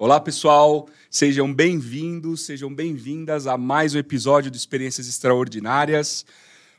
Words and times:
Olá, 0.00 0.20
pessoal. 0.20 0.88
Sejam 1.10 1.52
bem-vindos, 1.52 2.42
sejam 2.42 2.72
bem-vindas 2.72 3.48
a 3.48 3.58
mais 3.58 3.96
um 3.96 3.98
episódio 3.98 4.48
do 4.48 4.56
Experiências 4.56 5.08
Extraordinárias. 5.08 6.24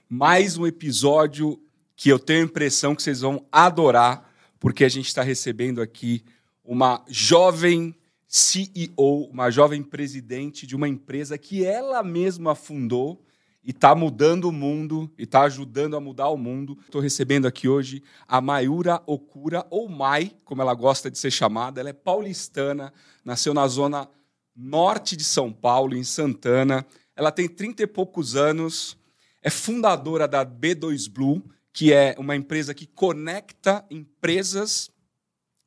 Mais 0.08 0.58
um 0.58 0.66
episódio 0.66 1.62
que 1.98 2.08
eu 2.08 2.18
tenho 2.18 2.44
a 2.44 2.46
impressão 2.46 2.96
que 2.96 3.04
vocês 3.04 3.20
vão 3.20 3.46
adorar, 3.52 4.34
porque 4.58 4.86
a 4.86 4.90
gente 4.90 5.08
está 5.08 5.22
recebendo 5.22 5.82
aqui 5.82 6.24
uma 6.64 7.04
jovem 7.10 7.94
CEO, 8.26 9.26
uma 9.30 9.52
jovem 9.52 9.84
presidente 9.84 10.66
de 10.66 10.74
uma 10.74 10.88
empresa 10.88 11.38
que 11.38 11.66
ela 11.66 12.02
mesma 12.02 12.56
fundou 12.56 13.22
e 13.64 13.72
está 13.72 13.94
mudando 13.94 14.46
o 14.46 14.52
mundo 14.52 15.12
e 15.18 15.24
está 15.24 15.42
ajudando 15.42 15.96
a 15.96 16.00
mudar 16.00 16.30
o 16.30 16.38
mundo. 16.38 16.78
Estou 16.82 17.02
recebendo 17.02 17.48
aqui 17.48 17.68
hoje 17.68 18.02
a 18.28 18.40
Mayura 18.40 19.02
Okura, 19.06 19.66
ou 19.70 19.90
Mai, 19.90 20.32
como 20.44 20.62
ela 20.62 20.74
gosta 20.74 21.12
de 21.12 21.18
ser 21.18 21.32
chamada. 21.32 21.80
Ela 21.80 21.90
é 21.90 21.94
paulistana, 21.94 22.94
nasceu 23.24 23.54
na 23.54 23.68
zona 23.68 24.10
norte 24.56 25.16
de 25.16 25.24
São 25.24 25.52
Paulo, 25.52 25.96
em 25.96 26.04
Santana. 26.04 26.86
Ela 27.16 27.32
tem 27.32 27.48
30 27.48 27.84
e 27.84 27.88
poucos 27.88 28.36
anos, 28.36 28.98
é 29.42 29.50
fundadora 29.50 30.28
da 30.28 30.46
B2 30.46 31.10
Blue, 31.10 31.44
que 31.74 31.94
é 31.94 32.16
uma 32.18 32.36
empresa 32.36 32.74
que 32.74 32.88
conecta 32.88 33.86
empresas 33.90 34.90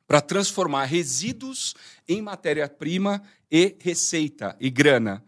para 0.05 0.21
transformar 0.21 0.85
resíduos 0.85 1.73
em 2.07 2.21
matéria-prima 2.21 3.21
e 3.49 3.75
receita 3.79 4.55
e 4.59 4.69
grana. 4.69 5.23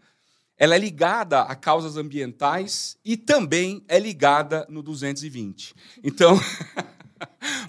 Ela 0.58 0.74
é 0.74 0.78
ligada 0.78 1.42
a 1.42 1.54
causas 1.54 1.96
ambientais 1.96 2.96
e 3.04 3.16
também 3.16 3.84
é 3.88 3.98
ligada 3.98 4.66
no 4.68 4.82
220. 4.82 5.74
Então, 6.02 6.38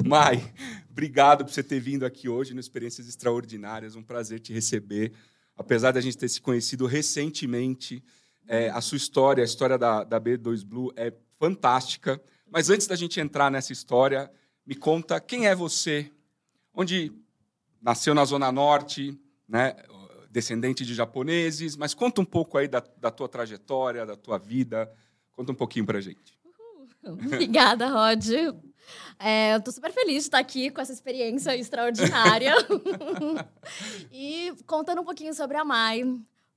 Mai, 0.06 0.54
obrigado 0.90 1.46
por 1.46 1.52
você 1.52 1.64
ter 1.64 1.80
vindo 1.80 2.06
aqui 2.06 2.28
hoje 2.30 2.54
no 2.54 2.60
Experiências 2.60 3.08
Extraordinárias. 3.08 3.96
Um 3.96 4.04
prazer 4.04 4.40
te 4.40 4.54
receber. 4.54 5.14
Apesar 5.56 5.92
da 5.92 6.02
gente 6.02 6.18
ter 6.18 6.30
se 6.30 6.42
conhecido 6.42 6.86
recentemente, 6.86 8.04
é, 8.48 8.70
a 8.70 8.82
sua 8.82 8.98
história, 8.98 9.44
a 9.44 9.46
história 9.46 9.78
da, 9.78 10.04
da 10.04 10.20
B2 10.20 10.64
Blue 10.66 10.92
é 10.96 11.14
fantástica. 11.40 12.22
Mas 12.50 12.70
antes 12.70 12.88
da 12.88 12.96
gente 12.96 13.20
entrar 13.20 13.52
nessa 13.52 13.74
história, 13.74 14.32
me 14.66 14.76
conta 14.76 15.20
quem 15.20 15.48
é 15.48 15.56
você, 15.56 16.12
onde 16.74 17.12
nasceu 17.82 18.14
na 18.14 18.26
Zona 18.26 18.52
Norte, 18.52 19.18
né? 19.48 19.76
Descendente 20.30 20.86
de 20.86 20.94
japoneses, 20.94 21.76
mas 21.76 21.94
conta 21.94 22.22
um 22.22 22.26
pouco 22.26 22.58
aí 22.58 22.68
da, 22.68 22.84
da 22.98 23.12
tua 23.12 23.28
trajetória, 23.28 24.06
da 24.06 24.16
tua 24.16 24.38
vida. 24.38 24.92
Conta 25.34 25.52
um 25.52 25.56
pouquinho 25.56 25.86
pra 25.86 26.02
gente. 26.02 26.38
Uhul. 27.04 27.16
Obrigada, 27.26 27.88
Rod. 27.88 28.30
É, 29.20 29.56
eu 29.56 29.62
tô 29.62 29.72
super 29.72 29.92
feliz 29.92 30.24
de 30.24 30.28
estar 30.28 30.40
aqui 30.40 30.70
com 30.70 30.82
essa 30.82 30.94
experiência 30.94 31.56
extraordinária. 31.56 32.54
e 34.12 34.54
contando 34.66 35.02
um 35.02 35.06
pouquinho 35.06 35.34
sobre 35.34 35.58
a 35.58 35.66
Mai. 35.66 36.04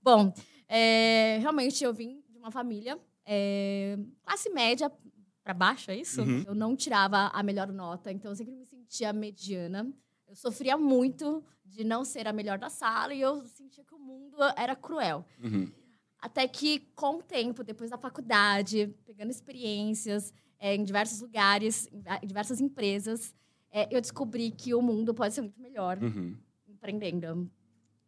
Bom, 0.03 0.33
é, 0.69 1.39
realmente 1.41 1.83
eu 1.83 1.93
vim 1.93 2.23
de 2.29 2.39
uma 2.39 2.51
família 2.51 2.99
é, 3.33 3.97
classe 4.25 4.51
média 4.51 4.91
para 5.45 5.55
baixo, 5.55 5.91
é 5.91 5.97
isso? 5.97 6.21
Uhum. 6.21 6.45
Eu 6.49 6.55
não 6.55 6.75
tirava 6.75 7.29
a 7.29 7.43
melhor 7.43 7.69
nota, 7.69 8.11
então 8.11 8.33
eu 8.33 8.37
sempre 8.37 8.55
me 8.55 8.67
sentia 8.67 9.13
mediana. 9.13 9.89
Eu 10.31 10.37
sofria 10.37 10.77
muito 10.77 11.45
de 11.65 11.83
não 11.83 12.05
ser 12.05 12.29
a 12.29 12.33
melhor 12.33 12.57
da 12.57 12.71
sala 12.71 13.13
e 13.13 13.21
eu 13.21 13.45
sentia 13.49 13.83
que 13.83 13.93
o 13.93 13.99
mundo 13.99 14.37
era 14.57 14.77
cruel. 14.77 15.27
Uhum. 15.43 15.69
Até 16.21 16.47
que, 16.47 16.87
com 16.95 17.17
o 17.17 17.23
tempo, 17.23 17.65
depois 17.65 17.91
da 17.91 17.99
faculdade, 17.99 18.95
pegando 19.05 19.31
experiências 19.31 20.33
é, 20.61 20.77
em 20.77 20.85
diversos 20.85 21.21
lugares, 21.21 21.89
em 22.23 22.27
diversas 22.29 22.61
empresas, 22.61 23.35
é, 23.73 23.89
eu 23.91 24.01
descobri 24.01 24.53
que 24.53 24.73
o 24.73 24.81
mundo 24.81 25.13
pode 25.13 25.35
ser 25.35 25.41
muito 25.41 25.61
melhor 25.61 25.99
uhum. 26.01 26.37
empreendendo. 26.69 27.51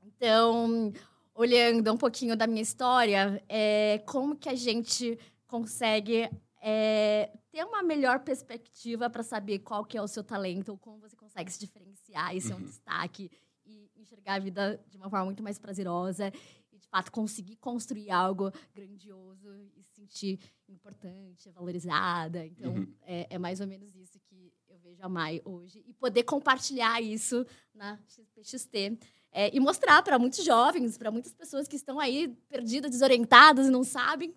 Então, 0.01 0.92
olhando 1.34 1.92
um 1.92 1.97
pouquinho 1.97 2.36
da 2.36 2.47
minha 2.47 2.62
história, 2.62 3.42
é, 3.48 4.01
como 4.07 4.36
que 4.36 4.48
a 4.48 4.55
gente 4.55 5.18
consegue 5.48 6.30
é, 6.63 7.33
ter 7.52 7.64
uma 7.64 7.83
melhor 7.83 8.20
perspectiva 8.20 9.11
para 9.11 9.23
saber 9.23 9.58
qual 9.58 9.85
que 9.85 9.96
é 9.96 10.02
o 10.02 10.08
seu 10.08 10.24
talento, 10.24 10.79
como 10.79 10.98
você 10.98 11.14
consegue 11.14 11.52
se 11.52 11.61
diferenciar 11.61 12.35
e 12.35 12.40
ser 12.40 12.55
uhum. 12.55 12.61
um 12.61 12.63
destaque 12.63 13.30
e 13.67 13.90
enxergar 13.95 14.35
a 14.35 14.39
vida 14.39 14.83
de 14.89 14.96
uma 14.96 15.11
forma 15.11 15.27
muito 15.27 15.42
mais 15.42 15.58
prazerosa 15.58 16.33
e, 16.73 16.79
de 16.79 16.89
fato, 16.89 17.12
conseguir 17.12 17.57
construir 17.57 18.11
algo 18.11 18.51
grandioso 18.74 19.55
e 19.77 19.83
se 19.83 19.95
sentir 19.95 20.41
importante, 20.67 21.51
valorizada. 21.51 22.46
Então, 22.46 22.73
uhum. 22.73 22.95
é, 23.02 23.27
é, 23.29 23.39
mais 23.39 23.61
ou 23.61 23.67
menos 23.67 23.95
isso 23.95 24.18
que 24.20 24.51
eu 24.67 24.79
vejo 24.79 25.02
a 25.02 25.08
Mai 25.08 25.42
hoje. 25.45 25.85
E 25.86 25.92
poder 25.92 26.23
compartilhar 26.23 27.02
isso 27.02 27.46
na 27.74 28.01
XPXT. 28.08 28.98
É, 29.30 29.55
e 29.55 29.61
mostrar 29.61 30.02
para 30.02 30.18
muitos 30.18 30.42
jovens, 30.42 30.96
para 30.96 31.11
muitas 31.11 31.35
pessoas 31.35 31.68
que 31.68 31.77
estão 31.77 32.01
aí 32.01 32.29
perdidas, 32.48 32.91
desorientadas 32.91 33.67
e 33.67 33.70
não 33.70 33.85
sabem 33.85 34.35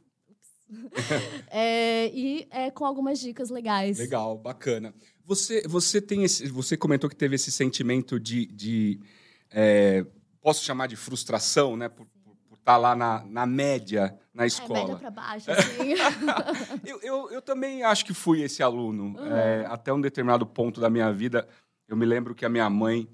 é, 1.49 2.07
e 2.13 2.47
é, 2.49 2.71
com 2.71 2.85
algumas 2.85 3.19
dicas 3.19 3.49
legais. 3.49 3.97
Legal, 3.97 4.37
bacana. 4.37 4.93
Você, 5.25 5.63
você 5.67 6.01
tem 6.01 6.23
esse, 6.23 6.47
você 6.47 6.75
comentou 6.77 7.09
que 7.09 7.15
teve 7.15 7.35
esse 7.35 7.51
sentimento 7.51 8.19
de, 8.19 8.45
de 8.47 8.99
é, 9.49 10.05
posso 10.41 10.63
chamar 10.63 10.87
de 10.87 10.95
frustração, 10.95 11.75
né, 11.75 11.89
por, 11.89 12.05
por 12.47 12.57
estar 12.57 12.73
tá 12.73 12.77
lá 12.77 12.95
na, 12.95 13.25
na 13.25 13.45
média 13.45 14.17
na 14.33 14.43
é, 14.43 14.47
escola. 14.47 14.79
É, 14.79 14.81
média 14.83 14.97
para 14.97 15.11
baixo, 15.11 15.49
assim. 15.49 15.93
eu, 16.85 17.01
eu, 17.01 17.31
eu, 17.31 17.41
também 17.41 17.83
acho 17.83 18.05
que 18.05 18.13
fui 18.13 18.41
esse 18.41 18.61
aluno. 18.61 19.17
Uhum. 19.17 19.35
É, 19.35 19.65
até 19.67 19.93
um 19.93 20.01
determinado 20.01 20.45
ponto 20.45 20.81
da 20.81 20.89
minha 20.89 21.11
vida, 21.11 21.47
eu 21.87 21.95
me 21.95 22.05
lembro 22.05 22.35
que 22.35 22.45
a 22.45 22.49
minha 22.49 22.69
mãe, 22.69 23.07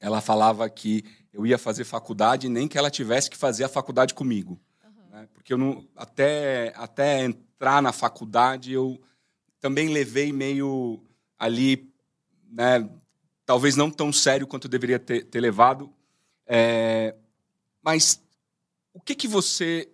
ela 0.00 0.20
falava 0.20 0.68
que 0.70 1.04
eu 1.32 1.46
ia 1.46 1.58
fazer 1.58 1.84
faculdade 1.84 2.48
nem 2.48 2.68
que 2.68 2.78
ela 2.78 2.90
tivesse 2.90 3.28
que 3.28 3.36
fazer 3.36 3.64
a 3.64 3.68
faculdade 3.68 4.14
comigo? 4.14 4.60
Porque 5.42 5.52
eu 5.52 5.58
não 5.58 5.84
até 5.96 6.72
até 6.76 7.24
entrar 7.24 7.82
na 7.82 7.92
faculdade 7.92 8.72
eu 8.72 9.02
também 9.60 9.88
levei 9.88 10.32
meio 10.32 11.02
ali, 11.36 11.92
né? 12.48 12.88
Talvez 13.44 13.74
não 13.74 13.90
tão 13.90 14.12
sério 14.12 14.46
quanto 14.46 14.66
eu 14.66 14.70
deveria 14.70 15.00
ter, 15.00 15.24
ter 15.24 15.40
levado. 15.40 15.92
É, 16.46 17.16
mas 17.82 18.22
o 18.94 19.00
que 19.00 19.16
que 19.16 19.26
você 19.26 19.88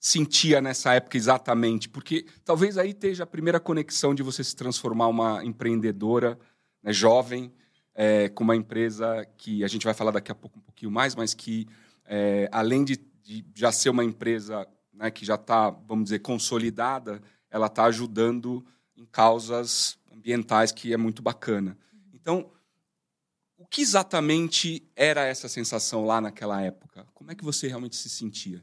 sentia 0.00 0.62
nessa 0.62 0.94
época 0.94 1.18
exatamente? 1.18 1.86
Porque 1.86 2.24
talvez 2.42 2.78
aí 2.78 2.90
esteja 2.90 3.24
a 3.24 3.26
primeira 3.26 3.60
conexão 3.60 4.14
de 4.14 4.22
você 4.22 4.42
se 4.42 4.56
transformar 4.56 5.08
uma 5.08 5.44
empreendedora 5.44 6.38
né, 6.82 6.94
jovem, 6.94 7.52
é, 7.94 8.30
com 8.30 8.42
uma 8.42 8.56
empresa 8.56 9.26
que 9.36 9.62
a 9.62 9.68
gente 9.68 9.84
vai 9.84 9.92
falar 9.92 10.12
daqui 10.12 10.32
a 10.32 10.34
pouco 10.34 10.58
um 10.58 10.62
pouquinho 10.62 10.90
mais, 10.90 11.14
mas 11.14 11.34
que 11.34 11.66
é, 12.06 12.48
além 12.50 12.84
de 12.84 13.11
de 13.22 13.44
já 13.54 13.70
ser 13.70 13.90
uma 13.90 14.04
empresa 14.04 14.66
né, 14.92 15.10
que 15.10 15.24
já 15.24 15.36
está, 15.36 15.70
vamos 15.70 16.04
dizer, 16.04 16.20
consolidada, 16.20 17.22
ela 17.50 17.66
está 17.66 17.84
ajudando 17.84 18.64
em 18.96 19.04
causas 19.06 19.98
ambientais 20.10 20.72
que 20.72 20.92
é 20.92 20.96
muito 20.96 21.22
bacana. 21.22 21.76
Então, 22.12 22.50
o 23.56 23.66
que 23.66 23.80
exatamente 23.80 24.86
era 24.94 25.24
essa 25.24 25.48
sensação 25.48 26.04
lá 26.04 26.20
naquela 26.20 26.60
época? 26.60 27.06
Como 27.14 27.30
é 27.30 27.34
que 27.34 27.44
você 27.44 27.68
realmente 27.68 27.96
se 27.96 28.08
sentia? 28.08 28.62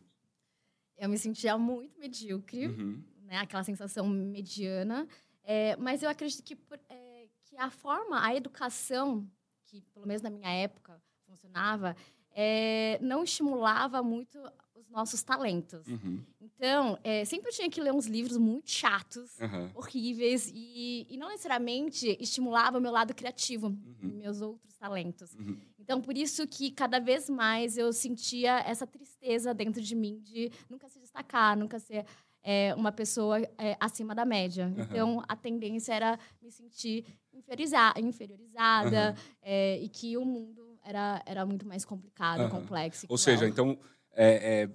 Eu 0.97 1.09
me 1.09 1.17
sentia 1.17 1.57
muito 1.57 1.99
medíocre, 1.99 2.67
uhum. 2.67 3.03
né? 3.23 3.37
aquela 3.37 3.63
sensação 3.63 4.07
mediana. 4.07 5.07
É, 5.43 5.75
mas 5.77 6.03
eu 6.03 6.09
acredito 6.09 6.43
que, 6.43 6.57
é, 6.89 7.27
que 7.45 7.57
a 7.57 7.69
forma, 7.69 8.23
a 8.23 8.35
educação, 8.35 9.27
que 9.65 9.81
pelo 9.93 10.05
menos 10.05 10.21
na 10.21 10.29
minha 10.29 10.51
época 10.51 11.01
funcionava, 11.25 11.95
é, 12.35 12.99
não 13.01 13.23
estimulava 13.23 14.01
muito 14.01 14.39
os 14.75 14.89
nossos 14.89 15.21
talentos. 15.21 15.85
Uhum. 15.87 16.21
Então, 16.41 16.97
é, 17.03 17.23
sempre 17.25 17.51
tinha 17.51 17.69
que 17.69 17.81
ler 17.81 17.93
uns 17.93 18.05
livros 18.05 18.37
muito 18.37 18.69
chatos, 18.69 19.37
uhum. 19.39 19.71
horríveis, 19.75 20.51
e, 20.53 21.07
e, 21.09 21.17
não 21.17 21.29
necessariamente 21.29 22.17
estimulava 22.19 22.77
o 22.77 22.81
meu 22.81 22.91
lado 22.91 23.13
criativo, 23.13 23.67
uhum. 23.67 24.17
meus 24.17 24.41
outros 24.41 24.75
talentos. 24.77 25.33
Uhum. 25.35 25.57
Então, 25.79 26.01
por 26.01 26.17
isso 26.17 26.45
que 26.47 26.69
cada 26.71 26.99
vez 26.99 27.29
mais 27.29 27.77
eu 27.77 27.91
sentia 27.91 28.59
essa 28.59 28.85
tristeza 28.85 29.53
dentro 29.53 29.81
de 29.81 29.95
mim 29.95 30.19
de 30.19 30.51
nunca 30.69 30.87
se 30.89 30.99
destacar, 30.99 31.57
nunca 31.57 31.79
ser 31.79 32.05
é, 32.43 32.73
uma 32.75 32.91
pessoa 32.91 33.39
é, 33.57 33.75
acima 33.79 34.13
da 34.13 34.25
média. 34.25 34.71
Então, 34.77 35.23
a 35.27 35.35
tendência 35.35 35.93
era 35.93 36.19
me 36.41 36.51
sentir 36.51 37.05
inferiorizada 37.33 39.15
é, 39.41 39.79
e 39.79 39.89
que 39.89 40.17
o 40.17 40.25
mundo 40.25 40.68
era, 40.89 41.21
era 41.25 41.45
muito 41.45 41.67
mais 41.67 41.85
complicado, 41.85 42.41
uhum. 42.41 42.49
complexo. 42.49 43.05
Ou 43.07 43.17
seja, 43.17 43.47
então, 43.47 43.77
é, 44.11 44.63
é, 44.63 44.69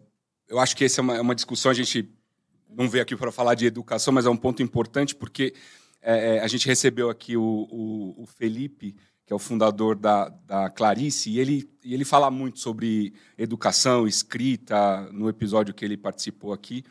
eu 0.49 0.61
acho 0.61 0.77
que 0.77 0.85
essa 0.85 1.01
é 1.01 1.03
uma, 1.03 1.17
é 1.17 1.21
uma, 1.21 1.35
discussão, 1.35 1.71
a 1.71 1.75
gente 1.75 2.09
não 2.71 2.89
veio 2.89 3.03
aqui 3.03 3.17
para 3.17 3.33
falar 3.33 3.55
de 3.55 3.67
educação, 3.67 4.15
mas 4.15 4.25
é 4.25 4.31
um 4.31 4.37
ponto 4.37 4.63
importante, 4.63 5.15
porque 5.15 5.55
é, 6.01 6.37
é, 6.37 6.41
a 6.41 6.47
gente 6.47 6.67
recebeu 6.67 7.11
aqui 7.11 7.37
o, 7.37 7.43
o, 7.43 8.23
o, 8.23 8.27
Felipe, 8.27 8.95
que 9.27 9.33
é 9.33 9.37
o 9.37 9.41
fundador 9.41 9.97
da, 9.97 10.29
da 10.29 10.71
Clarice, 10.71 11.31
e 11.31 11.41
ele, 11.41 11.69
e 11.83 11.93
ele 11.93 12.05
fala 12.05 12.31
muito 12.31 12.61
sobre 12.61 13.13
educação, 13.37 14.07
escrita, 14.07 15.09
no 15.13 15.29
episódio 15.29 15.75
que 15.75 15.85
ele 15.85 15.97
participou 15.97 16.53
aqui. 16.53 16.85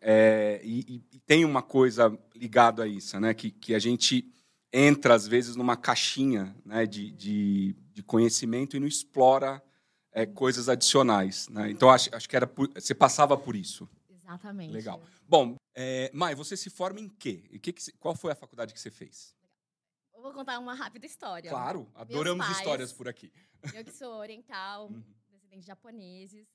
É, 0.00 0.60
e, 0.62 1.02
e, 1.12 1.18
tem 1.26 1.44
uma 1.44 1.62
coisa 1.62 2.16
ligada 2.36 2.84
a 2.84 2.86
isso, 2.86 3.18
né? 3.18 3.34
Que, 3.34 3.50
que 3.50 3.74
a 3.74 3.78
gente 3.80 4.32
entra, 4.72 5.14
às 5.14 5.26
vezes, 5.26 5.56
numa 5.56 5.76
caixinha 5.76 6.54
né, 6.64 6.86
de, 6.86 7.10
de, 7.12 7.74
de 7.92 8.02
conhecimento 8.02 8.76
e 8.76 8.80
não 8.80 8.86
explora 8.86 9.62
é, 10.12 10.26
coisas 10.26 10.68
adicionais, 10.68 11.48
né? 11.48 11.70
Então 11.70 11.90
acho, 11.90 12.14
acho 12.14 12.28
que 12.28 12.36
era 12.36 12.46
por, 12.46 12.68
você 12.74 12.94
passava 12.94 13.36
por 13.36 13.54
isso. 13.56 13.88
Exatamente. 14.10 14.72
Legal. 14.72 15.00
Bom, 15.26 15.56
é, 15.74 16.10
Mai, 16.12 16.34
você 16.34 16.56
se 16.56 16.68
forma 16.70 17.00
em 17.00 17.08
quê? 17.08 17.44
E 17.50 17.58
que 17.58 17.72
que, 17.72 17.92
qual 17.92 18.14
foi 18.14 18.32
a 18.32 18.34
faculdade 18.34 18.74
que 18.74 18.80
você 18.80 18.90
fez? 18.90 19.34
Eu 20.14 20.22
vou 20.22 20.32
contar 20.32 20.58
uma 20.58 20.74
rápida 20.74 21.06
história. 21.06 21.48
Claro, 21.50 21.88
adoramos 21.94 22.44
pais- 22.44 22.58
histórias 22.58 22.92
por 22.92 23.06
aqui. 23.08 23.32
Eu 23.80 23.84
que 23.84 23.92
sou 23.92 24.12
oriental, 24.14 24.88
Uhum. 24.88 25.02
descendente 25.30 25.60
de 25.60 25.66
japoneses. 25.66 26.46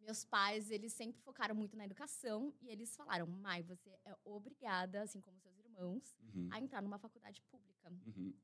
Meus 0.00 0.24
pais, 0.24 0.70
eles 0.70 0.92
sempre 0.92 1.20
focaram 1.22 1.54
muito 1.54 1.76
na 1.76 1.84
educação 1.86 2.52
e 2.60 2.68
eles 2.68 2.94
falaram: 2.94 3.26
"Mai, 3.26 3.62
você 3.62 3.88
é 4.04 4.14
obrigada, 4.24 5.02
assim 5.02 5.20
como 5.20 5.38
seus 5.40 5.56
irmãos, 5.74 6.16
Uhum, 6.34 6.48
a 6.50 6.58
entrar 6.60 6.82
numa 6.82 6.98
faculdade 6.98 7.40
pública". 7.42 7.90
uhum, 8.06 8.34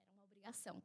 E 0.00 0.04
era 0.06 0.14
uma 0.14 0.24
obrigação. 0.24 0.82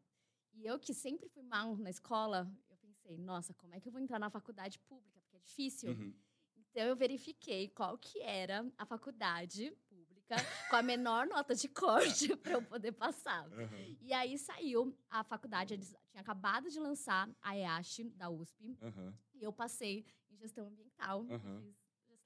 E 0.54 0.66
eu 0.66 0.80
que 0.80 0.94
sempre 0.94 1.30
fui 1.30 1.44
mal 1.44 1.76
na 1.78 1.90
escola, 1.90 2.52
eu 2.70 2.78
pensei: 2.78 3.18
"Nossa, 3.18 3.54
como 3.54 3.76
é 3.76 3.80
que 3.80 3.88
eu 3.88 3.92
vou 3.92 4.02
entrar 4.02 4.20
na 4.20 4.30
faculdade 4.30 4.80
pública? 4.80 5.20
Porque 5.22 5.38
é 5.38 5.40
difícil". 5.40 5.92
uhum. 5.92 6.14
Então 6.58 6.84
eu 6.84 6.96
verifiquei 6.96 7.70
qual 7.70 7.98
que 7.98 8.22
era 8.22 8.72
a 8.78 8.86
faculdade 8.86 9.72
pública 9.90 10.36
com 10.70 10.76
a 10.76 10.84
menor 10.84 11.28
nota 11.28 11.56
de 11.56 11.68
corte 11.70 12.36
para 12.38 12.54
eu 12.54 12.62
poder 12.64 12.92
passar. 12.94 13.50
Aham, 13.52 13.98
E 14.02 14.14
aí 14.14 14.38
saiu 14.38 14.96
a 15.10 15.24
faculdade, 15.24 15.74
eles 15.74 15.96
tinham 16.12 16.22
acabado 16.22 16.70
de 16.70 16.80
lançar 16.80 17.30
a 17.42 17.58
EASH 17.58 18.04
da 18.16 18.30
USP, 18.30 18.78
aham, 18.82 19.14
e 19.34 19.44
eu 19.44 19.52
passei 19.54 20.06
em 20.30 20.38
gestão 20.38 20.68
ambiental, 20.68 21.26
eu 21.26 21.36
Aham. 21.36 21.62
fiz 21.62 21.76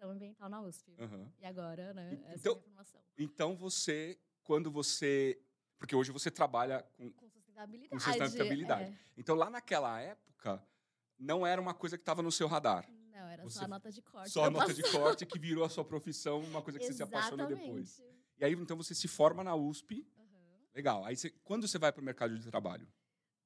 gestão 0.04 0.12
ambiental 0.12 0.50
na 0.50 0.62
USP. 0.62 0.96
aham. 1.00 1.32
E 1.40 1.46
agora, 1.46 1.94
né, 1.94 2.20
essa 2.28 2.36
Então- 2.40 2.54
é 2.54 2.56
a 2.56 2.60
minha 2.60 2.64
formação. 2.64 3.02
Então 3.18 3.56
você, 3.56 4.20
quando 4.44 4.70
você. 4.72 5.42
Porque 5.78 5.96
hoje 5.96 6.12
você 6.12 6.30
trabalha 6.32 6.82
com. 6.94 7.12
Com 7.14 7.30
sustentabilidade. 7.30 7.90
Com 7.90 8.00
sustentabilidade. 8.00 8.92
é. 8.92 9.00
Então 9.18 9.36
lá 9.36 9.50
naquela 9.50 10.00
época, 10.00 10.66
não 11.18 11.46
era 11.46 11.60
uma 11.62 11.74
coisa 11.74 11.98
que 11.98 12.02
estava 12.02 12.22
no 12.22 12.32
seu 12.32 12.48
radar. 12.48 12.90
Não, 13.12 13.28
era 13.28 13.44
Você- 13.44 13.60
só 13.60 13.66
a 13.66 13.68
nota 13.68 13.92
de 13.92 14.02
corte. 14.02 14.30
Só 14.30 14.46
a 14.46 14.50
nota 14.50 14.74
de 14.74 14.82
passar. 14.82 15.00
corte 15.00 15.26
que 15.26 15.40
virou 15.40 15.64
a 15.64 15.70
sua 15.70 15.84
profissão, 15.86 16.40
uma 16.42 16.62
coisa 16.62 16.80
que 16.80 16.86
você 16.86 16.94
se 16.94 17.04
apaixonou 17.04 17.48
depois. 17.48 18.02
E 18.40 18.46
aí, 18.46 18.54
então, 18.54 18.76
você 18.76 18.96
se 18.96 19.08
forma 19.08 19.44
na 19.44 19.56
USP. 19.56 20.06
Aham. 20.18 20.60
Legal. 20.74 21.06
Aí, 21.06 21.16
você, 21.16 21.30
quando 21.44 21.68
você 21.68 21.78
vai 21.78 21.92
para 21.92 22.02
o 22.02 22.04
mercado 22.04 22.38
de 22.38 22.50
trabalho? 22.50 22.88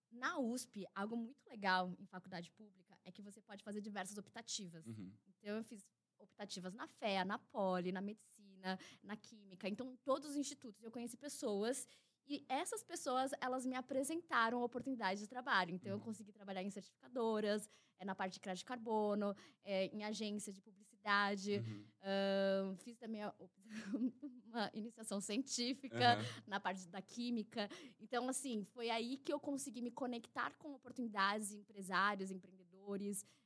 Na 0.09 0.39
USP, 0.39 0.86
algo 0.95 1.15
muito 1.18 1.45
legal 1.48 1.94
em 2.00 2.06
faculdade 2.06 2.50
pública 2.51 2.98
é 3.04 3.12
que 3.12 3.21
você 3.21 3.42
pode 3.42 3.63
fazer 3.63 3.81
diversas 3.81 4.18
optativas. 4.18 4.86
Uhum. 4.88 5.12
Então, 5.27 5.57
eu 5.57 5.63
fiz 5.63 5.86
optativas 6.19 6.74
na 6.74 6.88
FEA, 6.88 7.24
na 7.25 7.38
Poli, 7.38 7.92
na 7.92 8.02
Medicina, 8.02 8.78
na 9.04 9.16
Química. 9.16 9.68
Então, 9.68 9.92
em 9.92 9.96
todos 9.98 10.31
os 10.31 10.36
institutos 10.36 10.84
eu 10.84 10.92
conheci 10.92 11.18
pessoas 11.18 11.88
e 12.30 12.46
essas 12.50 12.84
pessoas, 12.84 13.31
elas 13.40 13.66
me 13.66 13.75
apresentaram 13.75 14.62
oportunidades 14.62 15.22
de 15.22 15.28
trabalho. 15.30 15.74
Então, 15.74 15.92
eu 15.92 15.98
Uhum. 15.98 16.04
consegui 16.04 16.34
trabalhar 16.34 16.62
em 16.62 16.69
certificadoras, 16.69 17.69
eh, 18.00 18.04
na 18.06 18.14
parte 18.14 18.34
de 18.34 18.40
crédito 18.42 18.64
de 18.64 18.66
carbono, 18.66 19.34
eh, 19.64 19.86
em 19.94 20.04
agências 20.04 20.54
de 20.56 20.62
publicidade. 20.62 21.60
Uhum. 21.66 21.86
Ahn, 22.02 22.75
fiz 22.78 22.98
também 22.98 23.24
a- 23.24 23.34
uma 24.46 24.69
iniciação 24.74 25.22
científica 25.22 26.16
Aham. 26.16 26.25
na 26.46 26.60
parte 26.60 26.86
da 26.90 27.02
química. 27.02 27.69
Então, 28.00 28.28
assim, 28.28 28.64
foi 28.66 28.90
aí 28.90 29.18
que 29.18 29.31
eu 29.31 29.40
consegui 29.40 29.81
me 29.81 29.92
conectar 29.92 30.54
com 30.58 30.74
oportunidades, 30.74 31.52
empresários, 31.54 32.30
empreendedores, 32.30 32.67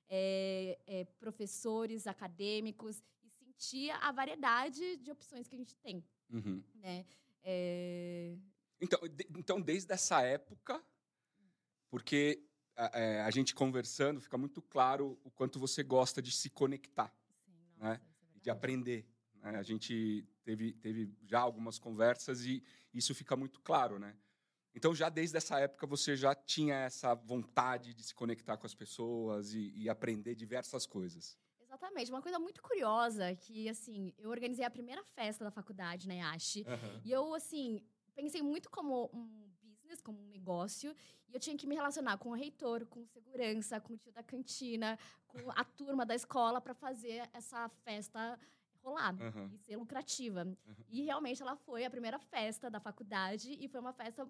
eh, 0.10 0.78
eh, 0.88 1.06
professores, 1.20 2.06
acadêmicos, 2.08 3.02
e 3.24 3.30
sentir 3.30 3.90
a 3.92 4.12
variedade 4.12 4.98
de 4.98 5.12
opções 5.12 5.48
que 5.48 5.56
a 5.56 5.58
gente 5.58 5.76
tem, 5.78 6.04
Uhum. 6.30 6.64
né? 6.76 7.06
Eh, 7.44 8.38
Então, 8.80 9.00
de- 9.08 9.28
então, 9.38 9.62
desde 9.62 9.92
essa 9.94 10.22
época, 10.22 10.84
porque 11.90 12.44
a, 12.76 13.00
é, 13.00 13.22
a 13.22 13.30
gente 13.32 13.54
conversando, 13.54 14.20
fica 14.22 14.38
muito 14.38 14.62
claro 14.62 15.20
o 15.24 15.30
quanto 15.32 15.60
você 15.60 15.84
gosta 15.84 16.22
de 16.22 16.32
se 16.32 16.50
conectar, 16.50 17.14
sim, 17.46 17.52
Né? 17.78 17.90
nossa, 17.90 18.02
isso 18.24 18.38
é 18.38 18.40
de 18.40 18.50
aprender. 18.50 19.06
né? 19.36 19.56
A 19.58 19.64
gente 19.64 20.26
teve, 20.44 20.74
teve 20.74 21.14
já 21.24 21.40
algumas 21.40 21.78
conversas 21.80 22.46
e 22.46 22.64
isso 22.94 23.14
fica 23.14 23.36
muito 23.36 23.60
claro, 23.62 23.98
né? 24.00 24.16
Então, 24.74 24.96
já 24.96 25.10
desde 25.10 25.38
essa 25.38 25.60
época, 25.60 25.86
você 25.86 26.16
já 26.16 26.34
tinha 26.34 26.76
essa 26.76 27.14
vontade 27.14 27.94
de 27.94 28.04
se 28.04 28.16
conectar 28.16 28.58
com 28.58 28.66
as 28.66 28.74
pessoas 28.74 29.54
e, 29.54 29.72
e 29.76 29.90
aprender 29.90 30.34
diversas 30.36 30.86
coisas. 30.86 31.38
Exatamente. 31.60 32.12
Uma 32.12 32.22
coisa 32.22 32.40
muito 32.40 32.62
curiosa 32.62 33.36
que, 33.36 33.68
assim, 33.70 34.14
eu 34.18 34.30
organizei 34.30 34.66
a 34.66 34.70
primeira 34.70 35.04
festa 35.04 35.44
da 35.44 35.52
faculdade, 35.52 36.08
na 36.08 36.16
IASH, 36.16 36.58
E 37.04 37.12
eu, 37.12 37.34
assim, 37.34 37.82
pensei 38.16 38.42
muito 38.42 38.70
como 38.70 39.10
um 39.14 39.52
business, 39.62 40.02
como 40.02 40.20
um 40.20 40.28
negócio, 40.28 40.96
e 41.28 41.34
eu 41.34 41.40
tinha 41.40 41.58
que 41.58 41.68
me 41.68 41.76
relacionar 41.76 42.18
com 42.18 42.30
o 42.30 42.34
reitor, 42.34 42.86
com 42.86 43.06
segurança, 43.06 43.80
com 43.80 43.94
o 43.94 43.98
tio 43.98 44.12
da 44.12 44.24
cantina, 44.24 44.98
com 45.28 45.52
a 45.52 45.64
turma 45.78 46.06
da 46.06 46.16
escola 46.16 46.62
para 46.62 46.74
fazer 46.74 47.30
essa 47.34 47.70
festa 47.84 48.38
rolar 48.84 49.16
Aham. 49.22 49.50
e 49.54 49.58
ser 49.60 49.78
lucrativa. 49.78 50.46
E 50.90 51.04
realmente 51.04 51.42
ela 51.42 51.56
foi 51.56 51.86
a 51.86 51.90
primeira 51.90 52.20
festa 52.20 52.70
da 52.70 52.80
faculdade 52.80 53.58
e 53.60 53.68
foi 53.68 53.80
uma 53.80 53.94
festa 53.94 54.28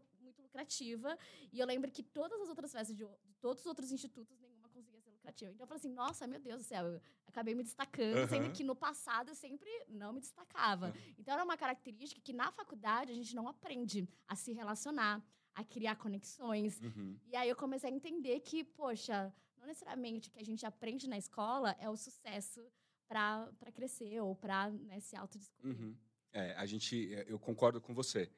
lucrativa. 0.52 1.18
E 1.52 1.60
eu 1.60 1.66
lembro 1.66 1.90
que 1.90 2.04
todas 2.04 2.40
as 2.42 2.50
outras 2.50 2.72
festas 2.72 2.96
de, 2.96 3.06
de 3.06 3.34
todos 3.40 3.62
os 3.62 3.66
outros 3.66 3.92
institutos, 3.92 4.38
nenhuma 4.40 4.70
conseguia 4.70 5.02
ser 5.02 5.10
lucrativa. 5.10 5.52
Então 5.52 5.64
eu 5.64 5.68
falei 5.68 5.80
assim, 5.80 5.94
nossa, 5.94 6.28
meu 6.28 6.40
Deus 6.40 6.62
do 6.62 6.64
céu, 6.64 6.86
eu 6.86 7.02
acabei 7.26 7.56
me 7.56 7.64
destacando, 7.64 8.18
Aham. 8.18 8.28
sendo 8.28 8.52
que 8.52 8.64
no 8.64 8.76
passado 8.76 9.30
eu 9.30 9.36
sempre 9.36 9.70
não 9.88 10.14
me 10.14 10.20
destacava. 10.20 10.88
Aham. 10.88 10.98
Então 11.18 11.34
era 11.34 11.44
uma 11.44 11.58
característica 11.58 12.22
que 12.22 12.34
na 12.34 12.52
faculdade 12.52 13.12
a 13.12 13.16
gente 13.16 13.36
não 13.36 13.48
aprende 13.48 14.08
a 14.28 14.36
se 14.36 14.52
relacionar, 14.52 15.24
a 15.56 15.64
criar 15.64 15.96
conexões. 15.96 16.80
Uhum. 16.82 17.18
E 17.28 17.36
aí 17.36 17.50
eu 17.50 17.56
comecei 17.56 17.90
a 17.90 17.94
entender 17.94 18.40
que, 18.42 18.64
poxa, 18.64 19.34
não 19.58 19.66
necessariamente 19.68 20.30
o 20.30 20.32
que 20.32 20.40
a 20.40 20.46
gente 20.46 20.66
aprende 20.66 21.08
na 21.08 21.18
escola 21.18 21.76
é 21.80 21.90
o 21.90 21.96
sucesso 21.96 22.62
para 23.08 23.52
crescer 23.74 24.22
ou 24.22 24.36
para 24.36 24.70
né, 24.70 25.00
se 25.02 25.16
autodescobrir. 25.16 25.78
Uhum. 25.78 25.98
É, 26.34 26.54
a 26.54 26.66
gente, 26.66 26.96
eu 27.28 27.38
concordo 27.38 27.82
com 27.82 27.94
você. 27.94 28.32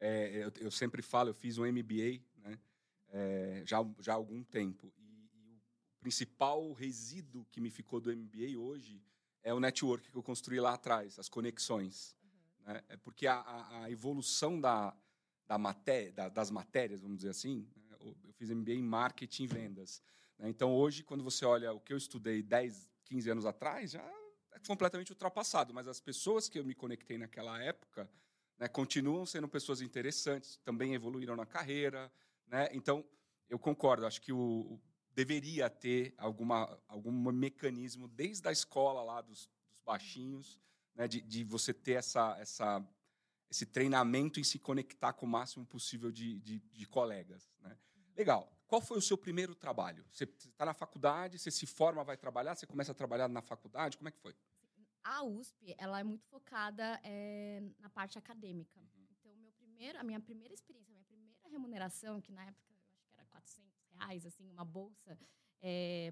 É, 0.00 0.44
eu, 0.44 0.52
eu 0.60 0.70
sempre 0.70 1.02
falo, 1.02 1.30
eu 1.30 1.34
fiz 1.34 1.58
um 1.58 1.64
MBA, 1.64 2.20
né, 2.36 2.58
é, 3.08 3.62
já, 3.64 3.78
já 4.00 4.12
há 4.12 4.16
algum 4.16 4.42
tempo. 4.42 4.92
E, 4.98 5.30
e 5.34 5.56
o 5.56 6.00
principal 6.00 6.72
resíduo 6.72 7.46
que 7.50 7.60
me 7.60 7.70
ficou 7.70 8.00
do 8.00 8.10
MBA 8.14 8.58
hoje 8.58 9.02
é 9.42 9.54
o 9.54 9.60
network 9.60 10.10
que 10.10 10.16
eu 10.16 10.22
construí 10.22 10.60
lá 10.60 10.74
atrás, 10.74 11.18
as 11.18 11.28
conexões. 11.28 12.16
né? 12.64 12.82
É 12.88 12.96
porque 12.96 13.26
a, 13.26 13.36
a- 13.40 13.84
a 13.84 13.90
evolução 13.90 14.60
da, 14.60 14.94
da 15.46 15.56
maté 15.56 16.10
da- 16.12 16.28
das 16.28 16.50
matérias, 16.50 17.00
vamos 17.00 17.18
dizer 17.18 17.30
assim, 17.30 17.66
né, 17.76 17.96
eu 18.00 18.16
eu 18.24 18.32
fiz 18.34 18.50
MBA 18.50 18.74
em 18.74 18.82
marketing 18.82 19.44
e 19.44 19.46
vendas. 19.46 20.02
né? 20.38 20.48
Então, 20.48 20.74
hoje, 20.74 21.02
quando 21.02 21.24
você 21.24 21.44
olha 21.46 21.72
o 21.72 21.80
que 21.80 21.92
eu 21.92 21.96
estudei 21.96 22.42
10, 22.42 22.90
15 23.04 23.30
anos 23.30 23.46
atrás, 23.46 23.92
já 23.92 24.02
é 24.52 24.58
completamente 24.66 25.10
ultrapassado. 25.12 25.72
Mas 25.72 25.86
as 25.88 26.00
pessoas 26.00 26.48
que 26.48 26.58
eu 26.58 26.64
me 26.64 26.74
conectei 26.74 27.16
naquela 27.16 27.58
época 27.62 28.10
né, 28.58 28.68
continuam 28.68 29.26
sendo 29.26 29.48
pessoas 29.48 29.80
interessantes, 29.80 30.56
também 30.64 30.94
evoluíram 30.94 31.36
na 31.36 31.46
carreira. 31.46 32.10
Né? 32.46 32.68
Então, 32.72 33.04
eu 33.48 33.58
concordo, 33.58 34.06
acho 34.06 34.20
que 34.20 34.32
o, 34.32 34.80
deveria 35.14 35.70
ter 35.70 36.14
alguma, 36.18 36.78
algum 36.88 37.10
mecanismo 37.32 38.08
desde 38.08 38.46
a 38.48 38.52
escola 38.52 39.02
lá 39.02 39.20
dos, 39.20 39.48
dos 39.70 39.80
baixinhos, 39.80 40.60
né, 40.94 41.08
de, 41.08 41.20
de 41.20 41.44
você 41.44 41.72
ter 41.72 41.92
essa, 41.92 42.36
essa, 42.38 42.86
esse 43.50 43.66
treinamento 43.66 44.40
em 44.40 44.44
se 44.44 44.58
conectar 44.58 45.12
com 45.12 45.26
o 45.26 45.28
máximo 45.28 45.64
possível 45.64 46.10
de, 46.10 46.40
de, 46.40 46.58
de 46.58 46.86
colegas. 46.86 47.50
Né? 47.60 47.76
Legal. 48.16 48.52
Qual 48.66 48.80
foi 48.80 48.98
o 48.98 49.02
seu 49.02 49.16
primeiro 49.16 49.54
trabalho? 49.54 50.04
Você 50.10 50.24
está 50.24 50.64
na 50.64 50.74
faculdade, 50.74 51.38
você 51.38 51.50
se 51.50 51.66
forma, 51.66 52.02
vai 52.02 52.16
trabalhar, 52.16 52.56
você 52.56 52.66
começa 52.66 52.90
a 52.92 52.94
trabalhar 52.94 53.28
na 53.28 53.40
faculdade, 53.40 53.96
como 53.96 54.08
é 54.08 54.12
que 54.12 54.18
foi? 54.18 54.34
A 55.08 55.22
USP, 55.22 55.74
ela 55.78 56.00
é 56.00 56.04
muito 56.04 56.26
focada 56.26 57.00
eh, 57.04 57.62
na 57.78 57.88
parte 57.88 58.18
acadêmica. 58.18 58.80
Uhum. 58.80 59.06
Então, 59.10 59.36
meu 59.36 59.52
primeiro, 59.52 59.98
a 60.00 60.02
minha 60.02 60.18
primeira 60.18 60.52
experiência, 60.52 60.90
a 60.90 60.94
minha 60.94 61.04
primeira 61.04 61.48
remuneração, 61.48 62.20
que 62.20 62.32
na 62.32 62.44
época 62.44 62.72
eu 62.72 62.76
acho 62.76 63.00
que 63.04 63.12
era 63.14 63.24
400 63.26 63.80
reais, 63.92 64.26
assim, 64.26 64.50
uma 64.50 64.64
bolsa 64.64 65.16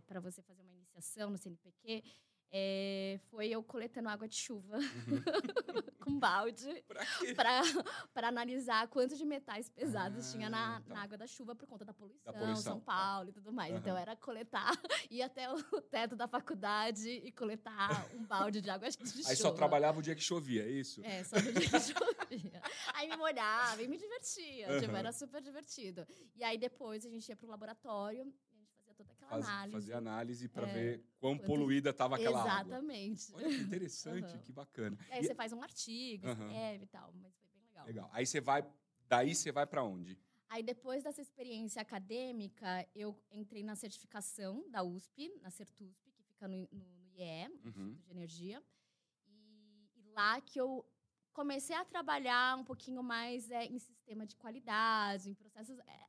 para 0.07 0.21
você 0.21 0.43
fazer 0.43 0.63
uma 0.63 0.73
iniciação 0.73 1.29
no 1.31 1.39
CNPq, 1.39 2.03
eh, 2.53 3.19
foi 3.31 3.49
eu 3.49 3.63
coletando 3.63 4.09
água 4.09 4.29
de 4.29 4.37
chuva 4.37 4.79
com 6.01 6.19
balde 6.19 6.85
para 7.35 8.29
analisar 8.29 8.87
quanto 8.89 9.17
de 9.17 9.25
metais 9.25 9.69
pesados 9.71 10.29
Ah, 10.29 10.33
tinha 10.33 10.51
na, 10.51 10.81
tá. 10.81 10.95
na 10.95 11.03
água 11.03 11.17
da 11.17 11.27
chuva 11.27 11.55
por 11.55 11.67
conta 11.67 11.85
da 11.85 11.93
poluição, 11.95 12.33
poluição, 12.33 12.63
São 12.63 12.81
tá. 12.81 12.87
Paulo 12.93 13.31
e 13.31 13.33
tudo 13.33 13.53
mais. 13.53 13.73
Aham. 13.73 13.81
Então 13.81 13.97
era 13.97 14.15
coletar, 14.15 14.71
ir 15.11 15.23
até 15.23 15.51
o 15.53 15.63
teto 15.83 16.15
da 16.15 16.29
faculdade 16.29 17.09
e 17.09 17.33
coletar 17.33 18.09
um 18.15 18.25
balde 18.25 18.61
de 18.61 18.71
água 18.71 18.89
de 18.89 18.97
chuva. 18.99 19.11
Aí 19.31 19.37
só 19.37 19.51
trabalhava 19.51 19.99
o 19.99 20.03
dia 20.03 20.15
que 20.15 20.23
chovia, 20.23 20.63
é 20.65 20.71
isso? 20.71 21.01
É, 21.05 21.25
só 21.25 21.37
no 21.37 21.53
dia 21.53 21.69
que 21.71 21.81
chovia. 21.81 22.63
Aí 22.95 23.09
me 23.09 23.17
molhava 23.17 23.83
e 23.83 23.89
me 23.89 23.97
divertia. 23.97 24.79
Tipo, 24.79 24.91
Aham. 24.93 24.99
era 24.99 25.13
super 25.13 25.41
divertido. 25.41 26.07
E 26.37 26.45
aí 26.45 26.59
depois 26.59 27.05
a 27.07 27.09
gente 27.09 27.29
ia 27.29 27.37
pro 27.37 27.49
laboratório 27.49 28.33
Faz- 29.25 29.45
análise. 29.45 29.73
Fazia 29.73 29.97
análise 29.99 30.49
para 30.49 30.69
É, 30.69 30.73
ver 30.73 31.04
quão 31.19 31.37
quanto- 31.37 31.47
poluída 31.47 31.90
estava 31.90 32.16
aquela 32.16 32.40
água. 32.40 32.75
Exatamente. 32.75 33.33
Olha 33.35 33.49
que 33.49 33.57
interessante, 33.57 34.26
Aham. 34.33 34.38
que 34.38 34.52
bacana. 34.52 34.99
E 35.09 35.12
aí 35.12 35.21
E- 35.21 35.26
você 35.26 35.35
faz 35.35 35.52
um 35.52 35.62
artigo, 35.62 36.26
Aham. 36.28 36.47
escreve 36.47 36.85
e 36.85 36.87
tal, 36.88 37.12
mas 37.14 37.35
foi 37.37 37.49
bem 37.49 37.62
legal. 37.62 37.87
Legal. 37.87 38.11
Aí 38.12 38.26
você 38.26 38.40
vai, 38.40 38.64
daí 39.09 39.35
você 39.35 39.50
vai 39.52 39.66
para 39.66 39.83
onde? 39.85 40.19
Aí, 40.49 40.62
depois 40.62 41.02
dessa 41.02 41.21
experiência 41.21 41.83
acadêmica, 41.83 42.87
eu 42.95 43.19
entrei 43.33 43.62
na 43.64 43.75
certificação 43.75 44.64
da 44.71 44.83
USP, 44.85 45.35
na 45.43 45.50
Certusp, 45.50 46.11
que 46.12 46.23
fica 46.23 46.47
no, 46.47 46.59
no, 46.59 46.69
no 46.71 47.64
Uhum. 47.64 47.95
de 48.04 48.11
Energia. 48.11 48.62
E, 49.26 49.88
e 49.97 50.02
lá 50.12 50.40
que 50.40 50.61
eu 50.61 50.85
comecei 51.33 51.75
a 51.75 51.85
trabalhar 51.85 52.57
um 52.57 52.62
pouquinho 52.64 53.02
mais 53.02 53.50
é, 53.50 53.64
em 53.64 53.78
sistema 53.78 54.25
de 54.26 54.37
qualidade, 54.37 55.28
em 55.31 55.35
processos. 55.35 55.78
é, 55.81 56.09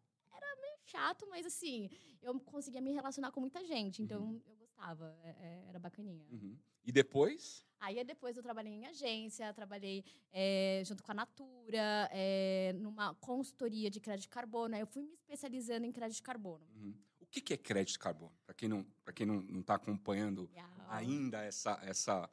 chato, 0.86 1.28
mas 1.30 1.46
assim, 1.46 1.90
eu 2.22 2.40
conseguia 2.40 2.82
me 2.82 2.92
relacionar 2.92 3.32
com 3.32 3.40
muita 3.42 3.64
gente, 3.66 4.02
então 4.02 4.42
eu 4.46 4.56
gostava, 4.56 5.18
é, 5.24 5.30
é, 5.30 5.66
era 5.70 5.80
bacaninha. 5.80 6.26
Uhum. 6.32 6.58
E 6.84 6.92
depois? 6.92 7.66
Aí 7.80 8.04
depois 8.04 8.38
eu 8.38 8.44
trabalhei 8.44 8.72
em 8.72 8.86
agência, 8.86 9.54
trabalhei 9.54 10.04
é, 10.32 10.82
junto 10.86 11.04
com 11.04 11.12
a 11.12 11.16
Natura, 11.16 12.10
é, 12.12 12.74
numa 12.74 13.14
consultoria 13.16 13.90
de 13.90 14.00
crédito 14.00 14.24
de 14.24 14.30
carbono. 14.30 14.76
Aí 14.76 14.82
eu 14.82 14.88
fui 14.88 15.02
me 15.02 15.14
especializando 15.14 15.86
em 15.86 15.92
crédito 15.92 16.18
de 16.18 16.24
carbono. 16.24 16.66
Uhum. 16.76 16.94
O 17.20 17.26
que 17.26 17.42
que 17.42 17.54
é 17.54 17.58
crédito 17.58 17.94
de 17.94 18.00
carbono? 18.00 18.34
Para 18.46 18.54
quem 18.56 18.70
não 18.70 18.84
para 19.04 19.14
quem 19.14 19.26
não 19.26 19.42
não 19.42 19.60
está 19.62 19.76
acompanhando 19.76 20.44
Legal. 20.44 20.70
ainda 20.90 21.44
essa 21.44 21.80
essa 21.84 22.30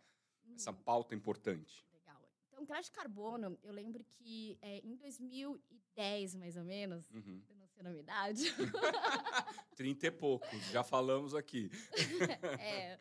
essa 0.54 0.71
Hum. 0.71 0.75
pauta 0.85 1.14
importante. 1.14 1.85
Legal. 1.92 2.23
Então, 2.49 2.64
crédito 2.64 2.90
de 2.90 2.92
carbono, 2.92 3.59
eu 3.62 3.73
lembro 3.73 4.04
que 4.04 4.59
é, 4.61 4.78
em 4.87 4.94
2010, 4.97 6.35
mais 6.37 6.56
ou 6.56 6.64
menos, 6.64 7.11
Uhum. 7.90 7.96
eu 7.98 8.04
não 8.04 8.04
sei 8.04 8.20
a 8.20 8.42
minha 8.42 8.42
idade, 8.42 8.42
Trinta 9.76 10.06
e 10.06 10.10
poucos, 10.10 10.62
já 10.70 10.82
falamos 10.84 11.34
aqui. 11.34 11.70
é, 12.60 12.98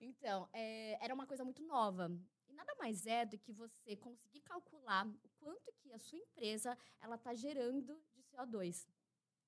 então, 0.00 0.48
é, 0.52 1.02
era 1.04 1.14
uma 1.14 1.26
coisa 1.26 1.44
muito 1.44 1.62
nova. 1.62 2.10
E 2.48 2.52
nada 2.52 2.74
mais 2.78 3.06
é 3.06 3.24
do 3.24 3.38
que 3.38 3.52
você 3.52 3.96
conseguir 3.96 4.40
calcular 4.42 5.06
o 5.06 5.28
quanto 5.38 5.72
que 5.72 5.92
a 5.92 5.98
sua 5.98 6.18
empresa 6.18 6.76
ela 7.00 7.16
está 7.16 7.34
gerando 7.34 7.98
de 8.14 8.22
CO2. 8.22 8.86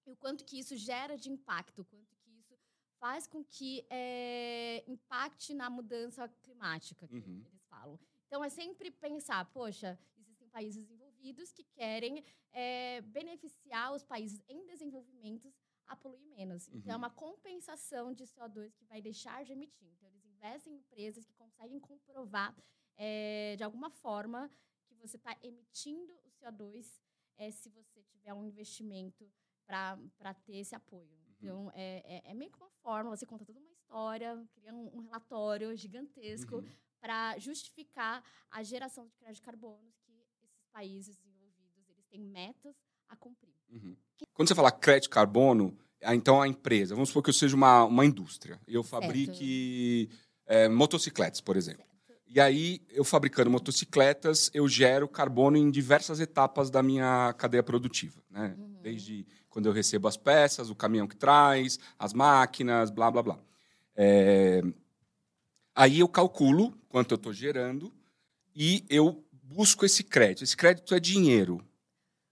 E 0.06 0.12
o 0.12 0.16
quanto 0.16 0.44
que 0.44 0.58
isso 0.58 0.76
gera 0.76 1.16
de 1.16 1.30
impacto, 1.30 1.82
o 1.82 1.84
quanto 1.84 2.16
que 2.16 2.30
isso 2.30 2.58
faz 2.98 3.26
com 3.26 3.44
que 3.44 3.84
é, 3.90 4.82
impacte 4.88 5.54
na 5.54 5.68
mudança 5.70 6.28
climática, 6.42 7.06
que 7.06 7.14
Uhum. 7.16 7.42
eles 7.46 7.62
falam. 7.68 7.98
Então, 8.26 8.42
é 8.42 8.48
sempre 8.48 8.90
pensar, 8.90 9.44
poxa, 9.52 9.98
existem 10.16 10.48
países 10.48 10.88
desenvolvidos 11.22 11.52
que 11.52 11.62
querem 11.64 12.24
é, 12.52 13.00
beneficiar 13.02 13.92
os 13.94 14.02
países 14.02 14.42
em 14.48 14.66
desenvolvimento 14.66 15.52
a 15.86 15.96
poluir 15.96 16.26
menos. 16.26 16.68
Então, 16.68 16.92
é 16.92 16.94
Uhum. 16.94 16.98
uma 17.02 17.10
compensação 17.10 18.12
de 18.12 18.24
CO2 18.24 18.72
que 18.74 18.84
vai 18.84 19.00
deixar 19.00 19.44
de 19.44 19.52
emitir. 19.52 19.88
Então, 19.88 20.08
eles 20.08 20.24
investem 20.24 20.72
em 20.74 20.76
empresas 20.78 21.24
que 21.24 21.32
conseguem 21.34 21.78
comprovar, 21.78 22.54
é, 22.96 23.54
de 23.56 23.62
alguma 23.64 23.90
forma, 23.90 24.50
que 24.86 24.94
você 24.94 25.16
está 25.16 25.36
emitindo 25.42 26.12
o 26.24 26.30
CO2 26.30 27.00
é, 27.36 27.50
se 27.50 27.68
você 27.70 28.02
tiver 28.02 28.32
um 28.34 28.44
investimento 28.44 29.30
para 29.66 30.34
ter 30.44 30.56
esse 30.56 30.74
apoio. 30.74 31.10
Uhum. 31.12 31.32
Então, 31.38 31.70
é, 31.74 32.02
é, 32.04 32.30
é 32.30 32.34
meio 32.34 32.50
que 32.50 32.58
uma 32.58 32.70
forma, 32.82 33.10
você 33.10 33.24
conta 33.26 33.44
toda 33.44 33.58
uma 33.58 33.70
história, 33.70 34.46
cria 34.54 34.74
um, 34.74 34.96
um 34.96 35.00
relatório 35.00 35.74
gigantesco 35.76 36.56
Uhum. 36.56 36.68
para 37.00 37.36
justificar 37.38 38.22
a 38.50 38.62
geração 38.62 39.06
de 39.06 39.14
crédito 39.16 39.36
de 39.36 39.42
carbono 39.42 39.92
países 40.72 41.16
desenvolvidos 41.16 41.88
eles 41.88 42.04
têm 42.10 42.20
metas 42.20 42.74
a 43.08 43.16
cumprir. 43.16 43.52
Uhum. 43.70 43.96
Quando 44.32 44.48
você 44.48 44.54
fala 44.54 44.72
crédito 44.72 45.10
carbono, 45.10 45.76
então 46.02 46.40
a 46.40 46.48
empresa, 46.48 46.94
vamos 46.94 47.10
supor 47.10 47.22
que 47.22 47.30
eu 47.30 47.34
seja 47.34 47.54
uma, 47.54 47.84
uma 47.84 48.04
indústria, 48.04 48.60
eu 48.66 48.82
fabrique 48.82 50.08
é, 50.46 50.68
motocicletas, 50.68 51.40
por 51.40 51.56
exemplo. 51.56 51.84
E 52.26 52.40
aí, 52.40 52.80
eu 52.88 53.04
fabricando 53.04 53.50
motocicletas, 53.50 54.50
eu 54.54 54.66
gero 54.66 55.06
carbono 55.06 55.58
em 55.58 55.70
diversas 55.70 56.18
etapas 56.18 56.70
da 56.70 56.82
minha 56.82 57.34
cadeia 57.34 57.62
produtiva. 57.62 58.22
Né? 58.30 58.56
Uhum. 58.58 58.78
Desde 58.80 59.26
quando 59.50 59.66
eu 59.66 59.72
recebo 59.72 60.08
as 60.08 60.16
peças, 60.16 60.70
o 60.70 60.74
caminhão 60.74 61.06
que 61.06 61.14
traz, 61.14 61.78
as 61.98 62.14
máquinas, 62.14 62.90
blá, 62.90 63.10
blá, 63.10 63.22
blá. 63.22 63.38
É, 63.94 64.62
Aí 65.74 66.00
eu 66.00 66.08
calculo 66.08 66.74
quanto 66.88 67.12
eu 67.12 67.16
estou 67.16 67.32
gerando 67.32 67.92
e 68.54 68.84
eu 68.90 69.24
busco 69.52 69.85
esse 69.85 70.02
crédito. 70.02 70.44
Esse 70.44 70.56
crédito 70.56 70.94
é 70.94 71.00
dinheiro. 71.00 71.64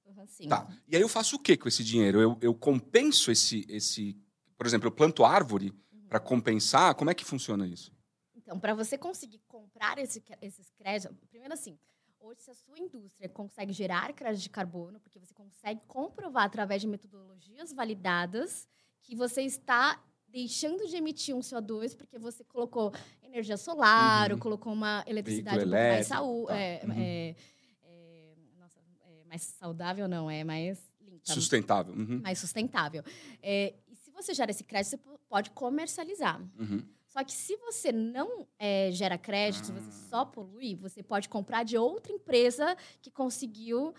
Uhum, 0.06 0.26
sim. 0.26 0.48
Tá. 0.48 0.66
E 0.88 0.96
aí 0.96 1.02
eu 1.02 1.08
faço 1.08 1.36
o 1.36 1.38
que 1.38 1.56
com 1.56 1.68
esse 1.68 1.84
dinheiro? 1.84 2.20
Eu, 2.20 2.38
eu 2.40 2.54
compenso 2.54 3.30
esse, 3.30 3.66
esse. 3.68 4.16
Por 4.56 4.66
exemplo, 4.66 4.88
eu 4.88 4.92
planto 4.92 5.24
árvore 5.24 5.72
para 6.08 6.18
compensar? 6.18 6.94
Como 6.94 7.10
é 7.10 7.14
que 7.14 7.24
funciona 7.24 7.66
isso? 7.66 7.92
Então, 8.34 8.58
para 8.58 8.74
você 8.74 8.98
conseguir 8.98 9.40
comprar 9.46 9.96
esse, 9.98 10.22
esses 10.42 10.70
créditos, 10.70 11.16
primeiro 11.30 11.54
assim, 11.54 11.78
hoje 12.18 12.42
se 12.42 12.50
a 12.50 12.54
sua 12.54 12.78
indústria 12.78 13.28
consegue 13.28 13.72
gerar 13.72 14.12
crédito 14.12 14.42
de 14.42 14.50
carbono, 14.50 14.98
porque 14.98 15.20
você 15.20 15.32
consegue 15.32 15.80
comprovar 15.86 16.44
através 16.44 16.82
de 16.82 16.88
metodologias 16.88 17.72
validadas 17.72 18.68
que 19.02 19.14
você 19.14 19.42
está 19.42 20.02
deixando 20.30 20.86
de 20.86 20.96
emitir 20.96 21.34
um 21.34 21.40
CO2 21.40 21.94
porque 21.96 22.18
você 22.18 22.44
colocou 22.44 22.92
energia 23.22 23.56
solar, 23.56 24.28
Uhum. 24.30 24.36
ou 24.36 24.40
colocou 24.42 24.72
uma 24.72 25.04
eletricidade 25.06 25.64
um 25.64 25.68
mais, 25.70 26.06
saú- 26.06 26.46
tá. 26.46 26.56
é, 26.58 26.80
Uhum. 26.84 26.92
é, 26.96 27.36
é, 27.84 28.34
nossa, 28.58 28.78
é 29.04 29.24
mais 29.24 29.42
saudável, 29.42 30.08
não, 30.08 30.30
é 30.30 30.42
mais 30.44 30.78
limpa. 31.00 31.32
Sustentável. 31.32 31.94
Uhum. 31.94 32.20
mais 32.22 32.38
sustentável. 32.38 33.02
É, 33.42 33.74
e 33.88 33.94
se 33.96 34.10
você 34.10 34.34
gera 34.34 34.50
esse 34.50 34.64
crédito, 34.64 34.90
você 34.90 34.96
po- 34.96 35.18
pode 35.28 35.50
comercializar. 35.50 36.40
Uhum. 36.58 36.82
Só 37.06 37.24
que 37.24 37.32
se 37.32 37.56
você 37.56 37.90
não 37.90 38.46
é, 38.56 38.92
gera 38.92 39.18
crédito, 39.18 39.64
se 39.66 39.72
você 39.72 39.88
Ah. 39.88 40.08
só 40.08 40.24
polui, 40.24 40.76
você 40.76 41.02
pode 41.02 41.28
comprar 41.28 41.64
de 41.64 41.76
outra 41.76 42.12
empresa 42.12 42.76
que 43.02 43.10
conseguiu 43.10 43.92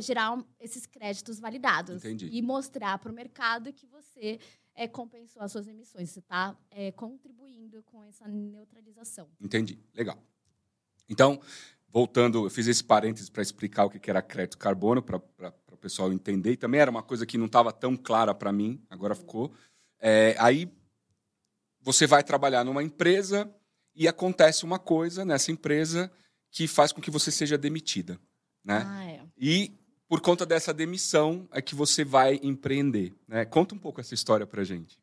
gerar 0.00 0.32
um- 0.36 0.44
esses 0.60 0.84
créditos 0.84 1.40
validados. 1.40 2.04
Entendi. 2.04 2.28
E 2.30 2.42
mostrar 2.42 2.98
para 2.98 3.10
o 3.10 3.14
mercado 3.14 3.72
que 3.72 3.86
você 3.86 4.38
é, 4.78 4.88
compensou 4.88 5.42
as 5.42 5.50
suas 5.50 5.66
emissões. 5.66 6.10
Você 6.10 6.20
está 6.20 6.56
contribuindo 6.96 7.82
com 7.82 8.02
essa 8.04 8.26
neutralização. 8.28 9.28
Entendi. 9.40 9.78
Legal. 9.94 10.16
Então, 11.08 11.40
voltando, 11.88 12.46
eu 12.46 12.50
fiz 12.50 12.66
esse 12.66 12.84
parênteses 12.84 13.28
para 13.28 13.42
explicar 13.42 13.84
o 13.84 13.90
que 13.90 13.98
que 13.98 14.10
era 14.10 14.22
crédito 14.22 14.58
carbono, 14.58 15.02
para 15.02 15.16
o 15.16 15.76
pessoal 15.76 16.12
entender. 16.12 16.52
E 16.52 16.56
também 16.56 16.80
era 16.80 16.90
uma 16.90 17.02
coisa 17.02 17.26
que 17.26 17.38
não 17.38 17.46
estava 17.46 17.72
tão 17.72 17.96
clara 17.96 18.34
para 18.34 18.52
mim, 18.52 18.82
agora 18.88 19.14
ficou. 19.14 19.52
É, 19.98 20.36
aí 20.38 20.70
você 21.80 22.06
vai 22.06 22.22
trabalhar 22.22 22.64
numa 22.64 22.82
empresa 22.82 23.52
e 23.94 24.06
acontece 24.06 24.64
uma 24.64 24.78
coisa 24.78 25.24
nessa 25.24 25.50
empresa 25.50 26.10
que 26.50 26.68
faz 26.68 26.92
com 26.92 27.00
que 27.00 27.10
você 27.10 27.30
seja 27.30 27.58
demitida. 27.58 28.20
Né? 28.64 28.84
Ah, 28.86 29.04
é. 29.04 29.26
E 29.36 29.77
por 30.08 30.20
conta 30.20 30.46
dessa 30.46 30.72
demissão 30.72 31.46
é 31.52 31.60
que 31.60 31.74
você 31.74 32.04
vai 32.04 32.40
empreender. 32.42 33.14
Né? 33.26 33.44
Conta 33.44 33.74
um 33.74 33.78
pouco 33.78 34.00
essa 34.00 34.14
história 34.14 34.46
pra 34.46 34.64
gente. 34.64 34.98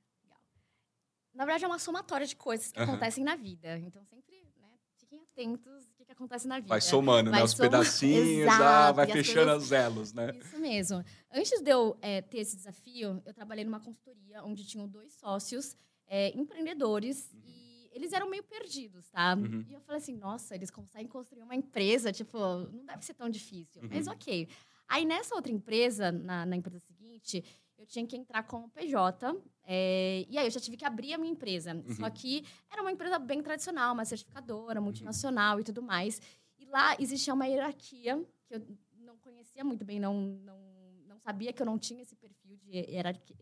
Na 1.33 1.45
verdade, 1.45 1.65
é 1.65 1.67
uma 1.67 1.79
somatória 1.79 2.25
de 2.25 2.35
coisas 2.35 2.71
que 2.71 2.79
Aham. 2.79 2.91
acontecem 2.93 3.24
na 3.24 3.35
vida. 3.35 3.77
Então, 3.79 4.03
sempre 4.05 4.35
né, 4.57 4.69
fiquem 4.97 5.19
atentos 5.19 5.67
ao 5.89 5.93
que, 5.97 6.05
que 6.05 6.12
acontece 6.12 6.47
na 6.47 6.55
vida. 6.55 6.69
Vai 6.69 6.79
somando, 6.81 7.29
né? 7.29 7.38
Vai 7.38 7.45
Os 7.45 7.51
soma- 7.51 7.63
pedacinhos, 7.69 8.27
Exato, 8.39 8.63
ah, 8.63 8.91
vai 8.93 9.05
as 9.05 9.12
fechando 9.12 9.45
coisas- 9.51 9.63
os 9.65 9.71
elos, 9.71 10.13
né? 10.13 10.31
Isso 10.38 10.57
mesmo. 10.59 11.03
Antes 11.31 11.62
de 11.62 11.69
eu 11.69 11.97
é, 12.01 12.21
ter 12.21 12.39
esse 12.39 12.55
desafio, 12.55 13.21
eu 13.25 13.33
trabalhei 13.33 13.65
numa 13.65 13.79
consultoria 13.81 14.43
onde 14.43 14.65
tinham 14.65 14.88
dois 14.88 15.13
sócios 15.13 15.75
é, 16.07 16.29
empreendedores 16.38 17.29
e 17.43 17.89
eles 17.91 18.13
eram 18.13 18.29
meio 18.29 18.43
perdidos, 18.43 19.07
tá? 19.09 19.35
Uhum. 19.35 19.65
E 19.69 19.74
eu 19.74 19.81
falei 19.81 20.01
assim, 20.01 20.15
nossa, 20.15 20.55
eles 20.55 20.71
conseguem 20.71 21.07
construir 21.07 21.43
uma 21.43 21.55
empresa, 21.55 22.12
tipo, 22.13 22.38
não 22.39 22.85
deve 22.85 23.03
ser 23.05 23.13
tão 23.13 23.29
difícil. 23.29 23.81
Uhum. 23.81 23.89
Mas 23.91 24.07
ok. 24.07 24.47
Aí 24.88 25.06
nessa 25.06 25.36
outra 25.36 25.51
empresa, 25.51 26.12
na, 26.12 26.46
na 26.46 26.56
empresa 26.56 26.80
seguinte, 26.80 27.44
eu 27.77 27.86
tinha 27.86 28.06
que 28.06 28.15
entrar 28.15 28.44
como 28.44 28.70
PJ. 28.70 29.36
é, 29.63 30.25
e 30.30 30.38
aí 30.38 30.48
eu 30.48 30.51
já 30.51 30.60
tive 30.60 30.77
que 30.77 30.86
abrir 30.86 31.13
a 31.13 31.18
minha 31.18 31.32
empresa. 31.32 31.74
Uhum. 31.75 31.96
Só 31.96 32.10
que 32.10 32.44
era 32.72 32.82
uma 32.82 32.92
empresa 32.92 33.20
bem 33.20 33.42
tradicional, 33.42 33.94
uma 33.94 34.06
certificadora, 34.06 34.80
multinacional 34.82 35.60
e 35.60 35.63
tudo 35.63 35.82
mais. 35.82 36.22
E 36.58 36.65
lá 36.65 36.96
existia 37.00 37.34
uma 37.34 37.46
hierarquia 37.48 38.24
que 38.46 38.56
eu 38.56 38.65
não 38.98 39.18
conhecia 39.18 39.63
muito 39.63 39.84
bem, 39.84 40.00
não, 40.00 40.13
não, 40.44 40.60
não 41.06 41.20
sabia 41.20 41.51
que 41.51 41.62
eu 41.62 41.65
não 41.65 41.77
tinha 41.77 42.01
esse 42.01 42.15
perfil 42.15 42.58
de 42.58 42.72
hierarquia. 42.72 43.36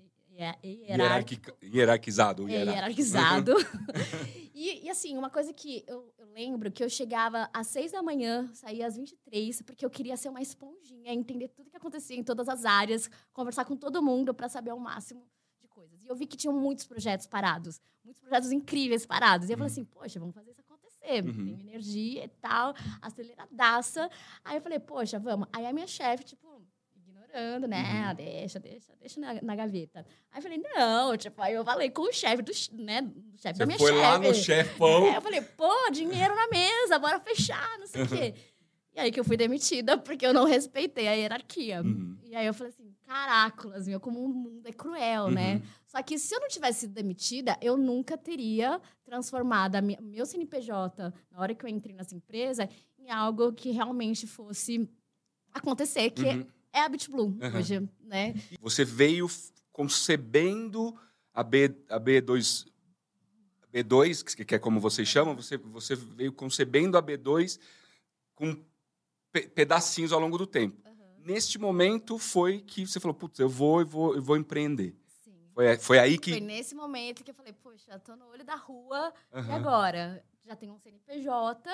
Hierarquica- 0.63 1.56
hierarquizado. 1.63 2.48
É, 2.50 2.63
hierarquizado. 2.63 3.54
e, 4.54 4.86
e, 4.86 4.90
assim, 4.90 5.18
uma 5.18 5.30
coisa 5.30 5.54
que 5.54 5.84
eu, 5.88 6.13
eu 6.18 6.28
lembro 6.34 6.72
que 6.72 6.84
eu 6.84 6.90
chegava 6.90 7.50
às 7.54 7.68
seis 7.68 7.92
da 7.92 8.02
manhã, 8.02 8.50
saía 8.54 8.88
às 8.88 8.96
23, 8.96 9.62
porque 9.62 9.86
eu 9.86 9.90
queria 9.90 10.18
ser 10.18 10.30
uma 10.30 10.42
esponjinha, 10.42 11.13
entender 11.13 11.50
tudo 11.50 11.70
que 11.70 11.78
acontecia 11.78 12.18
em 12.18 12.24
todas 12.24 12.50
as 12.50 12.66
áreas, 12.66 13.10
conversar 13.32 13.66
com 13.66 13.75
todo 13.75 14.02
mundo 14.02 14.34
para 14.34 14.50
saber 14.50 14.74
o 14.74 14.80
máximo 14.80 15.25
de 15.62 15.68
coisas. 15.68 16.02
E 16.04 16.08
eu 16.08 16.16
vi 16.16 16.25
que 16.25 16.38
tinham 16.38 16.54
muitos 16.58 16.86
projetos 16.86 17.28
parados, 17.28 17.80
muitos 18.04 18.22
projetos 18.22 18.52
incríveis 18.52 19.06
parados. 19.06 19.50
E 19.50 19.54
eu 19.54 19.58
falei 19.58 19.72
assim, 19.72 19.86
poxa, 19.86 20.20
vamos 20.20 20.34
fazer 20.36 20.52
isso 20.52 20.62
acontecer. 20.62 21.24
Uhum. 21.25 21.34
Tenho 21.46 21.60
energia 21.60 22.25
e 22.25 22.30
tal, 22.30 22.74
aceleradaça. 23.02 24.10
Aí 24.44 24.58
eu 24.58 24.62
falei, 24.62 24.80
poxa, 24.80 25.20
vamos. 25.20 25.48
Aí 25.52 25.66
a 25.66 25.74
minha 25.74 25.88
chefe, 25.88 26.24
tipo, 26.24 26.52
ignorando, 27.34 27.68
né? 27.68 27.78
Uhum. 27.82 28.04
Ah, 28.10 28.13
deixa, 28.13 28.60
deixa, 28.60 28.94
deixa 29.00 29.20
na, 29.20 29.42
na 29.42 29.56
gaveta. 29.56 30.06
Aí 30.32 30.38
eu 30.40 30.42
falei, 30.44 30.58
não, 30.75 31.18
tipo, 31.18 31.42
aí 31.42 31.54
eu 31.54 31.66
falei 31.66 31.90
com 31.90 32.04
o 32.04 32.13
chefe 32.13 32.42
do, 32.44 32.52
né, 32.84 33.02
do 33.02 33.38
chefe 33.42 33.60
da 33.60 33.66
minha 33.66 33.78
foi 33.78 33.92
chefe. 33.92 34.02
lá 34.02 34.20
no 34.20 34.34
chefão. 34.34 35.08
É, 35.08 35.18
eu 35.18 35.22
falei, 35.22 35.42
pô, 35.42 35.90
dinheiro 35.92 36.36
na 36.36 36.48
mesa, 36.48 37.00
bora 37.00 37.20
fechar, 37.20 37.78
não 37.80 37.88
sei 37.88 38.04
o 38.04 38.08
quê. 38.08 38.34
E 38.96 39.00
aí 39.00 39.12
que 39.12 39.20
eu 39.20 39.24
fui 39.24 39.36
demitida 39.36 39.98
porque 39.98 40.25
eu 40.25 40.34
não 40.34 40.46
respeitei 40.46 41.08
a 41.08 41.13
hierarquia. 41.13 41.82
Uhum. 41.82 42.16
E 42.24 42.36
aí 42.36 42.46
eu 42.46 42.54
falei 42.54 42.72
assim, 42.72 42.94
caracolas, 43.08 43.88
meu, 43.88 44.00
como 44.00 44.24
o 44.24 44.28
mundo 44.30 44.68
é 44.68 44.72
cruel, 44.72 45.32
né? 45.32 45.56
Uhum. 45.56 45.62
Só 45.88 46.02
que 46.04 46.20
se 46.20 46.34
eu 46.36 46.40
não 46.40 46.48
tivesse 46.48 46.82
sido 46.82 46.94
demitida, 46.94 47.58
eu 47.60 47.75
nunca 47.75 48.16
teria 48.16 48.80
transformado 49.04 49.82
minha- 49.82 50.00
meu 50.00 50.25
CNPJ, 50.28 51.12
na 51.32 51.40
hora 51.40 51.56
que 51.56 51.66
eu 51.66 51.70
entrei 51.70 51.96
nessa 51.96 52.16
empresa, 52.16 52.70
em 53.00 53.10
algo 53.10 53.52
que 53.52 53.72
realmente 53.72 54.28
fosse 54.28 54.88
acontecer, 55.52 56.12
que 56.12 56.25
Uhum. 56.25 56.46
É 56.74 56.82
a 56.82 56.89
BitBlue 56.89 57.27
Uhum. 57.39 57.56
hoje, 57.58 57.89
né? 58.01 58.34
Você 58.60 58.84
veio 58.84 59.27
concebendo 59.72 61.00
a, 61.34 61.44
B, 61.44 61.74
a 61.89 62.00
B2, 62.00 62.65
B2, 63.72 64.24
que 64.46 64.56
é 64.56 64.60
como 64.60 64.80
vocês 64.80 65.08
chamam, 65.08 65.36
você, 65.36 65.58
você 65.58 65.96
veio 65.96 66.32
concebendo 66.34 66.98
a 66.98 67.01
B2 67.01 67.60
com 68.36 68.56
pe- 69.32 69.48
pedacinhos 69.50 70.12
ao 70.12 70.20
longo 70.20 70.38
do 70.38 70.46
tempo. 70.48 70.82
Neste 71.20 71.58
momento 71.58 72.18
foi 72.20 72.60
que 72.62 72.86
você 72.86 73.00
falou, 73.00 73.15
putz, 73.15 73.39
eu 73.39 73.48
vou, 73.48 73.80
eu 73.80 73.88
vou, 73.88 74.15
eu 74.15 74.22
vou 74.22 74.36
empreender. 74.36 74.94
Sim. 75.24 75.50
Foi, 75.53 75.77
foi 75.77 76.00
aí 76.00 76.18
que... 76.18 76.32
Foi 76.32 76.42
nesse 76.42 76.75
momento 76.75 77.24
que 77.24 77.32
eu 77.32 77.36
falei, 77.36 77.53
poxa, 77.53 77.98
tô 78.00 78.15
no 78.15 78.25
olho 78.27 78.44
da 78.44 78.56
rua, 78.56 79.13
e 79.32 79.38
Aham. 79.38 79.56
agora? 79.56 80.25
Já 80.44 80.53
tenho 80.56 80.74
um 80.74 80.77
CNPJ, 80.80 81.70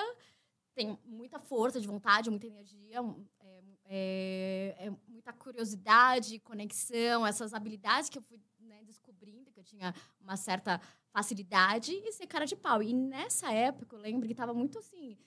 tenho 0.72 0.96
muita 1.04 1.40
força 1.40 1.80
de 1.80 1.88
vontade, 1.88 2.30
muita 2.30 2.46
energia, 2.46 2.98
é, 3.40 3.60
é- 3.92 4.86
é 4.86 4.90
muita 5.08 5.32
curiosidade, 5.32 6.38
conexão, 6.38 7.26
essas 7.26 7.52
habilidades 7.52 8.08
que 8.08 8.18
eu 8.18 8.22
fui 8.22 8.38
né, 8.60 8.84
descobrindo, 8.84 9.50
que 9.50 9.58
eu 9.58 9.64
tinha 9.64 9.92
uma 10.20 10.36
certa 10.36 10.80
facilidade 11.12 11.92
e 11.92 12.12
ser 12.12 12.26
cara 12.28 12.46
de 12.46 12.54
pau. 12.54 12.80
E 12.82 12.92
nessa 12.94 13.52
época, 13.52 13.96
eu 13.96 14.00
lembro 14.00 14.26
que 14.26 14.32
estava 14.32 14.54
muito 14.54 14.78
assim, 14.78 15.18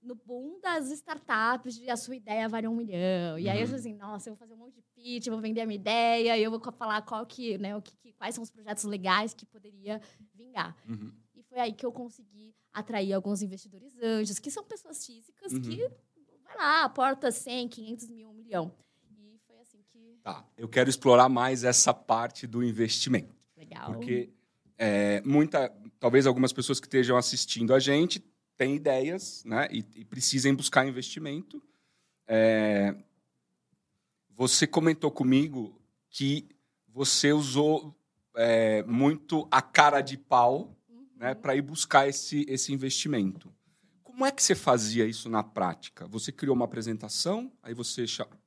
no 0.00 0.14
boom 0.14 0.58
das 0.60 0.90
startups, 0.90 1.74
de 1.74 1.90
a 1.90 1.96
sua 1.96 2.16
ideia 2.16 2.48
vale 2.48 2.66
um 2.68 2.74
milhão. 2.76 3.38
E 3.38 3.48
aí 3.48 3.58
eu 3.58 3.62
Uhum. 3.62 3.66
falei 3.66 3.80
assim, 3.80 3.94
nossa, 3.94 4.28
eu 4.30 4.34
vou 4.34 4.38
fazer 4.38 4.54
um 4.54 4.58
monte 4.58 4.74
de 4.76 4.82
pitch, 4.94 5.26
vou 5.28 5.40
vender 5.40 5.60
a 5.60 5.66
minha 5.66 5.76
ideia, 5.78 6.38
e 6.38 6.42
eu 6.42 6.50
vou 6.50 6.60
falar 6.72 7.02
qual 7.02 7.26
que, 7.26 7.58
né, 7.58 7.76
o 7.76 7.82
que, 7.82 8.12
quais 8.14 8.34
são 8.34 8.42
os 8.42 8.50
projetos 8.50 8.84
legais 8.84 9.34
que 9.34 9.44
poderia 9.44 10.00
vingar. 10.32 10.74
Uhum. 10.88 11.12
E 11.34 11.42
foi 11.42 11.58
aí 11.58 11.72
que 11.72 11.84
eu 11.84 11.92
consegui 11.92 12.54
atrair 12.72 13.12
alguns 13.12 13.42
investidores 13.42 13.94
anjos, 14.02 14.38
que 14.38 14.50
são 14.50 14.64
pessoas 14.64 15.04
físicas 15.04 15.52
Uhum. 15.52 15.60
que, 15.60 15.90
lá, 16.56 16.84
aporta 16.84 17.30
100, 17.30 17.68
500 17.68 18.08
mil, 18.08 18.28
um 18.30 18.34
milhão. 18.34 18.72
E 19.10 19.38
foi 19.46 19.58
assim 19.60 19.82
que, 19.92 20.18
Tá, 20.22 20.44
eu 20.56 20.68
quero 20.68 20.88
explorar 20.90 21.28
mais 21.28 21.64
essa 21.64 21.92
parte 21.94 22.46
do 22.46 22.62
investimento. 22.64 23.34
legal. 23.56 23.92
Porque 23.92 24.30
é, 24.78 25.20
muita, 25.22 25.72
talvez 25.98 26.26
algumas 26.26 26.52
pessoas 26.52 26.80
que 26.80 26.86
estejam 26.86 27.16
assistindo 27.16 27.74
a 27.74 27.78
gente 27.78 28.20
têm 28.56 28.74
ideias, 28.76 29.44
né? 29.44 29.68
E, 29.70 29.84
e 29.94 30.04
precisem 30.04 30.54
buscar 30.54 30.86
investimento. 30.86 31.62
É, 32.26 32.94
você 34.30 34.66
comentou 34.66 35.10
comigo 35.10 35.80
que 36.10 36.46
você 36.88 37.32
usou 37.32 37.94
é, 38.34 38.82
muito 38.84 39.46
a 39.50 39.62
cara 39.62 40.00
de 40.00 40.16
pau, 40.16 40.74
Uhum. 40.88 41.06
né, 41.16 41.34
para 41.34 41.54
ir 41.56 41.62
buscar 41.62 42.08
esse, 42.08 42.44
esse 42.48 42.72
investimento. 42.72 43.52
Como 44.16 44.24
é 44.24 44.32
que 44.32 44.42
você 44.42 44.54
fazia 44.54 45.04
isso 45.04 45.28
na 45.28 45.44
prática? 45.44 46.06
Você 46.06 46.32
criou 46.32 46.56
uma 46.56 46.64
apresentação, 46.64 47.52
aí 47.62 47.74
você 47.74 48.06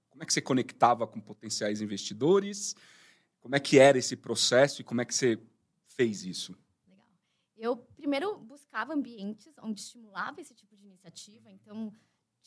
como 0.09 0.23
é 0.23 0.25
que 0.25 0.33
você 0.33 0.41
conectava 0.41 1.05
com 1.05 1.21
potenciais 1.21 1.79
investidores? 1.79 2.75
Como 3.39 3.55
é 3.55 3.59
que 3.59 3.77
era 3.77 3.95
esse 3.95 4.15
processo 4.15 4.81
e 4.81 4.83
como 4.83 4.99
é 5.01 5.05
que 5.05 5.13
você 5.13 5.39
fez 5.85 6.25
isso? 6.25 6.57
Legal. 6.87 7.05
Eu 7.55 7.77
primeiro 7.77 8.39
buscava 8.39 8.95
ambientes 8.95 9.53
onde 9.61 9.79
estimulava 9.79 10.41
esse 10.41 10.55
tipo 10.55 10.75
de 10.75 10.87
iniciativa, 10.87 11.51
então 11.51 11.93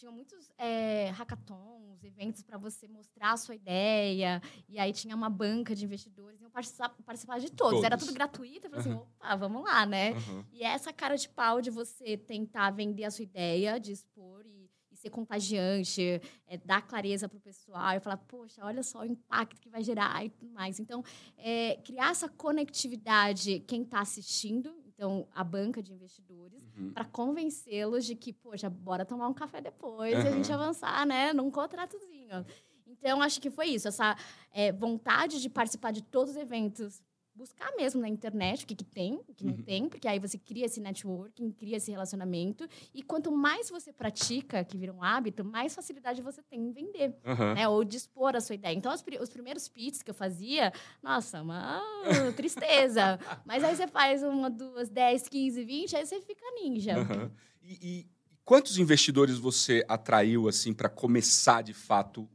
tinha 0.02 0.10
muitos 0.10 0.50
é, 0.58 1.10
hackathons, 1.10 2.02
eventos 2.02 2.42
para 2.42 2.58
você 2.58 2.88
mostrar 2.88 3.34
a 3.34 3.36
sua 3.36 3.54
ideia, 3.54 4.42
e 4.68 4.76
aí 4.76 4.92
tinha 4.92 5.14
uma 5.14 5.30
banca 5.30 5.76
de 5.76 5.84
investidores, 5.84 6.40
e 6.40 6.44
eu 6.44 6.50
participava, 6.50 7.38
de 7.38 7.52
todos. 7.52 7.84
Era 7.84 7.96
Todos. 7.96 8.06
tudo 8.08 8.14
gratuito, 8.14 8.66
eu 8.66 8.70
falei 8.70 8.80
assim, 8.80 8.90
Aham. 8.90 9.00
opa, 9.02 9.36
vamos 9.36 9.62
lá, 9.62 9.86
né? 9.86 10.10
Aham. 10.10 10.44
E 10.50 10.64
é 10.64 10.66
essa 10.66 10.92
cara 10.92 11.16
de 11.16 11.28
pau 11.28 11.60
de 11.60 11.70
você 11.70 12.16
tentar 12.16 12.70
vender 12.72 13.04
a 13.04 13.12
sua 13.12 13.22
ideia, 13.22 13.78
de 13.78 13.92
expor 13.92 14.44
e, 14.44 14.68
e 14.90 14.96
ser 14.96 15.10
contagiante, 15.10 16.20
é, 16.48 16.58
dar 16.58 16.82
clareza 16.82 17.28
para 17.28 17.38
o 17.38 17.40
pessoal 17.40 17.96
e 17.96 18.00
falar, 18.00 18.16
poxa, 18.16 18.64
olha 18.64 18.82
só 18.82 19.02
o 19.02 19.06
impacto 19.06 19.60
que 19.60 19.70
vai 19.70 19.84
gerar 19.84 20.24
e 20.24 20.30
tudo 20.30 20.50
mais. 20.50 20.80
Então, 20.80 21.04
é, 21.36 21.76
criar 21.76 22.10
essa 22.10 22.28
conectividade, 22.28 23.60
quem 23.60 23.82
está 23.82 24.00
assistindo, 24.00 24.81
então 25.02 25.26
a 25.34 25.42
banca 25.42 25.82
de 25.82 25.92
investidores, 25.92 26.62
Uhum. 26.78 26.92
para 26.92 27.04
convencê-los 27.04 28.06
de 28.06 28.14
que, 28.14 28.32
poxa, 28.32 28.70
bora 28.70 29.04
tomar 29.04 29.26
um 29.28 29.34
café 29.34 29.60
depois 29.60 30.12
e 30.12 30.28
a 30.28 30.30
gente 30.30 30.50
avançar, 30.52 31.04
né, 31.04 31.32
num 31.32 31.50
contratozinho. 31.50 32.46
Então, 32.86 33.20
acho 33.20 33.40
que 33.40 33.50
foi 33.50 33.66
isso, 33.66 33.88
essa 33.88 34.16
é, 34.52 34.70
vontade 34.70 35.40
de 35.42 35.50
participar 35.50 35.90
de 35.90 36.02
todos 36.02 36.30
os 36.30 36.36
eventos, 36.36 37.02
buscar 37.34 37.70
mesmo 37.76 38.00
na 38.00 38.08
internet 38.08 38.64
o 38.64 38.66
que, 38.66 38.74
que 38.74 38.84
tem, 38.84 39.14
o 39.26 39.34
que 39.34 39.44
não 39.44 39.54
Uhum. 39.54 39.62
tem, 39.62 39.88
porque 39.88 40.06
aí 40.06 40.18
você 40.18 40.36
cria 40.38 40.66
esse 40.66 40.80
networking, 40.80 41.50
cria 41.50 41.76
esse 41.76 41.90
relacionamento, 41.90 42.68
e 42.94 43.02
quanto 43.02 43.32
mais 43.32 43.70
você 43.70 43.92
pratica, 43.92 44.64
que 44.64 44.76
vira 44.76 44.92
um 44.92 45.02
hábito, 45.02 45.44
mais 45.44 45.74
facilidade 45.74 46.20
você 46.20 46.42
tem 46.42 46.60
em 46.60 46.72
vender, 46.72 47.16
Aham. 47.24 47.54
né, 47.54 47.66
ou 47.68 47.82
de 47.84 47.96
expor 47.96 48.36
a 48.36 48.40
sua 48.40 48.54
ideia. 48.54 48.74
Então, 48.74 48.92
os, 48.92 49.02
os 49.20 49.28
primeiros 49.30 49.66
pitches 49.68 50.02
que 50.02 50.10
eu 50.10 50.14
fazia, 50.14 50.72
nossa, 51.02 51.40
uma 51.42 51.80
tristeza. 52.36 53.18
Mas 53.46 53.64
aí 53.64 53.74
você 53.74 53.88
faz 53.88 54.22
uma, 54.22 54.50
duas, 54.50 54.88
dez, 54.90 55.26
quinze, 55.28 55.64
vinte, 55.64 55.96
aí 55.96 56.04
você 56.04 56.20
fica 56.20 56.44
ninja. 56.54 56.98
Aham. 56.98 57.30
E, 57.62 57.78
e 58.00 58.06
quantos 58.44 58.76
investidores 58.76 59.38
você 59.38 59.84
atraiu 59.88 60.48
assim 60.48 60.74
para 60.74 60.88
começar 60.88 61.62
de 61.62 61.72
fato 61.72 62.28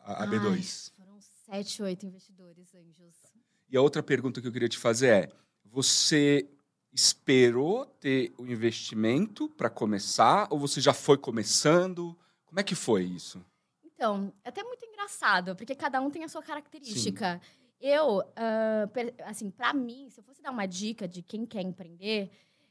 a, 0.00 0.24
a 0.24 0.26
Ai, 0.26 0.28
B2? 0.28 0.92
foram 0.96 1.20
sete, 1.20 1.82
oito 1.82 2.04
investidores 2.06 2.74
anjos. 2.74 3.14
E 3.70 3.76
a 3.76 3.82
outra 3.82 4.02
pergunta 4.02 4.40
que 4.40 4.46
eu 4.48 4.52
queria 4.52 4.68
te 4.68 4.78
fazer 4.78 5.08
é: 5.08 5.28
você 5.64 6.48
esperou 6.92 7.84
ter 7.86 8.32
o 8.38 8.46
investimento 8.46 9.48
para 9.50 9.68
começar 9.70 10.48
ou 10.50 10.58
você 10.58 10.80
já 10.80 10.92
foi 10.92 11.18
começando? 11.18 12.16
Como 12.46 12.58
é 12.58 12.62
que 12.62 12.74
foi 12.74 13.04
isso? 13.04 13.44
Então, 13.84 14.32
é 14.44 14.48
até 14.48 14.62
muito 14.62 14.84
engraçado, 14.86 15.54
porque 15.54 15.74
cada 15.74 16.00
um 16.00 16.10
tem 16.10 16.24
a 16.24 16.28
sua 16.28 16.42
característica. 16.42 17.40
Eu, 17.80 18.22
ah, 18.34 18.88
per- 18.92 19.14
assim, 19.24 19.50
para 19.50 19.72
mim, 19.72 20.08
se 20.10 20.18
eu 20.20 20.24
fosse 20.24 20.42
dar 20.42 20.50
uma 20.50 20.66
dica 20.66 21.06
de 21.06 21.22
quem 21.22 21.44
quer 21.44 21.62
empreender, 21.62 22.30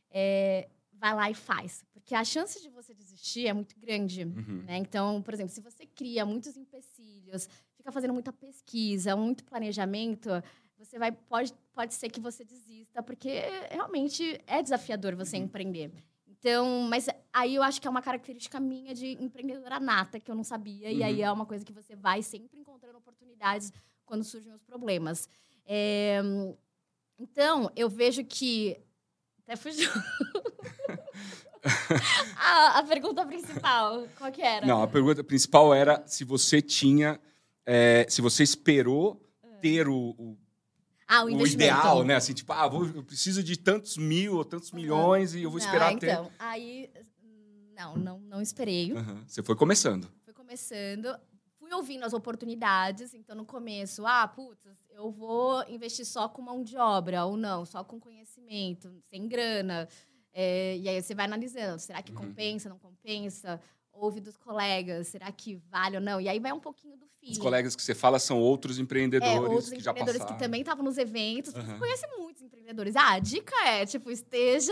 é, 0.10 0.68
vai 0.94 1.14
lá 1.14 1.30
e 1.30 1.34
faz. 1.34 1.86
Porque 1.94 2.16
a 2.16 2.24
chance 2.24 2.62
de 2.62 2.70
você 2.70 2.94
desistir 2.94 3.48
é 3.48 3.54
muito 3.54 3.78
grande. 3.80 4.24
Uhum. 4.24 4.64
né? 4.66 4.78
Então, 4.78 5.22
por 5.22 5.34
exemplo, 5.34 5.54
se 5.54 5.62
você 5.62 5.86
cria 5.86 6.26
muitos 6.26 6.58
empecilhos, 6.58 7.48
fica 7.76 7.92
fazendo 7.92 8.14
muita 8.14 8.34
pesquisa, 8.34 9.16
muito 9.16 9.46
planejamento, 9.46 10.30
você 10.78 10.98
vai 11.00 11.12
pode, 11.12 11.54
pode 11.74 11.94
ser 11.94 12.10
que 12.10 12.20
você 12.20 12.44
desista, 12.44 13.02
porque 13.04 13.42
realmente 13.72 14.40
é 14.48 14.62
desafiador 14.62 15.16
você 15.16 15.38
Uhum. 15.38 15.44
empreender. 15.44 15.92
Então, 16.28 16.82
mas 16.90 17.08
aí 17.34 17.56
eu 17.56 17.64
acho 17.64 17.82
que 17.82 17.88
é 17.88 17.90
uma 17.90 18.02
característica 18.02 18.60
minha 18.60 18.94
de 18.94 19.14
empreendedora 19.22 19.80
nata 19.80 20.20
que 20.20 20.30
eu 20.30 20.36
não 20.36 20.44
sabia 20.44 20.92
e 20.92 21.04
aí 21.04 21.18
Uhum. 21.18 21.26
é 21.26 21.32
uma 21.32 21.46
coisa 21.46 21.66
que 21.66 21.74
você 21.74 21.96
vai 21.96 22.22
sempre 22.22 22.58
encontrando 22.60 22.98
oportunidades 22.98 23.72
quando 24.06 24.24
surgem 24.24 24.54
os 24.54 24.64
problemas. 24.64 25.28
É, 25.66 26.20
então, 27.20 27.70
eu 27.76 27.90
vejo 27.90 28.24
que 28.24 28.78
até 29.44 29.56
fugiu. 29.56 29.90
a, 32.38 32.80
a 32.80 32.84
pergunta 32.84 33.26
principal, 33.26 34.08
qual 34.18 34.32
que 34.32 34.42
era? 34.42 34.66
Não, 34.66 34.82
a 34.82 34.88
pergunta 34.88 35.24
principal 35.24 35.74
era 35.74 36.06
se 36.08 36.24
você 36.24 36.62
tinha, 36.62 37.20
é, 37.66 38.06
se 38.10 38.22
você 38.22 38.44
esperou 38.44 39.22
ter 39.62 39.88
o, 39.88 40.16
o- 40.18 40.38
Ah, 41.08 41.24
o 41.24 41.28
o 41.28 41.48
ideal, 41.48 42.04
né? 42.04 42.16
Assim, 42.16 42.34
tipo, 42.34 42.52
ah, 42.52 42.68
vou, 42.68 42.86
eu 42.86 43.04
preciso 43.04 43.42
de 43.42 43.58
tantos 43.58 43.96
mil 43.98 44.36
ou 44.36 44.44
tantos 44.46 44.72
milhões 44.72 45.34
e 45.34 45.44
eu 45.44 45.50
vou 45.50 45.60
Não, 45.60 45.66
esperar 45.66 45.96
ter. 45.98 46.12
então, 46.12 46.32
aí 46.38 46.90
não, 47.76 47.96
não, 47.96 48.20
não 48.20 48.42
esperei. 48.42 48.92
Aham. 48.92 49.24
Você 49.28 49.42
foi 49.44 49.56
começando. 49.56 50.12
Fui 50.26 50.34
começando, 50.34 51.16
fui 51.60 51.72
ouvindo 51.74 52.04
as 52.04 52.14
oportunidades. 52.14 53.14
Então, 53.14 53.36
no 53.36 53.46
começo, 53.46 54.06
ah, 54.06 54.28
putz, 54.28 54.66
eu 54.90 55.10
vou 55.12 55.64
investir 55.70 56.06
só 56.06 56.28
com 56.28 56.42
mão 56.42 56.64
de 56.64 56.76
obra, 56.78 57.24
ou 57.26 57.38
não, 57.38 57.66
só 57.66 57.84
com 57.84 58.00
conhecimento, 58.00 59.00
sem 59.10 59.28
grana. 59.28 59.88
É, 60.34 60.78
e 60.78 60.88
aí 60.90 61.02
você 61.02 61.16
vai 61.16 61.26
analisando, 61.26 61.80
será 61.80 62.02
que 62.04 62.12
Uhum. 62.12 62.18
compensa, 62.18 62.70
não 62.70 62.78
compensa? 62.78 63.60
Ouve 64.00 64.20
dos 64.22 64.38
colegas, 64.38 65.08
será 65.08 65.32
que 65.32 65.56
vale 65.72 65.96
ou 65.98 66.02
não? 66.02 66.22
E 66.22 66.30
aí 66.30 66.40
vai 66.40 66.52
um 66.54 66.60
pouquinho 66.60 66.96
do 66.98 67.08
feeling. 67.20 67.32
Os 67.34 67.38
colegas 67.40 67.76
que 67.76 67.82
você 67.82 67.96
fala 67.96 68.20
são 68.20 68.40
outros 68.40 68.78
empreendedores 68.78 69.36
É, 69.36 69.40
outros 69.40 69.70
que 69.72 69.80
já 69.80 69.90
empreendedores 69.92 70.22
passaram. 70.22 70.38
que 70.38 70.44
também 70.44 70.62
estavam 70.62 70.84
nos 70.86 70.98
eventos. 71.00 71.56
Aham. 71.56 71.66
Você 71.74 71.80
conhece 71.80 72.08
muitos 72.20 72.42
empreendedores. 72.44 72.96
Ah, 72.96 73.14
a 73.14 73.20
dica 73.20 73.56
é, 73.68 73.86
tipo, 73.88 74.12
esteja 74.12 74.72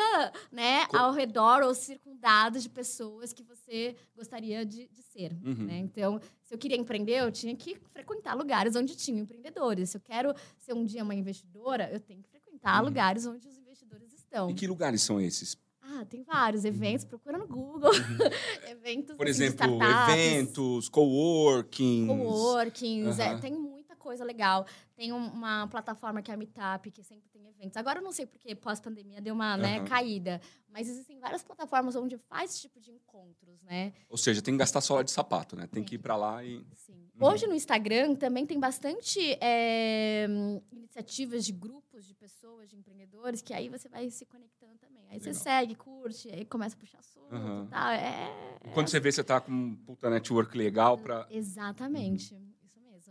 né, 0.52 0.86
Co- 0.86 0.98
ao 0.98 1.12
redor 1.12 1.64
ou 1.64 1.74
circundado 1.74 2.60
de 2.60 2.70
pessoas 2.70 3.34
que 3.34 3.42
você 3.42 3.96
gostaria 4.16 4.64
de, 4.66 4.88
de 4.88 5.02
ser. 5.02 5.32
Uhum. 5.44 5.66
né? 5.66 5.78
Então, 5.80 6.20
se 6.44 6.54
eu 6.54 6.58
queria 6.58 6.78
empreender, 6.78 7.20
eu 7.22 7.32
tinha 7.32 7.56
que 7.56 7.76
frequentar 7.92 8.36
lugares 8.36 8.76
onde 8.76 8.96
tinham 8.96 9.20
empreendedores. 9.20 9.90
Se 9.90 9.98
eu 9.98 10.02
quero 10.02 10.36
ser 10.60 10.74
um 10.74 10.86
dia 10.86 11.04
uma 11.04 11.16
investidora, 11.16 11.90
eu 11.92 12.00
tenho 12.00 12.22
que 12.22 12.30
frequentar 12.30 12.80
Uhum. 12.82 12.90
lugares 12.90 13.26
onde 13.26 13.48
os 13.48 13.58
investidores 13.58 14.14
estão. 14.14 14.50
E 14.50 14.54
que 14.54 14.68
lugares 14.68 15.02
são 15.02 15.20
esses? 15.20 15.58
Ah, 15.98 16.04
tem 16.04 16.24
vários 16.24 16.66
eventos, 16.66 17.06
procura 17.06 17.38
no 17.38 17.48
Google. 17.48 17.92
eventos 18.70 19.16
Por 19.16 19.28
assim, 19.30 19.44
exemplo, 19.46 19.80
eventos, 19.82 20.90
coworkings. 20.90 22.08
Coworkings, 22.08 23.20
é, 23.20 23.38
tem 23.38 23.54
muita 23.54 23.96
coisa 23.96 24.26
legal. 24.26 24.66
Tem 24.96 25.12
um- 25.12 25.28
uma 25.28 25.68
plataforma 25.68 26.22
que 26.22 26.32
é 26.32 26.34
a 26.34 26.38
Meetup, 26.38 26.90
que 26.90 27.04
sempre 27.04 27.30
tem 27.30 27.46
eventos. 27.48 27.76
Agora 27.76 28.00
eu 28.00 28.04
não 28.04 28.14
sei 28.14 28.26
porque 28.26 28.56
pós-pandemia 28.56 29.20
deu 29.22 29.34
uma 29.36 29.58
né, 29.58 29.82
caída. 29.84 30.40
Mas 30.70 30.88
existem 30.90 31.20
várias 31.20 31.44
plataformas 31.44 31.96
onde 31.96 32.18
faz 32.18 32.52
esse 32.52 32.62
tipo 32.62 32.80
de 32.80 32.92
encontros, 32.92 33.62
né? 33.64 33.94
Ou 34.10 34.18
seja, 34.18 34.42
tem 34.42 34.54
que 34.54 34.58
gastar 34.60 34.80
sola 34.82 35.04
de 35.04 35.12
sapato, 35.12 35.56
né? 35.56 35.68
Tem 35.68 35.84
que 35.84 35.96
ir 35.96 35.98
pra 36.00 36.16
lá 36.16 36.44
e. 36.44 36.66
Sim. 36.74 36.94
Uhum. 37.20 37.28
Hoje 37.28 37.46
no 37.48 37.54
Instagram 37.54 38.16
também 38.16 38.46
tem 38.46 38.60
bastante 38.60 39.20
é, 39.42 40.28
iniciativas 40.72 41.46
de 41.46 41.52
grupos 41.52 42.06
de 42.06 42.14
pessoas, 42.14 42.70
de 42.70 42.76
empreendedores, 42.78 43.42
que 43.42 43.54
aí 43.54 43.68
você 43.70 43.88
vai 43.90 44.10
se 44.10 44.26
conectando 44.26 44.78
também. 44.78 45.06
Aí 45.10 45.20
você 45.20 45.30
Legal. 45.30 45.44
segue, 45.44 45.76
curte, 45.76 46.30
aí 46.30 46.46
começa 46.46 46.76
a 46.76 46.80
puxar 46.80 47.00
assunto 47.00 47.34
Aham. 47.34 47.66
e 47.66 47.70
tal. 47.70 47.90
É, 47.92 48.60
Quando 48.74 48.88
você 48.90 49.00
vê, 49.00 49.12
você 49.12 49.24
tá 49.24 49.40
com 49.42 49.52
um 49.52 49.76
puta 49.76 50.10
network 50.10 50.58
legal 50.58 50.98
pra. 50.98 51.28
Exatamente. 51.30 52.34
Mesmo. 52.34 52.55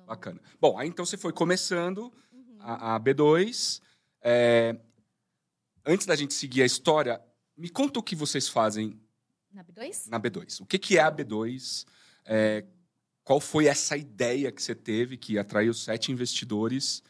Bacana. 0.07 0.41
Bom, 0.61 0.79
aí 0.79 0.89
então 0.89 1.05
você 1.05 1.17
foi 1.17 1.33
começando 1.33 2.13
Uhum. 2.33 2.57
a, 2.61 2.95
a 2.97 3.01
B2. 3.01 3.81
É, 4.23 4.77
Antes 5.87 6.07
da 6.07 6.17
gente 6.17 6.33
seguir 6.33 6.63
a 6.63 6.67
história, 6.67 7.23
me 7.57 7.69
conta 7.69 7.99
o 7.99 8.03
que 8.03 8.17
vocês 8.17 8.49
fazem 8.49 8.99
Na 9.53 9.63
B2? 9.63 10.09
na 10.09 10.19
B2. 10.19 10.61
O 10.63 10.67
que, 10.67 10.79
que 10.79 10.97
é 10.97 11.03
a 11.03 11.13
B2? 11.13 11.85
É, 12.25 12.65
qual 13.23 13.39
foi 13.39 13.67
essa 13.67 13.95
ideia 13.97 14.51
que 14.51 14.63
você 14.63 14.75
teve 14.75 15.17
que 15.19 15.39
atraiu 15.39 15.75
sete 15.75 16.11
investidores? 16.11 17.03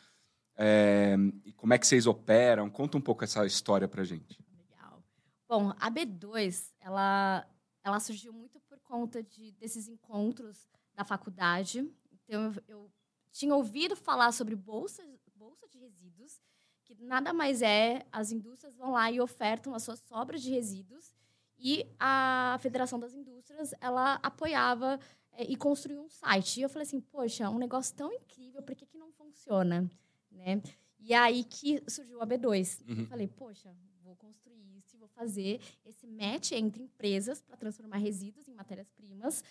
É, 0.56 1.14
e 1.44 1.52
como 1.52 1.72
é 1.72 1.78
que 1.78 1.86
vocês 1.86 2.04
operam? 2.06 2.68
Conta 2.68 2.96
um 2.98 3.00
pouco 3.00 3.22
essa 3.24 3.46
história 3.46 3.86
pra 3.88 4.02
gente. 4.04 4.38
Legal. 4.58 5.02
Bom, 5.48 5.72
a 5.78 5.88
B2, 5.90 6.72
ela, 6.80 7.46
ela 7.84 8.00
surgiu 8.00 8.32
muito 8.32 8.58
por 8.60 8.78
conta 8.80 9.22
de, 9.22 9.52
desses 9.52 9.86
encontros 9.88 10.66
da 10.96 11.04
faculdade. 11.04 11.88
Então, 12.26 12.52
eu, 12.52 12.62
eu 12.68 12.92
tinha 13.32 13.54
ouvido 13.54 13.96
falar 13.96 14.32
sobre 14.32 14.54
bolsa, 14.54 15.02
bolsa 15.34 15.68
de 15.68 15.78
resíduos, 15.78 16.40
que 16.84 16.94
nada 16.94 17.32
mais 17.32 17.62
é, 17.62 18.06
as 18.12 18.30
indústrias 18.30 18.76
vão 18.76 18.92
lá 18.92 19.10
e 19.10 19.20
ofertam 19.20 19.74
as 19.74 19.82
suas 19.82 20.00
sobras 20.00 20.42
de 20.42 20.50
resíduos, 20.50 21.14
e 21.58 21.86
a 21.98 22.58
Federação 22.60 22.98
das 22.98 23.14
Indústrias, 23.14 23.72
ela 23.80 24.14
apoiava 24.22 24.98
eh, 25.32 25.44
e 25.48 25.56
construiu 25.56 26.02
um 26.02 26.08
site. 26.08 26.58
E 26.58 26.62
eu 26.62 26.68
falei 26.68 26.86
assim, 26.86 27.00
poxa, 27.00 27.48
um 27.48 27.58
negócio 27.58 27.94
tão 27.94 28.12
incrível, 28.12 28.62
por 28.62 28.74
que, 28.74 28.84
que 28.84 28.98
não 28.98 29.10
funciona? 29.12 29.88
Né? 30.30 30.60
E 30.98 31.14
aí 31.14 31.44
que 31.44 31.82
surgiu 31.88 32.20
a 32.20 32.26
B2. 32.26 32.82
Uhum. 32.86 33.00
Eu 33.00 33.06
falei, 33.06 33.28
poxa, 33.28 33.74
vou 34.02 34.16
construir 34.16 34.76
isso 34.76 34.96
e 34.96 34.98
vou 34.98 35.08
fazer 35.08 35.60
esse 35.84 36.06
match 36.06 36.52
entre 36.52 36.82
empresas 36.82 37.40
para 37.40 37.56
transformar 37.56 37.98
resíduos 37.98 38.48
em 38.48 38.52
matérias-primas 38.52 39.42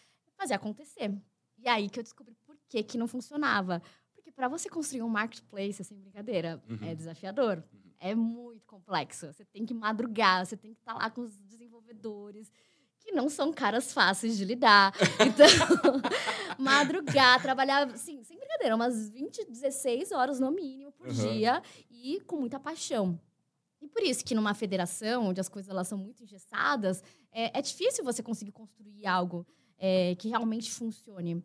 fazer 0.44 0.54
acontecer. 0.56 1.12
E 1.58 1.68
aí 1.68 1.90
que 1.90 2.00
eu 2.00 2.04
descobri 2.04 2.36
que, 2.74 2.82
que 2.84 2.98
não 2.98 3.08
funcionava. 3.08 3.82
Porque 4.16 4.32
para 4.32 4.48
você 4.48 4.68
construir 4.68 5.04
um 5.04 5.10
marketplace, 5.10 5.84
sem 5.84 6.00
brincadeira, 6.00 6.62
Uhum. 6.68 6.80
é 6.82 6.96
desafiador. 6.96 7.64
É 8.00 8.16
muito 8.16 8.66
complexo. 8.66 9.28
Você 9.32 9.46
tem 9.46 9.64
que 9.66 9.74
madrugar, 9.74 10.44
você 10.46 10.58
tem 10.58 10.74
que 10.74 10.80
estar 10.80 10.94
lá 10.96 11.10
com 11.10 11.22
os 11.22 11.38
desenvolvedores, 11.38 12.52
que 13.00 13.12
não 13.12 13.30
são 13.30 13.54
caras 13.54 13.94
fáceis 13.94 14.36
de 14.38 14.44
lidar. 14.44 14.92
Então, 15.38 15.46
madrugar, 16.58 17.42
trabalhar, 17.42 17.88
assim, 17.92 18.24
sem 18.24 18.38
brincadeira, 18.38 18.76
umas 18.76 19.10
20, 19.10 19.46
16 19.46 20.12
horas 20.12 20.40
no 20.40 20.52
mínimo 20.52 20.92
por 20.94 21.08
Uhum. 21.08 21.14
dia 21.14 21.62
e 21.92 22.20
com 22.22 22.38
muita 22.38 22.60
paixão. 22.60 23.20
E 23.82 23.88
por 23.88 24.02
isso 24.02 24.24
que 24.26 24.34
numa 24.34 24.54
federação, 24.54 25.28
onde 25.28 25.40
as 25.42 25.50
coisas 25.50 25.70
elas 25.70 25.88
são 25.88 25.98
muito 25.98 26.24
engessadas, 26.24 27.04
é, 27.32 27.58
é 27.58 27.62
difícil 27.62 28.04
você 28.04 28.24
conseguir 28.24 28.52
construir 28.52 29.06
algo 29.06 29.46
é, 29.78 30.16
que 30.16 30.30
realmente 30.30 30.72
funcione. 30.72 31.44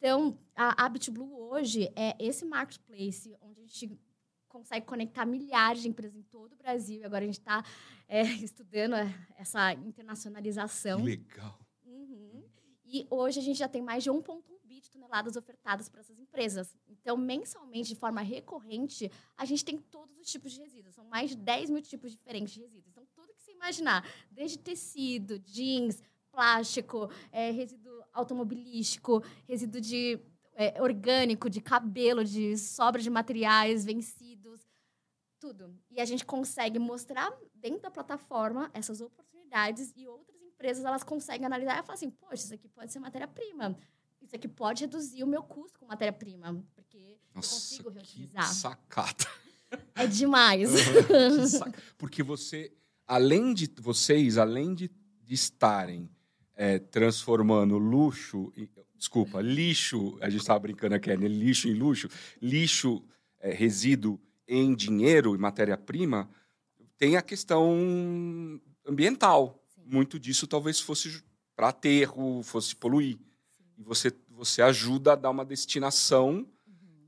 Então, 0.00 0.38
a, 0.56 0.86
a 0.86 0.88
BitBlue 0.88 1.30
hoje 1.30 1.92
é 1.94 2.16
esse 2.18 2.46
marketplace 2.46 3.36
onde 3.42 3.60
a 3.60 3.66
gente 3.66 4.00
consegue 4.48 4.86
conectar 4.86 5.26
milhares 5.26 5.82
de 5.82 5.88
empresas 5.88 6.16
em 6.16 6.22
todo 6.22 6.54
o 6.54 6.56
Brasil. 6.56 7.02
E 7.02 7.04
agora 7.04 7.22
a 7.22 7.26
gente 7.26 7.38
está 7.38 7.62
estudando 8.42 8.94
essa 9.36 9.74
internacionalização. 9.74 11.04
legal. 11.04 11.60
Uhum. 11.84 12.42
E 12.86 13.06
hoje 13.10 13.40
a 13.40 13.42
gente 13.42 13.58
já 13.58 13.68
tem 13.68 13.82
mais 13.82 14.02
de 14.02 14.10
1,1 14.10 14.42
bi 14.64 14.80
de 14.80 14.90
toneladas 14.90 15.36
ofertadas 15.36 15.86
para 15.90 16.00
essas 16.00 16.18
empresas. 16.18 16.74
Então, 16.88 17.14
mensalmente, 17.18 17.90
de 17.90 17.96
forma 17.96 18.22
recorrente, 18.22 19.12
a 19.36 19.44
gente 19.44 19.62
tem 19.62 19.76
todos 19.76 20.18
os 20.18 20.30
tipos 20.30 20.52
de 20.52 20.60
resíduos. 20.60 20.94
São 20.94 21.04
mais 21.04 21.28
de 21.28 21.36
10 21.36 21.68
mil 21.68 21.82
tipos 21.82 22.12
diferentes 22.12 22.54
de 22.54 22.60
resíduos. 22.60 22.88
Então, 22.88 23.06
tudo 23.14 23.34
que 23.34 23.42
você 23.42 23.52
imaginar, 23.52 24.02
desde 24.30 24.58
tecido, 24.58 25.38
jeans, 25.40 26.02
plástico, 26.30 27.10
é, 27.32 27.50
resíduo 27.50 28.02
automobilístico, 28.12 29.22
resíduo 29.46 29.80
de 29.80 30.18
é, 30.54 30.80
orgânico, 30.80 31.48
de 31.48 31.60
cabelo, 31.60 32.24
de 32.24 32.56
sobra 32.58 33.00
de 33.00 33.10
materiais 33.10 33.84
vencidos, 33.84 34.60
tudo. 35.38 35.74
E 35.90 36.00
a 36.00 36.04
gente 36.04 36.24
consegue 36.24 36.78
mostrar 36.78 37.32
dentro 37.54 37.80
da 37.82 37.90
plataforma 37.90 38.70
essas 38.74 39.00
oportunidades 39.00 39.92
e 39.96 40.06
outras 40.06 40.40
empresas 40.42 40.84
elas 40.84 41.02
conseguem 41.02 41.46
analisar 41.46 41.78
e 41.78 41.82
falar 41.82 41.94
assim, 41.94 42.10
poxa, 42.10 42.44
isso 42.44 42.54
aqui 42.54 42.68
pode 42.68 42.92
ser 42.92 42.98
matéria-prima. 42.98 43.76
Isso 44.20 44.36
aqui 44.36 44.46
pode 44.46 44.84
reduzir 44.84 45.24
o 45.24 45.26
meu 45.26 45.42
custo 45.42 45.78
com 45.78 45.86
matéria-prima, 45.86 46.62
porque 46.74 46.98
eu 46.98 47.36
Nossa, 47.36 47.54
consigo 47.54 47.90
que 47.90 47.96
reutilizar. 47.96 48.44
sacada. 48.52 49.26
É 49.94 50.06
demais. 50.06 50.70
Que 50.72 51.94
Porque 51.96 52.22
você, 52.22 52.72
além 53.06 53.54
de 53.54 53.72
vocês, 53.80 54.36
além 54.36 54.74
de, 54.74 54.90
de 55.22 55.34
estarem 55.34 56.10
é, 56.60 56.78
transformando 56.78 57.78
luxo, 57.78 58.52
em- 58.54 58.68
desculpa, 58.94 59.40
lixo, 59.40 60.18
a 60.20 60.28
gente 60.28 60.42
estava 60.42 60.58
brincando 60.58 60.94
aqui, 60.94 61.16
né? 61.16 61.26
lixo 61.26 61.66
em 61.68 61.72
luxo, 61.72 62.06
lixo, 62.40 63.02
é, 63.40 63.50
resíduo 63.50 64.20
em 64.46 64.74
dinheiro 64.74 65.34
e 65.34 65.38
matéria-prima, 65.38 66.28
tem 66.98 67.16
a 67.16 67.22
questão 67.22 68.60
ambiental. 68.86 69.58
Sim. 69.74 69.80
Muito 69.86 70.18
disso 70.18 70.46
talvez 70.46 70.78
fosse 70.78 71.22
para 71.56 71.68
aterro, 71.68 72.42
fosse 72.42 72.76
poluir. 72.76 73.18
E 73.78 73.82
você, 73.82 74.12
você 74.28 74.60
ajuda 74.60 75.14
a 75.14 75.16
dar 75.16 75.30
uma 75.30 75.46
destinação 75.46 76.46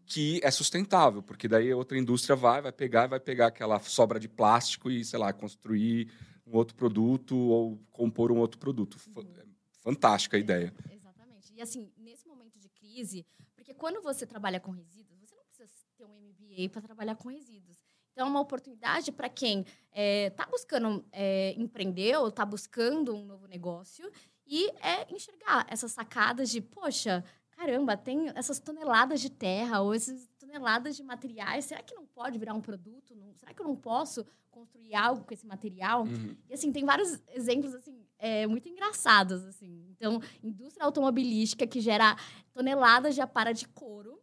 que 0.06 0.40
é 0.42 0.50
sustentável, 0.50 1.22
porque 1.22 1.46
daí 1.46 1.74
outra 1.74 1.98
indústria 1.98 2.34
vai, 2.34 2.62
vai 2.62 2.72
pegar, 2.72 3.06
vai 3.06 3.20
pegar 3.20 3.48
aquela 3.48 3.78
sobra 3.80 4.18
de 4.18 4.30
plástico 4.30 4.90
e, 4.90 5.04
sei 5.04 5.18
lá, 5.18 5.30
construir 5.30 6.08
um 6.46 6.56
outro 6.56 6.74
produto 6.76 7.36
ou 7.36 7.78
compor 7.90 8.30
um 8.32 8.38
outro 8.38 8.58
produto. 8.58 8.98
Fa- 8.98 9.20
é 9.20 9.44
Fantástica 9.80 10.36
a 10.36 10.40
ideia. 10.40 10.72
Exatamente. 10.90 11.52
E 11.54 11.60
assim, 11.60 11.90
nesse 11.96 12.26
momento 12.28 12.58
de 12.58 12.68
crise, 12.68 13.26
porque 13.54 13.74
quando 13.74 14.00
você 14.02 14.24
trabalha 14.26 14.60
com 14.60 14.70
resíduos, 14.70 15.18
você 15.20 15.34
não 15.34 15.44
precisa 15.44 15.86
ter 15.96 16.04
um 16.04 16.14
MBA 16.20 16.68
para 16.70 16.82
trabalhar 16.82 17.16
com 17.16 17.28
resíduos. 17.28 17.82
Então, 18.12 18.26
é 18.26 18.30
uma 18.30 18.40
oportunidade 18.40 19.10
para 19.10 19.28
quem 19.28 19.64
está 19.92 20.46
buscando 20.46 21.04
é, 21.10 21.54
empreender 21.56 22.16
ou 22.18 22.28
está 22.28 22.44
buscando 22.44 23.14
um 23.16 23.24
novo 23.24 23.46
negócio 23.46 24.10
e 24.46 24.68
é 24.86 25.10
enxergar 25.12 25.66
essas 25.68 25.92
sacadas 25.92 26.50
de, 26.50 26.60
poxa, 26.60 27.24
caramba, 27.52 27.96
tem 27.96 28.28
essas 28.34 28.58
toneladas 28.58 29.20
de 29.20 29.30
terra 29.30 29.80
ou 29.80 29.94
essas 29.94 30.28
toneladas 30.52 30.96
de 30.96 31.02
materiais, 31.02 31.64
será 31.64 31.82
que 31.82 31.94
não 31.94 32.04
pode 32.06 32.38
virar 32.38 32.52
um 32.54 32.60
produto? 32.60 33.14
Não- 33.14 33.32
será 33.36 33.54
que 33.54 33.60
eu 33.62 33.66
não 33.66 33.74
posso 33.76 34.24
construir 34.50 34.94
algo 34.94 35.24
com 35.24 35.32
esse 35.32 35.46
material? 35.46 36.04
Uhum. 36.04 36.36
E 36.48 36.54
assim, 36.54 36.70
tem 36.70 36.84
vários 36.84 37.18
exemplos 37.32 37.74
assim, 37.74 38.04
é, 38.18 38.46
muito 38.46 38.68
engraçados 38.68 39.42
assim. 39.44 39.86
Então, 39.90 40.20
indústria 40.42 40.84
automobilística 40.84 41.66
que 41.66 41.80
gera 41.80 42.16
toneladas 42.52 43.14
de 43.14 43.20
apara 43.20 43.52
de 43.52 43.66
couro, 43.68 44.20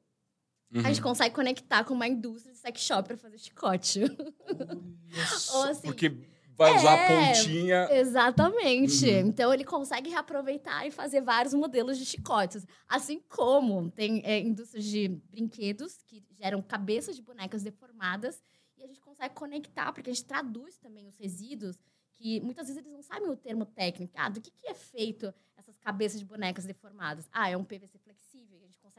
Uhum. 0.71 0.81
a 0.81 0.89
gente 0.89 1.01
consegue 1.01 1.33
conectar 1.33 1.83
com 1.83 1.95
uma 1.95 2.07
indústria 2.07 2.53
de 2.53 2.59
sex 2.59 2.79
shop 2.81 3.07
para 3.07 3.17
fazer 3.17 3.39
chicote. 3.39 4.01
Ou 5.55 5.63
assim, 5.63 5.81
porque 5.81 6.15
vai 6.59 6.75
usar 6.75 6.93
a 6.93 6.97
é, 6.97 7.07
pontinha. 7.07 7.87
Exatamente. 7.91 9.05
Uhum. 9.05 9.27
Então 9.27 9.53
ele 9.53 9.63
consegue 9.63 10.09
reaproveitar 10.09 10.85
e 10.85 10.91
fazer 10.91 11.21
vários 11.21 11.53
modelos 11.53 11.97
de 11.97 12.05
chicotes. 12.05 12.67
Assim 12.87 13.21
como 13.29 13.89
tem 13.89 14.21
é, 14.25 14.39
indústrias 14.39 14.83
de 14.83 15.07
brinquedos 15.29 16.03
que 16.05 16.21
geram 16.37 16.61
cabeças 16.61 17.15
de 17.15 17.21
bonecas 17.21 17.63
deformadas 17.63 18.43
e 18.77 18.83
a 18.83 18.87
gente 18.87 18.99
consegue 18.99 19.33
conectar, 19.33 19.91
porque 19.93 20.09
a 20.09 20.13
gente 20.13 20.25
traduz 20.25 20.77
também 20.77 21.07
os 21.07 21.17
resíduos, 21.17 21.77
que 22.15 22.41
muitas 22.41 22.67
vezes 22.67 22.81
eles 22.81 22.91
não 22.91 23.01
sabem 23.01 23.29
o 23.29 23.35
termo 23.35 23.65
técnico. 23.65 24.13
Ah, 24.17 24.29
do 24.29 24.41
que, 24.41 24.51
que 24.51 24.67
é 24.67 24.73
feito 24.73 25.33
essas 25.57 25.77
cabeças 25.77 26.19
de 26.19 26.25
bonecas 26.25 26.65
deformadas? 26.65 27.29
Ah, 27.31 27.49
é 27.49 27.55
um 27.55 27.63
PVC 27.63 27.97
flexível. 27.99 28.19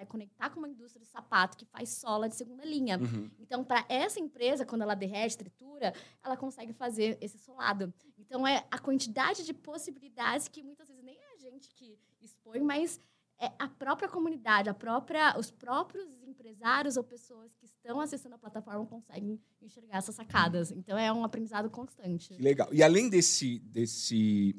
Consegue 0.00 0.10
conectar 0.10 0.50
com 0.50 0.58
uma 0.58 0.68
indústria 0.68 1.00
de 1.00 1.06
sapato 1.06 1.56
que 1.56 1.66
faz 1.66 1.90
sola 1.90 2.28
de 2.28 2.34
segunda 2.34 2.64
linha. 2.64 2.98
Uhum. 2.98 3.30
Então, 3.38 3.62
para 3.62 3.84
essa 3.88 4.18
empresa, 4.18 4.64
quando 4.64 4.82
ela 4.82 4.94
derrete, 4.94 5.36
tritura, 5.36 5.92
ela 6.24 6.36
consegue 6.36 6.72
fazer 6.72 7.18
esse 7.20 7.38
solado. 7.38 7.92
Então, 8.18 8.46
é 8.46 8.64
a 8.70 8.78
quantidade 8.78 9.44
de 9.44 9.52
possibilidades 9.52 10.48
que 10.48 10.62
muitas 10.62 10.88
vezes 10.88 11.04
nem 11.04 11.16
é 11.16 11.34
a 11.34 11.38
gente 11.38 11.68
que 11.70 11.98
expõe, 12.20 12.60
mas 12.60 13.00
é 13.38 13.50
a 13.58 13.68
própria 13.68 14.08
comunidade, 14.08 14.68
a 14.68 14.74
própria, 14.74 15.38
os 15.38 15.50
próprios 15.50 16.22
empresários 16.22 16.96
ou 16.96 17.04
pessoas 17.04 17.54
que 17.56 17.66
estão 17.66 18.00
acessando 18.00 18.34
a 18.34 18.38
plataforma 18.38 18.86
conseguem 18.86 19.40
enxergar 19.60 19.98
essas 19.98 20.14
sacadas. 20.14 20.70
Então 20.70 20.96
é 20.96 21.12
um 21.12 21.24
aprendizado 21.24 21.68
constante. 21.70 22.34
Que 22.34 22.42
legal. 22.42 22.68
E 22.72 22.82
além 22.82 23.08
desse, 23.08 23.58
desse, 23.60 24.54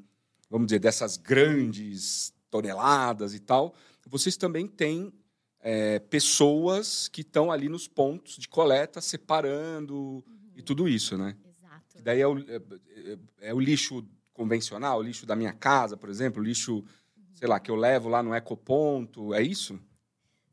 vamos 0.50 0.68
dizer, 0.68 0.80
dessas 0.80 1.16
grandes 1.16 2.34
toneladas 2.50 3.36
e 3.36 3.40
tal, 3.40 3.76
vocês 4.10 4.36
também 4.36 4.68
têm 4.68 5.14
é, 5.62 6.00
pessoas 6.00 7.08
que 7.08 7.22
estão 7.22 7.52
ali 7.52 7.70
nos 7.70 7.88
pontos 7.88 8.38
de 8.38 8.48
coleta, 8.48 9.00
separando 9.00 9.96
uhum. 9.96 10.24
e 10.56 10.62
tudo 10.62 10.88
isso, 10.88 11.18
né? 11.18 11.38
Exato. 11.46 11.98
Que 11.98 12.02
daí 12.02 12.20
é 12.20 12.28
o, 12.28 12.40
é, 12.40 12.56
é, 12.56 13.18
é 13.50 13.54
o 13.54 13.60
lixo 13.60 14.06
convencional, 14.34 15.00
o 15.00 15.04
lixo 15.04 15.26
da 15.26 15.36
minha 15.36 15.54
casa, 15.54 15.96
por 15.96 16.10
exemplo, 16.10 16.42
o 16.42 16.46
lixo, 16.46 16.78
uhum. 16.78 16.84
sei 17.34 17.48
lá, 17.48 17.60
que 17.60 17.70
eu 17.70 17.76
levo 17.76 18.10
lá 18.10 18.24
no 18.24 18.36
ecoponto, 18.36 19.34
é 19.34 19.42
isso? 19.42 19.80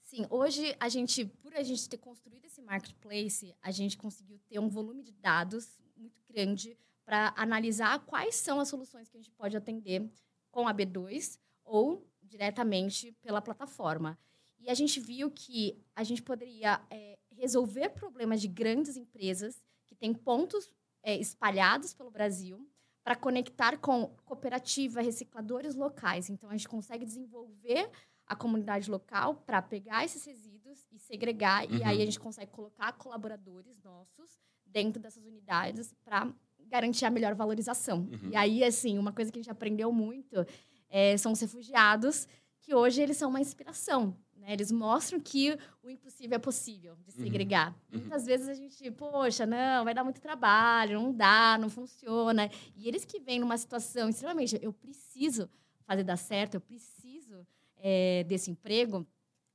Sim, 0.03 0.27
hoje 0.31 0.75
a 0.79 0.89
gente, 0.89 1.25
por 1.25 1.55
a 1.55 1.63
gente 1.63 1.89
ter 1.89 1.99
construído 1.99 2.45
esse 2.45 2.61
marketplace, 2.63 3.55
a 3.63 3.71
gente 3.71 3.97
conseguiu 3.97 4.39
ter 4.49 4.59
um 4.59 4.69
volume 4.69 5.03
de 5.03 5.13
dados 5.13 5.79
muito 5.97 6.21
grande 6.29 6.77
para 7.05 7.33
analisar 7.37 7.99
quais 8.01 8.35
são 8.35 8.61
as 8.61 8.69
soluções 8.69 9.09
que 9.09 9.17
a 9.17 9.21
gente 9.21 9.31
pode 9.31 9.57
atender 9.57 10.07
com 10.51 10.69
a 10.69 10.75
B2 10.75 11.39
ou 11.65 12.07
diretamente 12.23 13.13
pela 13.23 13.41
plataforma. 13.41 14.19
E 14.61 14.71
a 14.71 14.75
gente 14.75 15.01
viu 15.01 15.31
que 15.31 15.79
a 15.95 16.03
gente 16.03 16.23
poderia 16.23 16.81
é, 16.91 17.19
resolver 17.31 17.91
problemas 17.91 18.41
de 18.41 18.49
grandes 18.49 18.97
empresas 18.97 19.63
que 19.87 19.95
têm 19.95 20.13
pontos 20.13 20.73
é, 21.03 21.17
espalhados 21.17 21.95
pelo 21.95 22.11
Brasil 22.11 22.69
para 23.03 23.17
conectar 23.17 23.79
com 23.79 24.09
cooperativa, 24.25 25.01
recicladores 25.01 25.75
locais. 25.75 26.29
Então, 26.29 26.51
a 26.51 26.53
gente 26.57 26.69
consegue 26.69 27.07
desenvolver 27.07 27.91
a 28.27 28.37
comunidade 28.37 28.91
local 28.91 29.37
para 29.47 29.63
pegar 29.63 30.05
esses 30.05 30.23
resíduos 30.27 30.87
e 30.93 30.99
segregar. 30.99 31.67
Uhum. 31.67 31.79
E 31.79 31.85
aí, 31.85 32.03
a 32.03 32.05
gente 32.05 32.21
consegue 32.21 32.51
colocar 32.51 32.93
colaboradores 32.93 33.79
nossos 33.83 34.39
dentro 34.67 35.01
dessas 35.01 35.25
unidades 35.25 35.95
para 36.05 36.31
garantir 36.67 37.07
a 37.07 37.11
melhor 37.11 37.35
valorização. 37.35 38.01
Uhum. 38.01 38.31
E 38.31 38.37
aí, 38.37 38.63
assim, 38.63 38.99
uma 38.99 39.13
coisa 39.13 39.33
que 39.33 39.39
a 39.39 39.43
gente 39.43 39.51
aprendeu 39.51 39.91
muito 39.91 40.47
é, 40.91 41.17
são 41.17 41.33
os 41.33 41.41
refugiados, 41.41 42.29
que 42.61 42.75
hoje 42.75 43.01
eles 43.01 43.17
são 43.17 43.31
uma 43.31 43.41
inspiração. 43.41 44.15
Né? 44.49 44.55
Eles 44.55 44.73
mostram 44.73 45.21
que 45.21 45.57
o 45.83 45.91
impossível 45.91 46.37
é 46.37 46.39
possível 46.39 46.97
de 47.07 47.15
uhum. 47.15 47.25
segregar. 47.25 47.73
Uhum. 47.93 48.01
Muitas 48.01 48.25
vezes 48.25 48.49
a 48.49 48.55
gente, 48.55 48.91
poxa, 48.93 49.45
não, 49.45 49.85
vai 49.85 49.93
dar 49.93 50.03
muito 50.03 50.21
trabalho, 50.21 51.01
não 51.01 51.13
dá, 51.13 51.59
não 51.61 51.69
funciona. 51.69 52.51
E 52.75 52.89
eles 52.89 53.05
que 53.05 53.21
vêm 53.21 53.39
numa 53.39 53.59
situação 53.59 54.09
extremamente, 54.09 54.59
eu 54.63 54.73
preciso 54.73 55.51
fazer 55.85 56.03
dar 56.03 56.17
certo, 56.17 56.55
eu 56.55 56.61
preciso 56.61 57.47
é, 57.77 58.25
desse 58.25 58.51
emprego, 58.51 59.07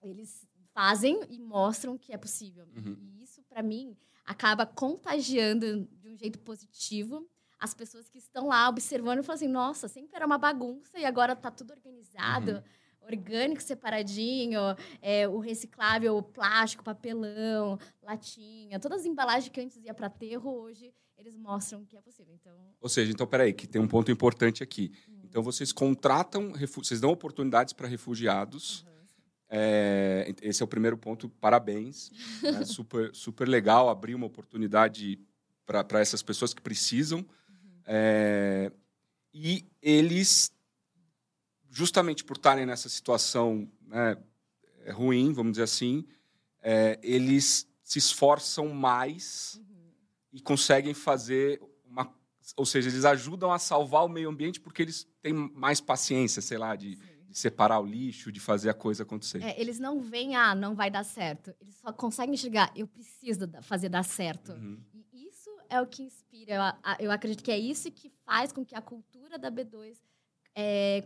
eles 0.02 0.48
fazem 0.74 1.20
e 1.30 1.40
mostram 1.40 1.98
que 1.98 2.14
é 2.14 2.18
possível. 2.18 2.68
Uhum. 2.76 2.96
E 3.00 3.24
isso, 3.24 3.42
para 3.44 3.64
mim, 3.64 3.98
acaba 4.26 4.66
contagiando 4.66 5.88
de 5.92 6.08
um 6.08 6.16
jeito 6.16 6.40
positivo 6.40 7.28
as 7.60 7.74
pessoas 7.74 8.10
que 8.10 8.18
estão 8.18 8.48
lá 8.48 8.68
observando 8.68 9.20
e 9.20 9.24
falam 9.24 9.36
assim: 9.36 9.48
nossa, 9.48 9.88
sempre 9.88 10.16
era 10.16 10.26
uma 10.26 10.38
bagunça 10.38 11.00
e 11.00 11.06
agora 11.06 11.32
está 11.32 11.50
tudo 11.50 11.72
organizado. 11.72 12.52
Uhum 12.52 12.83
orgânico 13.06 13.62
separadinho, 13.62 14.60
é, 15.02 15.28
o 15.28 15.40
reciclável, 15.40 16.18
o 16.18 16.24
plástico, 16.24 16.84
papelão, 16.84 17.78
latinha, 18.02 18.80
todas 18.80 19.02
as 19.02 19.06
embalagens 19.06 19.50
que 19.50 19.62
antes 19.62 19.78
ia 19.78 19.94
para 19.94 20.08
aterro, 20.08 20.52
hoje 20.52 20.94
eles 21.18 21.38
mostram 21.38 21.86
que 21.86 21.96
é 21.96 22.02
possível. 22.02 22.34
Então... 22.34 22.54
Ou 22.82 22.90
seja, 22.90 23.12
então, 23.12 23.26
peraí, 23.26 23.54
que 23.54 23.68
tem 23.68 23.82
um 23.82 23.88
ponto 23.88 24.12
importante 24.12 24.62
aqui. 24.62 24.92
Hum. 25.08 25.22
Então, 25.24 25.42
vocês 25.42 25.72
contratam, 25.72 26.52
vocês 26.76 27.00
dão 27.00 27.10
oportunidades 27.12 27.74
para 27.74 27.88
refugiados. 27.88 28.82
Uhum. 28.82 28.94
É, 29.50 30.34
esse 30.42 30.62
é 30.62 30.66
o 30.66 30.68
primeiro 30.68 30.98
ponto, 30.98 31.30
parabéns. 31.30 32.12
né? 32.42 32.66
super, 32.66 33.14
super 33.16 33.48
legal 33.48 33.90
abrir 33.90 34.16
uma 34.16 34.26
oportunidade 34.26 35.20
para 35.66 36.02
essas 36.02 36.22
pessoas 36.22 36.54
que 36.54 36.62
precisam. 36.62 37.20
Uhum. 37.20 37.82
É, 37.86 38.72
e 39.34 39.66
eles 39.82 40.53
justamente 41.74 42.24
por 42.24 42.38
estarem 42.38 42.66
nessa 42.66 42.88
situação 42.88 43.68
né, 43.88 44.16
é, 44.86 44.92
ruim, 44.92 45.34
vamos 45.34 45.54
dizer 45.54 45.64
assim, 45.64 46.06
é, 46.62 47.00
eles 47.02 47.68
se 47.84 47.98
esforçam 47.98 48.70
mais 48.70 49.60
uhum. 49.60 49.92
e 50.32 50.40
conseguem 50.40 50.94
fazer 50.94 51.60
uma. 51.84 52.14
Ou 52.56 52.66
seja, 52.66 52.90
eles 52.90 53.06
ajudam 53.06 53.52
a 53.52 53.58
salvar 53.58 54.06
o 54.06 54.10
meio 54.10 54.30
ambiente 54.30 54.60
porque 54.60 54.84
eles 54.84 55.08
têm 55.22 55.34
mais 55.34 55.82
paciência, 55.82 56.42
sei 56.42 56.58
lá, 56.58 56.76
de, 56.76 56.96
de 56.96 57.38
separar 57.38 57.80
o 57.80 57.86
lixo, 57.86 58.32
de 58.32 58.40
fazer 58.40 58.70
a 58.70 58.74
coisa 58.74 59.02
acontecer. 59.02 59.42
É, 59.42 59.60
eles 59.60 59.80
não 59.80 60.00
veem, 60.00 60.36
ah, 60.36 60.54
não 60.54 60.76
vai 60.76 60.92
dar 60.92 61.04
certo. 61.04 61.56
Eles 61.60 61.76
só 61.76 61.92
conseguem 61.92 62.38
chegar, 62.38 62.72
eu 62.76 62.88
preciso 62.88 63.50
fazer 63.64 63.90
dar 63.90 64.04
certo. 64.04 64.52
Uhum. 64.52 64.80
E 65.12 65.28
isso 65.28 65.50
é 65.70 65.82
o 65.82 65.88
que 65.88 66.04
inspira. 66.04 66.76
Eu, 67.00 67.06
eu 67.06 67.12
acredito 67.12 67.44
que 67.44 67.52
é 67.52 67.58
isso 67.58 67.90
que 67.92 68.12
faz 68.24 68.52
com 68.52 68.64
que 68.64 68.76
a 68.76 68.82
cultura 68.82 69.40
da 69.40 69.52
B2 69.52 69.98
é, 70.56 71.02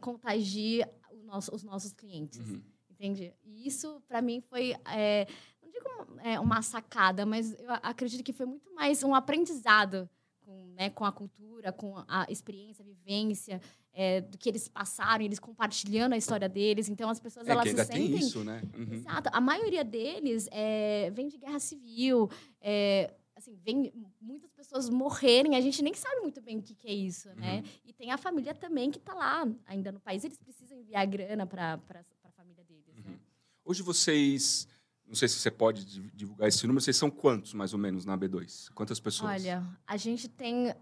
nosso, 1.27 1.53
os 1.53 1.63
nossos 1.63 1.93
clientes. 1.93 2.39
Uhum. 2.39 2.61
Entende? 2.89 3.33
E 3.43 3.67
isso, 3.67 4.01
para 4.07 4.21
mim, 4.21 4.41
foi. 4.41 4.75
É, 4.91 5.27
não 5.61 5.69
digo 5.69 5.85
é, 6.23 6.39
uma 6.39 6.61
sacada, 6.61 7.25
mas 7.25 7.53
eu 7.59 7.71
acredito 7.83 8.23
que 8.23 8.33
foi 8.33 8.45
muito 8.45 8.73
mais 8.73 9.03
um 9.03 9.13
aprendizado 9.13 10.09
com, 10.39 10.73
né, 10.73 10.89
com 10.89 11.05
a 11.05 11.11
cultura, 11.11 11.71
com 11.71 11.95
a 12.07 12.25
experiência, 12.29 12.83
a 12.83 12.87
vivência, 12.87 13.61
é, 13.93 14.21
do 14.21 14.37
que 14.37 14.49
eles 14.49 14.67
passaram, 14.67 15.23
eles 15.23 15.37
compartilhando 15.37 16.13
a 16.13 16.17
história 16.17 16.49
deles. 16.49 16.89
Então, 16.89 17.09
as 17.09 17.19
pessoas 17.19 17.47
é, 17.47 17.51
elas 17.51 17.63
que 17.63 17.69
ainda 17.69 17.85
se 17.85 17.91
sentem... 17.91 18.07
tem 18.09 18.19
isso, 18.19 18.43
né? 18.43 18.63
Uhum. 18.75 18.93
Exato. 18.93 19.29
A 19.31 19.41
maioria 19.41 19.83
deles 19.83 20.47
é, 20.51 21.11
vem 21.11 21.27
de 21.27 21.37
guerra 21.37 21.59
civil, 21.59 22.29
é, 22.61 23.13
assim, 23.37 23.55
vem 23.63 23.93
muitas 24.19 24.51
pessoas 24.51 24.89
morrerem, 24.89 25.55
a 25.55 25.61
gente 25.61 25.81
nem 25.81 25.93
sabe 25.93 26.21
muito 26.21 26.41
bem 26.41 26.57
o 26.57 26.61
que, 26.61 26.73
que 26.73 26.87
é 26.87 26.93
isso, 26.93 27.29
né? 27.35 27.57
Uhum. 27.57 27.69
E 27.85 27.93
tem 27.93 28.11
a 28.11 28.17
família 28.17 28.53
também 28.53 28.89
que 28.89 28.97
está 28.97 29.13
lá 29.13 29.47
ainda 29.65 29.91
no 29.91 29.99
país, 29.99 30.23
eles 30.23 30.37
precisam 30.37 30.77
enviar 30.77 31.05
grana 31.05 31.45
para 31.45 31.79
a 32.23 32.31
família 32.31 32.63
deles, 32.63 32.87
né? 32.87 32.93
uhum. 33.05 33.11
né? 33.11 33.19
Hoje 33.63 33.83
vocês, 33.83 34.67
não 35.05 35.13
sei 35.13 35.27
se 35.27 35.35
você 35.35 35.51
pode 35.51 35.85
divulgar 36.13 36.47
esse 36.47 36.65
número, 36.65 36.81
vocês 36.81 36.97
são 36.97 37.11
quantos, 37.11 37.53
mais 37.53 37.73
ou 37.73 37.79
menos, 37.79 38.05
na 38.05 38.17
B2? 38.17 38.71
Quantas 38.73 38.99
pessoas? 38.99 39.43
Olha, 39.43 39.63
a 39.85 39.97
gente 39.97 40.27
tem 40.27 40.73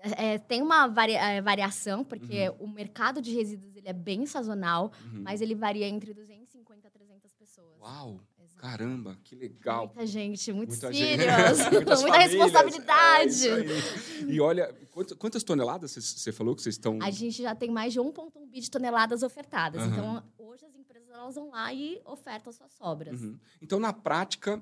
é, 0.00 0.36
tem 0.36 0.60
uma 0.60 0.86
varia, 0.86 1.18
é, 1.18 1.40
variação, 1.40 2.04
porque 2.04 2.50
uhum. 2.50 2.66
o 2.66 2.68
mercado 2.68 3.22
de 3.22 3.32
resíduos 3.32 3.74
ele 3.74 3.88
é 3.88 3.92
bem 3.92 4.26
sazonal, 4.26 4.92
uhum. 5.04 5.22
mas 5.22 5.40
ele 5.40 5.54
varia 5.54 5.86
entre 5.88 6.12
250 6.12 6.86
a 6.86 6.90
300 6.90 7.32
pessoas. 7.32 7.80
Uau! 7.80 8.20
Caramba, 8.64 9.18
que 9.22 9.34
legal. 9.34 9.88
Muita 9.88 10.06
gente, 10.06 10.50
muito 10.50 10.70
Muita. 10.70 10.90
Gente, 10.90 11.20
muita 12.00 12.16
responsabilidade. 12.16 13.46
É 13.46 14.22
e 14.26 14.40
olha, 14.40 14.74
quantas 15.18 15.42
toneladas 15.42 15.92
você 15.94 16.32
falou 16.32 16.56
que 16.56 16.62
vocês 16.62 16.76
estão. 16.76 16.98
A 17.02 17.10
gente 17.10 17.42
já 17.42 17.54
tem 17.54 17.70
mais 17.70 17.92
de 17.92 18.00
1,1 18.00 18.48
bi 18.48 18.60
de 18.60 18.70
toneladas 18.70 19.22
ofertadas. 19.22 19.82
Uhum. 19.82 19.92
Então, 19.92 20.24
hoje 20.38 20.64
as 20.64 20.74
empresas 20.74 21.10
elas 21.10 21.34
vão 21.34 21.50
lá 21.50 21.74
e 21.74 22.00
ofertam 22.06 22.50
suas 22.54 22.72
sobras. 22.72 23.20
Uhum. 23.20 23.38
Então, 23.60 23.78
na 23.78 23.92
prática, 23.92 24.58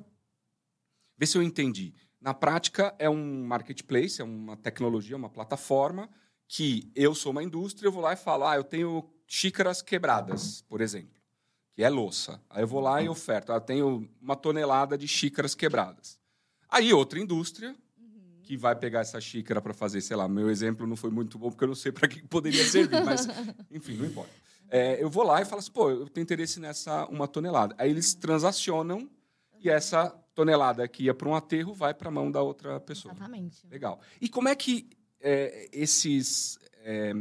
vê 1.16 1.24
se 1.24 1.38
eu 1.38 1.42
entendi. 1.42 1.94
Na 2.20 2.34
prática, 2.34 2.92
é 2.98 3.08
um 3.08 3.44
marketplace, 3.44 4.20
é 4.20 4.24
uma 4.24 4.56
tecnologia, 4.56 5.16
uma 5.16 5.30
plataforma 5.30 6.10
que 6.48 6.90
eu 6.96 7.14
sou 7.14 7.30
uma 7.30 7.44
indústria, 7.44 7.86
eu 7.86 7.92
vou 7.92 8.02
lá 8.02 8.14
e 8.14 8.16
falo, 8.16 8.48
ah, 8.48 8.56
eu 8.56 8.64
tenho 8.64 9.08
xícaras 9.28 9.80
quebradas, 9.80 10.62
por 10.62 10.80
exemplo 10.80 11.21
que 11.74 11.82
é 11.82 11.88
louça. 11.88 12.40
Aí 12.50 12.62
eu 12.62 12.66
vou 12.68 12.80
lá 12.80 13.02
e 13.02 13.08
oferto. 13.08 13.52
Eu 13.52 13.60
tenho 13.60 14.08
uma 14.20 14.36
tonelada 14.36 14.96
de 14.96 15.08
xícaras 15.08 15.54
quebradas. 15.54 16.18
Aí 16.68 16.92
outra 16.92 17.18
indústria 17.18 17.74
que 18.42 18.56
vai 18.56 18.74
pegar 18.74 19.00
essa 19.00 19.20
xícara 19.20 19.60
para 19.62 19.72
fazer, 19.72 20.00
sei 20.00 20.16
lá, 20.16 20.28
meu 20.28 20.50
exemplo 20.50 20.86
não 20.86 20.96
foi 20.96 21.10
muito 21.10 21.38
bom 21.38 21.50
porque 21.50 21.64
eu 21.64 21.68
não 21.68 21.74
sei 21.74 21.92
para 21.92 22.08
que 22.08 22.22
poderia 22.26 22.64
servir, 22.64 23.02
mas 23.04 23.26
enfim, 23.70 23.94
não 23.94 24.06
importa. 24.06 24.32
É, 24.68 25.02
eu 25.02 25.08
vou 25.08 25.22
lá 25.22 25.40
e 25.40 25.44
falo 25.44 25.60
assim, 25.60 25.70
pô, 25.70 25.90
eu 25.90 26.08
tenho 26.08 26.22
interesse 26.22 26.58
nessa 26.58 27.06
uma 27.06 27.28
tonelada. 27.28 27.74
Aí 27.78 27.90
eles 27.90 28.14
transacionam 28.14 29.08
e 29.60 29.68
essa 29.68 30.10
tonelada 30.34 30.86
que 30.88 31.04
ia 31.04 31.14
para 31.14 31.28
um 31.28 31.34
aterro 31.34 31.74
vai 31.74 31.94
para 31.94 32.08
a 32.08 32.12
mão 32.12 32.30
da 32.30 32.42
outra 32.42 32.80
pessoa. 32.80 33.12
Exatamente. 33.14 33.66
Legal. 33.68 34.00
E 34.20 34.28
como 34.28 34.48
é 34.48 34.54
que 34.54 34.88
é, 35.20 35.68
esses 35.72 36.58
é, 36.84 37.12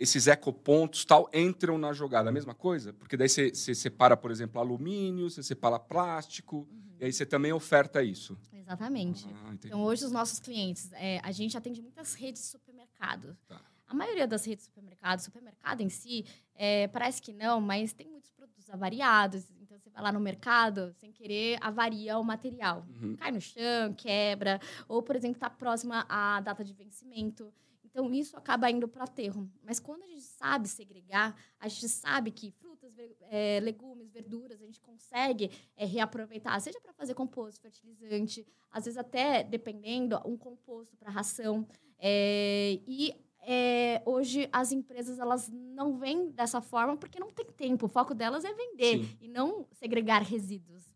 esses 0.00 0.26
ecopontos 0.26 1.04
tal 1.04 1.28
entram 1.32 1.76
na 1.76 1.92
jogada. 1.92 2.30
A 2.30 2.32
mesma 2.32 2.54
coisa? 2.54 2.94
Porque 2.94 3.18
daí 3.18 3.28
você, 3.28 3.52
separa, 3.74 4.16
por 4.16 4.30
exemplo, 4.30 4.58
alumínio, 4.58 5.28
você 5.28 5.42
separa 5.42 5.78
plástico, 5.78 6.66
uhum. 6.70 6.96
e 6.98 7.04
aí 7.04 7.12
você 7.12 7.26
também 7.26 7.52
oferta 7.52 8.02
isso. 8.02 8.38
Exatamente. 8.50 9.26
Ah, 9.44 9.52
então, 9.52 9.82
hoje, 9.82 10.06
os 10.06 10.10
nossos 10.10 10.40
clientes, 10.40 10.90
é, 10.94 11.20
a 11.22 11.30
gente 11.30 11.54
atende 11.56 11.82
muitas 11.82 12.14
redes 12.14 12.40
de 12.40 12.48
supermercado. 12.48 13.36
Tá. 13.46 13.60
A 13.86 13.92
maioria 13.92 14.26
das 14.26 14.46
redes 14.46 14.64
de 14.64 14.70
supermercado, 14.70 15.18
supermercado 15.18 15.82
em 15.82 15.90
si, 15.90 16.24
é, 16.54 16.88
parece 16.88 17.20
que 17.20 17.32
não, 17.32 17.60
mas 17.60 17.92
tem 17.92 18.08
muitos 18.08 18.30
produtos 18.30 18.70
avariados. 18.70 19.50
Então, 19.60 19.78
você 19.78 19.90
vai 19.90 20.02
lá 20.02 20.12
no 20.12 20.20
mercado, 20.20 20.94
sem 20.98 21.12
querer, 21.12 21.58
avaria 21.60 22.16
o 22.16 22.24
material. 22.24 22.86
Uhum. 22.88 23.16
Cai 23.16 23.32
no 23.32 23.40
chão, 23.40 23.92
quebra. 23.94 24.60
Ou, 24.88 25.02
por 25.02 25.14
exemplo, 25.14 25.36
está 25.36 25.50
próxima 25.50 26.06
à 26.08 26.40
data 26.40 26.64
de 26.64 26.72
vencimento. 26.72 27.52
Então, 27.90 28.12
isso 28.14 28.36
acaba 28.36 28.70
indo 28.70 28.88
para 28.88 29.04
aterro. 29.04 29.50
Mas 29.62 29.80
quando 29.80 30.02
a 30.02 30.06
gente 30.06 30.22
sabe 30.22 30.68
segregar, 30.68 31.36
a 31.58 31.68
gente 31.68 31.88
sabe 31.88 32.30
que 32.30 32.50
frutas 32.50 32.94
é, 33.28 33.60
legumes, 33.60 34.10
verduras, 34.10 34.60
a 34.62 34.64
gente 34.64 34.80
consegue 34.80 35.50
é, 35.76 35.84
reaproveitar, 35.84 36.58
seja 36.60 36.80
para 36.80 36.92
fazer 36.92 37.14
composto, 37.14 37.60
fertilizante, 37.60 38.46
às 38.70 38.84
vezes 38.84 38.98
até, 38.98 39.42
dependendo, 39.42 40.20
um 40.24 40.36
composto 40.36 40.96
para 40.96 41.10
ração. 41.10 41.66
É, 41.98 42.80
e 42.86 43.14
é, 43.42 44.02
hoje 44.04 44.48
as 44.52 44.70
empresas 44.72 45.18
elas 45.18 45.48
não 45.48 45.98
vêm 45.98 46.30
dessa 46.30 46.60
forma 46.60 46.96
porque 46.96 47.18
não 47.18 47.30
tem 47.30 47.46
tempo. 47.46 47.86
O 47.86 47.88
foco 47.88 48.14
delas 48.14 48.44
é 48.44 48.52
vender 48.52 49.04
Sim. 49.04 49.16
e 49.20 49.28
não 49.28 49.66
segregar 49.72 50.22
resíduos. 50.22 50.90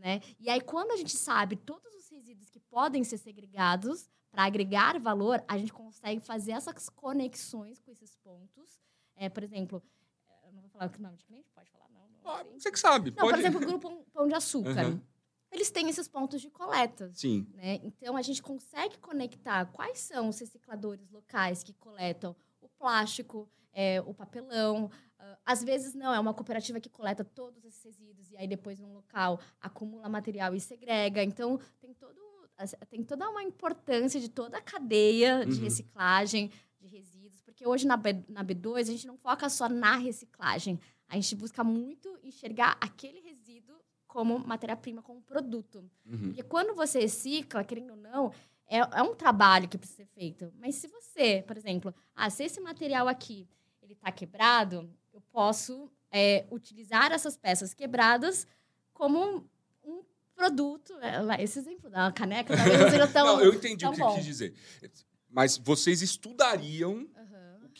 Né? 0.00 0.22
E 0.38 0.48
aí, 0.48 0.62
quando 0.62 0.92
a 0.92 0.96
gente 0.96 1.14
sabe 1.14 1.56
todos 1.56 1.94
os 1.94 2.08
resíduos 2.08 2.48
que 2.48 2.58
podem 2.58 3.04
ser 3.04 3.18
segregados 3.18 4.08
para 4.30 4.44
agregar 4.44 4.98
valor, 4.98 5.42
a 5.48 5.58
gente 5.58 5.72
consegue 5.72 6.20
fazer 6.20 6.52
essas 6.52 6.88
conexões 6.88 7.80
com 7.80 7.90
esses 7.90 8.14
pontos. 8.16 8.80
É, 9.16 9.28
por 9.28 9.42
exemplo, 9.42 9.82
eu 10.44 10.52
não 10.52 10.60
vou 10.60 10.70
falar 10.70 10.90
o 10.96 11.02
nome 11.02 11.16
de 11.16 11.24
cliente, 11.24 11.50
pode 11.54 11.70
falar? 11.70 11.88
Não, 11.88 12.08
não 12.08 12.30
ah, 12.30 12.44
você 12.58 12.70
que 12.70 12.78
sabe. 12.78 13.10
Não, 13.10 13.16
pode... 13.16 13.30
por 13.30 13.38
exemplo, 13.38 13.60
o 13.60 13.66
Grupo 13.66 14.04
Pão 14.12 14.28
de 14.28 14.34
Açúcar. 14.34 14.86
Uhum 14.86 15.00
eles 15.50 15.70
têm 15.70 15.88
esses 15.88 16.06
pontos 16.06 16.40
de 16.40 16.48
coleta. 16.48 17.10
Sim. 17.12 17.46
Né? 17.54 17.80
Então, 17.82 18.16
a 18.16 18.22
gente 18.22 18.42
consegue 18.42 18.98
conectar 18.98 19.66
quais 19.66 19.98
são 19.98 20.28
os 20.28 20.38
recicladores 20.38 21.10
locais 21.10 21.62
que 21.62 21.72
coletam 21.74 22.36
o 22.60 22.68
plástico, 22.68 23.48
é, 23.72 24.00
o 24.02 24.14
papelão. 24.14 24.86
Uh, 24.86 25.36
às 25.44 25.62
vezes, 25.62 25.92
não, 25.92 26.14
é 26.14 26.20
uma 26.20 26.32
cooperativa 26.32 26.80
que 26.80 26.88
coleta 26.88 27.24
todos 27.24 27.64
esses 27.64 27.82
resíduos 27.82 28.30
e 28.30 28.36
aí 28.36 28.46
depois, 28.46 28.78
num 28.78 28.92
local, 28.92 29.40
acumula 29.60 30.08
material 30.08 30.54
e 30.54 30.60
segrega. 30.60 31.22
Então, 31.22 31.58
tem, 31.80 31.92
todo, 31.94 32.20
tem 32.88 33.02
toda 33.02 33.28
uma 33.28 33.42
importância 33.42 34.20
de 34.20 34.28
toda 34.28 34.58
a 34.58 34.62
cadeia 34.62 35.44
de 35.46 35.56
uhum. 35.56 35.64
reciclagem 35.64 36.50
de 36.78 36.86
resíduos. 36.86 37.42
Porque 37.42 37.66
hoje, 37.66 37.86
na, 37.86 37.96
B, 37.96 38.24
na 38.28 38.44
B2, 38.44 38.80
a 38.80 38.82
gente 38.84 39.06
não 39.06 39.16
foca 39.16 39.48
só 39.48 39.68
na 39.68 39.96
reciclagem. 39.96 40.80
A 41.08 41.14
gente 41.14 41.34
busca 41.36 41.62
muito 41.62 42.18
enxergar 42.22 42.76
aquele 42.80 43.20
resíduo 43.20 43.76
como 44.06 44.38
matéria-prima, 44.38 45.02
como 45.02 45.20
produto. 45.22 45.84
Uhum. 46.06 46.18
Porque 46.24 46.42
quando 46.42 46.74
você 46.74 47.00
recicla, 47.00 47.64
querendo 47.64 47.90
ou 47.90 47.96
não, 47.96 48.32
é, 48.66 48.78
é, 48.78 49.02
um 49.02 49.14
trabalho 49.14 49.68
que 49.68 49.76
precisa 49.76 50.04
ser 50.04 50.06
feito. 50.06 50.52
Mas 50.58 50.76
se 50.76 50.88
você, 50.88 51.42
por 51.46 51.56
exemplo, 51.56 51.94
ah, 52.14 52.30
se 52.30 52.44
esse 52.44 52.60
material 52.60 53.08
aqui 53.08 53.48
ele 53.82 53.92
está 53.92 54.12
quebrado, 54.12 54.88
eu 55.12 55.20
posso 55.32 55.90
é, 56.10 56.46
utilizar 56.50 57.12
essas 57.12 57.36
peças 57.36 57.74
quebradas 57.74 58.46
como 58.92 59.48
produto. 60.40 60.92
É, 61.00 61.42
esse 61.42 61.58
exemplo 61.58 61.90
da 61.90 62.10
caneca 62.12 62.56
talvez 62.56 62.80
não 62.80 62.90
seja 62.90 63.06
tão 63.06 63.26
Não, 63.26 63.40
eu 63.40 63.54
entendi 63.54 63.86
o 63.86 63.90
que 63.90 63.98
você 63.98 64.14
quis 64.16 64.24
dizer. 64.24 64.54
Mas 65.28 65.58
vocês 65.58 66.02
estudariam 66.02 67.06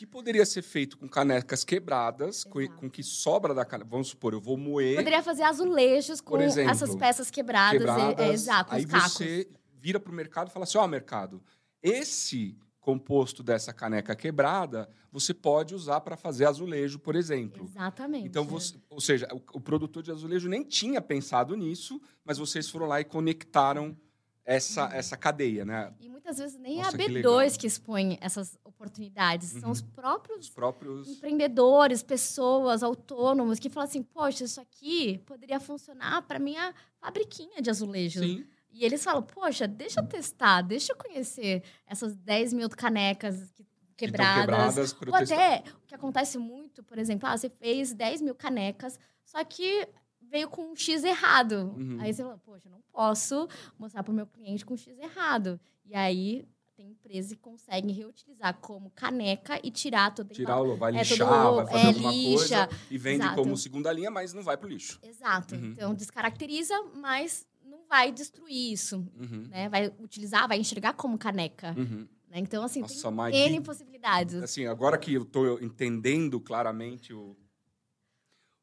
que 0.01 0.07
poderia 0.07 0.43
ser 0.47 0.63
feito 0.63 0.97
com 0.97 1.07
canecas 1.07 1.63
quebradas, 1.63 2.43
com, 2.43 2.67
com, 2.69 2.89
que 2.89 3.03
sobra 3.03 3.53
da 3.53 3.63
caneca. 3.63 3.87
Vamos 3.87 4.07
supor, 4.07 4.33
eu 4.33 4.41
vou 4.41 4.57
moer. 4.57 4.95
Poderia 4.95 5.21
fazer 5.21 5.43
azulejos 5.43 6.19
com 6.19 6.41
exemplo, 6.41 6.71
essas 6.71 6.95
peças 6.95 7.29
quebradas. 7.29 7.77
quebradas 7.77 8.19
é, 8.19 8.33
exato, 8.33 8.73
aí 8.73 8.83
cacos. 8.83 9.13
você 9.13 9.47
vira 9.79 9.99
para 9.99 10.11
o 10.11 10.15
mercado 10.15 10.47
e 10.47 10.51
fala 10.51 10.63
assim: 10.63 10.79
ó, 10.79 10.85
oh, 10.85 10.87
mercado, 10.87 11.39
esse 11.83 12.57
composto 12.81 13.43
dessa 13.43 13.71
caneca 13.71 14.15
quebrada, 14.15 14.89
você 15.11 15.33
pode 15.33 15.75
usar 15.75 16.01
para 16.01 16.17
fazer 16.17 16.45
azulejo, 16.45 16.97
por 16.97 17.15
exemplo. 17.15 17.63
Exatamente. 17.63 18.27
Então, 18.27 18.43
você, 18.43 18.75
ou 18.89 18.99
seja, 18.99 19.27
o, 19.31 19.57
o, 19.57 19.61
produtor 19.61 20.01
de 20.01 20.11
azulejo 20.11 20.49
nem 20.49 20.63
tinha 20.63 20.99
pensado 20.99 21.55
nisso, 21.55 22.01
mas 22.25 22.39
vocês 22.39 22.67
foram 22.69 22.87
lá 22.87 22.99
e 22.99 23.05
conectaram 23.05 23.95
essa, 24.43 24.87
uhum. 24.87 24.93
essa 24.93 25.15
cadeia, 25.15 25.63
né? 25.63 25.93
E 25.99 26.09
muitas 26.09 26.39
vezes 26.39 26.57
nem 26.57 26.77
Nossa, 26.77 26.97
é 26.97 27.05
a 27.05 27.07
B2 27.07 27.51
que, 27.51 27.59
que, 27.59 27.67
expõe 27.67 28.17
essas 28.19 28.57
oportunidades. 28.63 29.53
Uhum. 29.53 29.59
São 29.59 29.71
os 29.71 29.81
próprios, 29.81 30.47
os 30.47 30.49
próprios 30.49 31.07
empreendedores, 31.07 32.01
pessoas, 32.01 32.81
autônomos, 32.81 33.59
que 33.59 33.69
falam 33.69 33.87
assim, 33.87 34.01
poxa, 34.01 34.43
isso 34.43 34.59
aqui 34.59 35.19
poderia 35.19 35.59
funcionar 35.59 36.23
para 36.23 36.39
minha 36.39 36.73
fabriquinha 36.99 37.61
de 37.61 37.69
azulejo. 37.69 38.21
Sim. 38.21 38.43
E 38.71 38.85
eles 38.85 39.03
falam, 39.03 39.21
poxa, 39.21 39.67
deixa 39.67 39.99
eu 39.99 40.05
testar, 40.05 40.61
deixa 40.61 40.93
eu 40.93 40.97
conhecer 40.97 41.63
essas 41.85 42.15
10 42.15 42.53
mil 42.53 42.69
canecas 42.69 43.51
que, 43.51 43.65
quebradas. 43.97 44.93
Que 44.93 45.09
Ou 45.09 45.15
até, 45.15 45.63
o 45.83 45.87
que 45.87 45.95
acontece 45.95 46.37
muito, 46.37 46.81
por 46.83 46.97
exemplo, 46.97 47.27
ah, 47.27 47.37
você 47.37 47.49
fez 47.49 47.93
10 47.93 48.21
mil 48.21 48.35
canecas, 48.35 48.99
só 49.23 49.43
que 49.43 49.87
veio 50.21 50.47
com 50.47 50.71
um 50.71 50.75
X 50.75 51.03
errado. 51.03 51.73
Uhum. 51.77 51.97
Aí 51.99 52.13
você 52.13 52.23
fala, 52.23 52.37
poxa, 52.37 52.69
não 52.69 52.81
posso 52.91 53.47
mostrar 53.77 54.03
para 54.03 54.11
o 54.11 54.15
meu 54.15 54.25
cliente 54.25 54.65
com 54.65 54.73
um 54.73 54.77
X 54.77 54.97
errado. 54.97 55.59
E 55.85 55.93
aí 55.93 56.47
tem 56.81 56.91
empresas 56.91 57.33
que 57.33 57.39
conseguem 57.39 57.93
reutilizar 57.93 58.57
como 58.59 58.89
caneca 58.91 59.59
e 59.61 59.69
tirar 59.69 60.15
todo 60.15 60.33
Tirar 60.33 60.61
o 60.61 60.75
vai 60.75 60.95
é, 60.95 60.99
lixar, 60.99 61.27
todo, 61.27 61.55
vai 61.57 61.67
fazer 61.67 61.83
é, 61.83 61.87
alguma 61.87 62.11
lixa. 62.11 62.67
coisa 62.67 62.69
e 62.89 62.97
vende 62.97 63.25
Exato. 63.25 63.35
como 63.35 63.57
segunda 63.57 63.91
linha, 63.91 64.09
mas 64.09 64.33
não 64.33 64.41
vai 64.41 64.57
para 64.57 64.65
o 64.65 64.69
lixo. 64.69 64.99
Exato. 65.03 65.53
Uhum. 65.53 65.71
Então 65.71 65.93
descaracteriza, 65.93 66.73
mas 66.95 67.45
vai 67.91 68.09
destruir 68.09 68.71
isso, 68.71 69.05
uhum. 69.19 69.47
né? 69.49 69.67
Vai 69.67 69.93
utilizar, 69.99 70.47
vai 70.47 70.57
enxergar 70.57 70.93
como 70.93 71.17
caneca. 71.17 71.75
Uhum. 71.77 72.07
Né? 72.29 72.39
Então, 72.39 72.63
assim, 72.63 72.79
Nossa, 72.79 73.11
tem 73.29 73.47
N 73.47 73.61
possibilidades. 73.61 74.35
Assim, 74.35 74.65
agora 74.65 74.97
que 74.97 75.13
eu 75.13 75.23
estou 75.23 75.61
entendendo 75.61 76.39
claramente 76.39 77.13
o, 77.13 77.35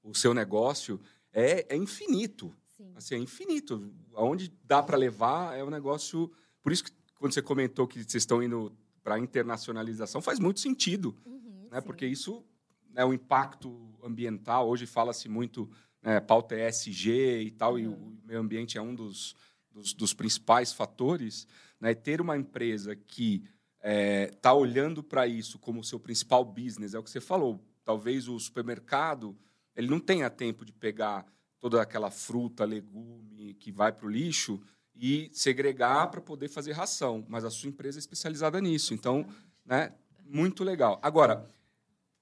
o 0.02 0.14
seu 0.14 0.32
negócio, 0.32 0.98
é, 1.30 1.66
é 1.68 1.76
infinito. 1.76 2.56
Sim. 2.74 2.90
Assim, 2.96 3.16
é 3.16 3.18
infinito. 3.18 3.92
Aonde 4.14 4.50
dá 4.64 4.82
para 4.82 4.96
levar 4.96 5.54
é 5.54 5.62
um 5.62 5.68
negócio. 5.68 6.32
Por 6.62 6.72
isso 6.72 6.84
que 6.84 6.92
quando 7.18 7.34
você 7.34 7.42
comentou 7.42 7.86
que 7.86 7.98
vocês 7.98 8.22
estão 8.22 8.42
indo 8.42 8.72
para 9.04 9.18
internacionalização, 9.18 10.22
faz 10.22 10.38
muito 10.38 10.58
sentido, 10.58 11.14
uhum, 11.26 11.68
né? 11.70 11.80
Sim. 11.82 11.86
Porque 11.86 12.06
isso 12.06 12.42
é 12.94 13.00
né, 13.00 13.04
o 13.04 13.12
impacto 13.12 13.94
ambiental. 14.02 14.66
Hoje 14.66 14.86
fala-se 14.86 15.28
muito 15.28 15.68
né, 16.02 16.20
pauta 16.20 16.54
ESG 16.56 17.42
e 17.42 17.50
tal, 17.50 17.74
uhum. 17.74 17.78
e 17.78 17.86
o 17.86 17.90
uhum. 17.92 18.18
meio 18.24 18.40
ambiente 18.40 18.78
é 18.78 18.82
um 18.82 18.94
dos, 18.94 19.34
dos, 19.70 19.92
dos 19.92 20.14
principais 20.14 20.72
fatores. 20.72 21.46
Né? 21.80 21.94
Ter 21.94 22.20
uma 22.20 22.36
empresa 22.36 22.94
que 22.94 23.44
está 23.44 23.50
é, 23.80 24.26
tá 24.26 24.52
olhando 24.52 25.02
para 25.02 25.26
isso 25.26 25.58
como 25.58 25.84
seu 25.84 26.00
principal 26.00 26.44
business, 26.44 26.94
é 26.94 26.98
o 26.98 27.02
que 27.02 27.10
você 27.10 27.20
falou. 27.20 27.60
Talvez 27.84 28.28
o 28.28 28.38
supermercado 28.38 29.36
ele 29.78 29.88
não 29.88 30.00
tenha 30.00 30.28
tempo 30.28 30.64
de 30.64 30.72
pegar 30.72 31.24
toda 31.60 31.80
aquela 31.80 32.10
fruta, 32.10 32.64
legume 32.64 33.54
que 33.54 33.70
vai 33.70 33.92
para 33.92 34.06
o 34.06 34.10
lixo 34.10 34.60
e 34.94 35.30
segregar 35.32 36.10
para 36.10 36.20
poder 36.20 36.48
fazer 36.48 36.72
ração. 36.72 37.24
Mas 37.28 37.44
a 37.44 37.50
sua 37.50 37.68
empresa 37.68 37.96
é 37.96 38.00
especializada 38.00 38.60
nisso. 38.60 38.92
Então, 38.92 39.24
né, 39.64 39.92
muito 40.24 40.64
legal. 40.64 40.98
Agora, 41.00 41.46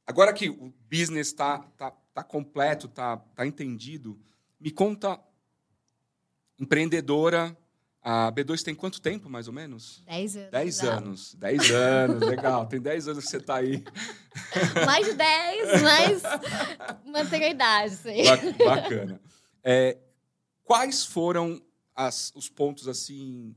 agora 0.07 0.35
que 0.35 0.51
o 0.51 0.71
business 0.91 1.29
está 1.29 1.61
tá, 1.79 1.91
tá 2.17 2.25
completo, 2.25 2.87
está 2.87 3.19
tá 3.19 3.47
entendido, 3.47 4.19
me 4.59 4.71
conta, 4.71 5.21
empreendedora, 6.59 7.55
a 8.01 8.33
B2 8.33 8.63
tem 8.63 8.75
quanto 8.75 9.03
tempo, 9.03 9.29
mais 9.29 9.49
ou 9.49 9.53
menos? 9.53 10.03
Dez 10.07 10.35
anos. 10.35 10.51
Dez 10.51 10.81
anos. 10.81 11.35
Dez 11.35 11.71
anos, 11.71 12.21
legal. 12.27 12.67
Tem 12.69 12.81
dez 12.81 13.07
anos 13.07 13.25
que 13.25 13.31
você 13.31 13.37
está 13.37 13.57
aí. 13.57 13.85
Mais 14.87 15.07
de 15.07 15.13
dez, 15.13 15.83
mas 15.83 16.23
mantém 17.05 17.45
a 17.45 17.51
idade, 17.51 17.97
sim. 17.97 18.25
Bacana. 18.65 19.21
É, 19.63 19.99
quais 20.65 21.05
foram 21.05 21.61
as, 21.95 22.33
os 22.35 22.49
pontos, 22.49 22.89
assim, 22.89 23.55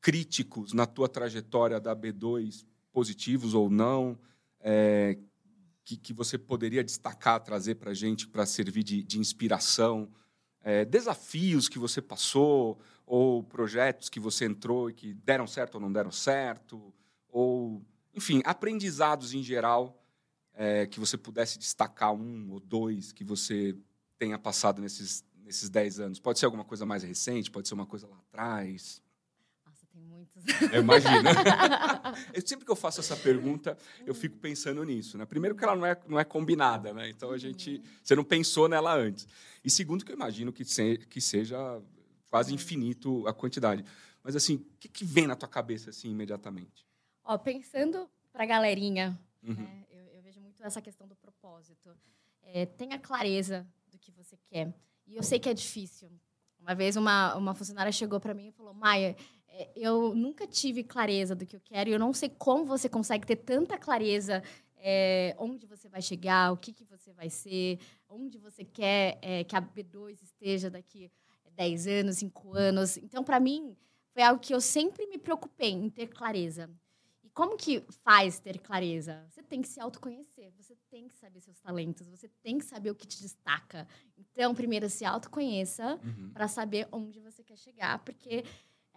críticos 0.00 0.72
na 0.72 0.86
tua 0.86 1.08
trajetória 1.08 1.80
da 1.80 1.96
B2, 1.96 2.64
positivos 2.92 3.54
ou 3.54 3.68
não, 3.68 4.16
é, 4.60 5.18
que, 5.88 5.96
que 5.96 6.12
você 6.12 6.36
poderia 6.36 6.84
destacar, 6.84 7.40
trazer 7.40 7.76
para 7.76 7.92
a 7.92 7.94
gente, 7.94 8.28
para 8.28 8.44
servir 8.44 8.82
de, 8.82 9.02
de 9.02 9.18
inspiração? 9.18 10.10
É, 10.60 10.84
desafios 10.84 11.66
que 11.66 11.78
você 11.78 12.02
passou, 12.02 12.78
ou 13.06 13.42
projetos 13.42 14.10
que 14.10 14.20
você 14.20 14.44
entrou 14.44 14.90
e 14.90 14.92
que 14.92 15.14
deram 15.14 15.46
certo 15.46 15.76
ou 15.76 15.80
não 15.80 15.90
deram 15.90 16.10
certo, 16.10 16.92
ou, 17.30 17.82
enfim, 18.12 18.42
aprendizados 18.44 19.32
em 19.32 19.42
geral 19.42 19.98
é, 20.52 20.86
que 20.86 21.00
você 21.00 21.16
pudesse 21.16 21.58
destacar 21.58 22.12
um 22.12 22.50
ou 22.50 22.60
dois 22.60 23.10
que 23.10 23.24
você 23.24 23.74
tenha 24.18 24.38
passado 24.38 24.82
nesses, 24.82 25.24
nesses 25.42 25.70
dez 25.70 25.98
anos. 25.98 26.20
Pode 26.20 26.38
ser 26.38 26.44
alguma 26.44 26.64
coisa 26.64 26.84
mais 26.84 27.02
recente, 27.02 27.50
pode 27.50 27.66
ser 27.66 27.72
uma 27.72 27.86
coisa 27.86 28.06
lá 28.06 28.18
atrás. 28.18 29.00
Muitos. 30.18 30.72
Eu 30.72 30.82
imagino. 30.82 31.12
eu, 32.34 32.42
sempre 32.44 32.64
que 32.64 32.70
eu 32.70 32.76
faço 32.76 32.98
essa 32.98 33.16
pergunta, 33.16 33.78
eu 34.04 34.14
fico 34.14 34.36
pensando 34.38 34.82
nisso. 34.82 35.16
Né? 35.16 35.24
Primeiro 35.24 35.54
que 35.54 35.62
ela 35.62 35.76
não 35.76 35.86
é, 35.86 35.96
não 36.08 36.18
é 36.18 36.24
combinada, 36.24 36.92
né? 36.92 37.08
então 37.08 37.30
a 37.30 37.38
gente, 37.38 37.76
uhum. 37.76 37.82
você 38.02 38.16
não 38.16 38.24
pensou 38.24 38.68
nela 38.68 38.94
antes. 38.94 39.28
E 39.64 39.70
segundo 39.70 40.04
que 40.04 40.10
eu 40.10 40.16
imagino 40.16 40.52
que, 40.52 40.64
se, 40.64 40.98
que 41.08 41.20
seja 41.20 41.80
quase 42.28 42.52
infinito 42.52 43.26
a 43.28 43.32
quantidade. 43.32 43.84
Mas 44.24 44.34
assim, 44.34 44.56
o 44.56 44.78
que, 44.80 44.88
que 44.88 45.04
vem 45.04 45.26
na 45.26 45.36
tua 45.36 45.48
cabeça 45.48 45.90
assim 45.90 46.10
imediatamente? 46.10 46.84
Ó, 47.22 47.38
pensando 47.38 48.10
para 48.32 48.42
a 48.42 48.46
galerinha, 48.46 49.18
uhum. 49.42 49.54
né, 49.54 49.84
eu, 49.90 50.04
eu, 50.14 50.22
vejo 50.22 50.40
muito 50.40 50.64
essa 50.64 50.82
questão 50.82 51.06
do 51.06 51.14
propósito. 51.14 51.96
É, 52.42 52.66
tenha 52.66 52.98
clareza 52.98 53.66
do 53.86 53.98
que 53.98 54.10
você 54.10 54.36
quer. 54.48 54.74
E 55.06 55.16
eu 55.16 55.22
sei 55.22 55.38
que 55.38 55.48
é 55.48 55.54
difícil. 55.54 56.10
Uma 56.58 56.74
vez 56.74 56.96
uma, 56.96 57.36
uma 57.36 57.54
funcionária 57.54 57.92
chegou 57.92 58.18
para 58.18 58.34
mim 58.34 58.48
e 58.48 58.52
falou: 58.52 58.74
Maia, 58.74 59.10
é, 59.10 59.16
eu 59.74 60.14
nunca 60.14 60.46
tive 60.46 60.84
clareza 60.84 61.34
do 61.34 61.46
que 61.46 61.56
eu 61.56 61.60
quero 61.60 61.90
e 61.90 61.92
eu 61.92 61.98
não 61.98 62.12
sei 62.12 62.28
como 62.28 62.64
você 62.64 62.88
consegue 62.88 63.26
ter 63.26 63.36
tanta 63.36 63.76
clareza 63.76 64.42
é, 64.76 65.34
onde 65.38 65.66
você 65.66 65.88
vai 65.88 66.00
chegar, 66.00 66.52
o 66.52 66.56
que, 66.56 66.72
que 66.72 66.84
você 66.84 67.12
vai 67.12 67.28
ser, 67.28 67.78
onde 68.08 68.38
você 68.38 68.64
quer 68.64 69.18
é, 69.20 69.44
que 69.44 69.56
a 69.56 69.62
B2 69.62 70.22
esteja 70.22 70.70
daqui 70.70 71.10
10 71.58 71.86
anos, 71.88 72.16
5 72.18 72.56
anos. 72.56 72.96
Então, 72.98 73.24
para 73.24 73.40
mim, 73.40 73.76
foi 74.14 74.22
algo 74.22 74.40
que 74.40 74.54
eu 74.54 74.60
sempre 74.60 75.06
me 75.08 75.18
preocupei 75.18 75.72
em 75.72 75.90
ter 75.90 76.06
clareza. 76.06 76.70
E 77.24 77.28
como 77.30 77.56
que 77.56 77.84
faz 78.04 78.38
ter 78.38 78.60
clareza? 78.60 79.26
Você 79.28 79.42
tem 79.42 79.60
que 79.60 79.68
se 79.68 79.80
autoconhecer, 79.80 80.52
você 80.56 80.76
tem 80.88 81.08
que 81.08 81.14
saber 81.16 81.40
seus 81.40 81.58
talentos, 81.58 82.06
você 82.06 82.28
tem 82.42 82.58
que 82.58 82.64
saber 82.64 82.92
o 82.92 82.94
que 82.94 83.08
te 83.08 83.20
destaca. 83.20 83.88
Então, 84.16 84.54
primeiro 84.54 84.88
se 84.88 85.04
autoconheça 85.04 85.98
uhum. 86.04 86.30
para 86.30 86.46
saber 86.46 86.86
onde 86.92 87.18
você 87.18 87.42
quer 87.42 87.58
chegar, 87.58 87.98
porque 88.04 88.44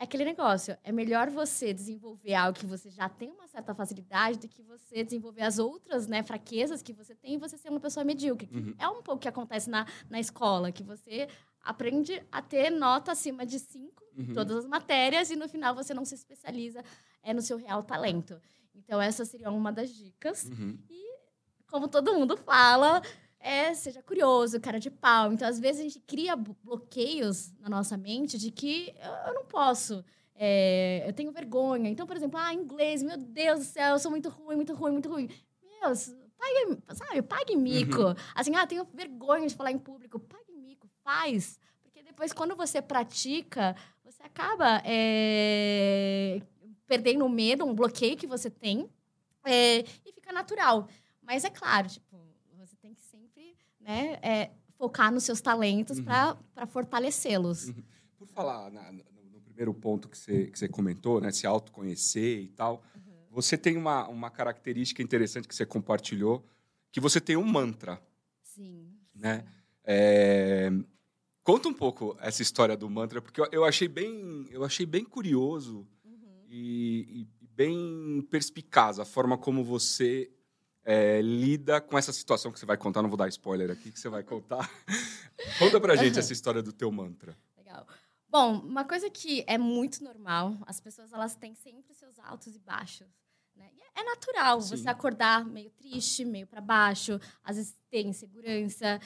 é 0.01 0.03
aquele 0.03 0.25
negócio. 0.25 0.75
É 0.83 0.91
melhor 0.91 1.29
você 1.29 1.71
desenvolver 1.71 2.33
algo 2.33 2.57
que 2.57 2.65
você 2.65 2.89
já 2.89 3.07
tem 3.07 3.29
uma 3.29 3.47
certa 3.47 3.75
facilidade 3.75 4.39
do 4.39 4.47
que 4.47 4.63
você 4.63 5.03
desenvolver 5.03 5.43
as 5.43 5.59
outras 5.59 6.07
né, 6.07 6.23
fraquezas 6.23 6.81
que 6.81 6.91
você 6.91 7.13
tem 7.13 7.35
e 7.35 7.37
você 7.37 7.55
ser 7.55 7.69
uma 7.69 7.79
pessoa 7.79 8.03
medíocre. 8.03 8.49
Uhum. 8.51 8.73
É 8.79 8.87
um 8.87 9.03
pouco 9.03 9.17
o 9.17 9.19
que 9.19 9.27
acontece 9.27 9.69
na, 9.69 9.85
na 10.09 10.19
escola, 10.19 10.71
que 10.71 10.81
você 10.81 11.27
aprende 11.63 12.19
a 12.31 12.41
ter 12.41 12.71
nota 12.71 13.11
acima 13.11 13.45
de 13.45 13.59
5 13.59 14.03
uhum. 14.17 14.23
em 14.23 14.33
todas 14.33 14.57
as 14.57 14.65
matérias 14.65 15.29
e 15.29 15.35
no 15.35 15.47
final 15.47 15.75
você 15.75 15.93
não 15.93 16.03
se 16.03 16.15
especializa 16.15 16.83
é, 17.21 17.31
no 17.31 17.41
seu 17.43 17.57
real 17.57 17.83
talento. 17.83 18.41
Então, 18.73 18.99
essa 18.99 19.23
seria 19.23 19.51
uma 19.51 19.71
das 19.71 19.93
dicas. 19.93 20.45
Uhum. 20.45 20.79
E, 20.89 21.15
como 21.67 21.87
todo 21.87 22.15
mundo 22.15 22.35
fala, 22.35 23.03
é, 23.41 23.73
seja 23.73 24.01
curioso, 24.03 24.59
cara 24.59 24.79
de 24.79 24.89
pau. 24.89 25.33
Então, 25.33 25.47
às 25.47 25.59
vezes, 25.59 25.81
a 25.81 25.83
gente 25.83 25.99
cria 25.99 26.35
bloqueios 26.35 27.51
na 27.59 27.69
nossa 27.69 27.97
mente 27.97 28.37
de 28.37 28.51
que 28.51 28.93
eu 29.27 29.33
não 29.33 29.45
posso. 29.45 30.03
É, 30.35 31.03
eu 31.07 31.13
tenho 31.13 31.31
vergonha. 31.31 31.89
Então, 31.89 32.07
por 32.07 32.15
exemplo, 32.15 32.39
ah, 32.39 32.53
inglês, 32.53 33.03
meu 33.03 33.17
Deus 33.17 33.59
do 33.59 33.65
céu, 33.65 33.93
eu 33.93 33.99
sou 33.99 34.09
muito 34.09 34.29
ruim, 34.29 34.55
muito 34.55 34.73
ruim, 34.73 34.91
muito 34.91 35.09
ruim. 35.09 35.29
Meu, 35.61 35.93
pague, 36.37 36.83
sabe, 36.95 37.21
pague 37.21 37.55
mico. 37.55 38.01
Uhum. 38.01 38.15
Assim, 38.33 38.55
ah, 38.55 38.65
tenho 38.65 38.87
vergonha 38.93 39.47
de 39.47 39.55
falar 39.55 39.71
em 39.71 39.77
público. 39.77 40.19
Pague 40.19 40.51
mico, 40.53 40.87
faz. 41.03 41.59
Porque 41.83 42.01
depois, 42.01 42.33
quando 42.33 42.55
você 42.55 42.81
pratica, 42.81 43.75
você 44.03 44.23
acaba 44.23 44.81
é, 44.83 46.41
perdendo 46.87 47.25
o 47.25 47.29
medo, 47.29 47.65
um 47.65 47.75
bloqueio 47.75 48.17
que 48.17 48.27
você 48.27 48.49
tem, 48.49 48.89
é, 49.45 49.79
e 50.05 50.11
fica 50.13 50.31
natural. 50.31 50.87
Mas 51.21 51.43
é 51.43 51.49
claro, 51.49 51.87
tipo, 51.87 52.10
né, 53.91 54.19
é, 54.21 54.51
focar 54.77 55.11
nos 55.11 55.23
seus 55.23 55.41
talentos 55.41 55.97
uhum. 55.97 56.05
para 56.05 56.67
fortalecê-los. 56.67 57.67
Uhum. 57.67 57.83
Por 58.17 58.27
falar 58.27 58.71
na, 58.71 58.91
no, 58.91 59.03
no, 59.31 59.41
primeiro 59.41 59.73
ponto 59.73 60.07
que 60.07 60.17
você, 60.17 60.45
que 60.47 60.57
você 60.57 60.69
comentou, 60.69 61.19
né, 61.19 61.31
se 61.31 61.45
autoconhecer 61.45 62.39
e 62.39 62.47
tal, 62.47 62.81
uhum. 62.95 63.01
você 63.29 63.57
tem 63.57 63.75
uma, 63.75 64.07
uma 64.07 64.29
característica 64.29 65.03
interessante 65.03 65.47
que 65.47 65.53
você 65.53 65.65
compartilhou, 65.65 66.45
que 66.91 67.01
você 67.01 67.19
tem 67.19 67.35
um 67.35 67.45
mantra. 67.45 68.01
Sim. 68.41 68.93
Né? 69.13 69.43
É, 69.83 70.71
conta 71.43 71.67
um 71.67 71.73
pouco 71.73 72.17
essa 72.21 72.41
história 72.41 72.77
do 72.77 72.89
mantra, 72.89 73.21
porque 73.21 73.41
eu, 73.41 73.47
eu 73.51 73.65
achei, 73.65 73.87
bem, 73.87 74.47
eu 74.49 74.63
achei 74.63 74.85
bem 74.85 75.03
curioso 75.03 75.85
uhum. 76.05 76.45
e, 76.49 77.21
e 77.41 77.45
bem 77.45 78.25
perspicaz 78.31 78.99
a 78.99 79.05
forma 79.05 79.37
como 79.37 79.63
você 79.63 80.31
é, 80.83 81.21
lida 81.21 81.79
com 81.79 81.97
essa 81.97 82.11
situação 82.11 82.51
que 82.51 82.59
você 82.59 82.65
vai 82.65 82.77
contar. 82.77 83.01
Não 83.01 83.09
vou 83.09 83.17
dar 83.17 83.27
spoiler 83.27 83.71
aqui, 83.71 83.91
que 83.91 83.99
você 83.99 84.09
vai 84.09 84.23
contar. 84.23 84.69
Conta 85.59 85.79
pra 85.79 85.95
gente 85.95 86.19
essa 86.19 86.33
história 86.33 86.61
do 86.61 86.73
teu 86.73 86.91
mantra. 86.91 87.37
Legal. 87.57 87.87
Bom, 88.29 88.59
uma 88.59 88.85
coisa 88.85 89.09
que 89.09 89.43
é 89.47 89.57
muito 89.57 90.03
normal, 90.03 90.57
as 90.65 90.79
pessoas 90.79 91.11
elas 91.11 91.35
têm 91.35 91.53
sempre 91.53 91.93
seus 91.93 92.17
altos 92.19 92.55
e 92.55 92.59
baixos. 92.59 93.07
Né? 93.55 93.69
E 93.75 93.99
é 93.99 94.03
natural 94.03 94.61
Sim. 94.61 94.77
você 94.77 94.89
acordar 94.89 95.45
meio 95.45 95.69
triste, 95.71 96.23
meio 96.23 96.47
para 96.47 96.61
baixo, 96.61 97.19
às 97.43 97.57
vezes 97.57 97.75
ter 97.89 98.05
insegurança. 98.05 98.99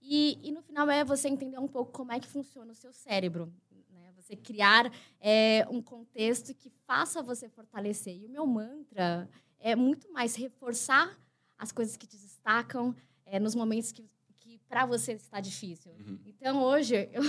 E, 0.00 0.38
e 0.42 0.50
no 0.50 0.62
final 0.62 0.88
é 0.88 1.04
você 1.04 1.28
entender 1.28 1.58
um 1.58 1.68
pouco 1.68 1.92
como 1.92 2.12
é 2.12 2.18
que 2.18 2.26
funciona 2.26 2.72
o 2.72 2.74
seu 2.74 2.92
cérebro. 2.92 3.52
Né? 3.90 4.12
Você 4.16 4.34
criar 4.34 4.90
é, 5.20 5.66
um 5.70 5.82
contexto 5.82 6.54
que 6.54 6.70
faça 6.86 7.22
você 7.22 7.48
fortalecer. 7.48 8.16
E 8.16 8.26
o 8.26 8.30
meu 8.30 8.46
mantra 8.46 9.28
é 9.60 9.76
muito 9.76 10.10
mais 10.12 10.34
reforçar 10.34 11.16
as 11.58 11.70
coisas 11.70 11.96
que 11.96 12.06
te 12.06 12.16
destacam 12.16 12.94
é, 13.26 13.38
nos 13.38 13.54
momentos 13.54 13.92
que, 13.92 14.08
que 14.38 14.58
para 14.68 14.86
você 14.86 15.12
está 15.12 15.40
difícil. 15.40 15.92
Uhum. 15.92 16.18
Então, 16.26 16.62
hoje, 16.62 17.08
eu, 17.12 17.22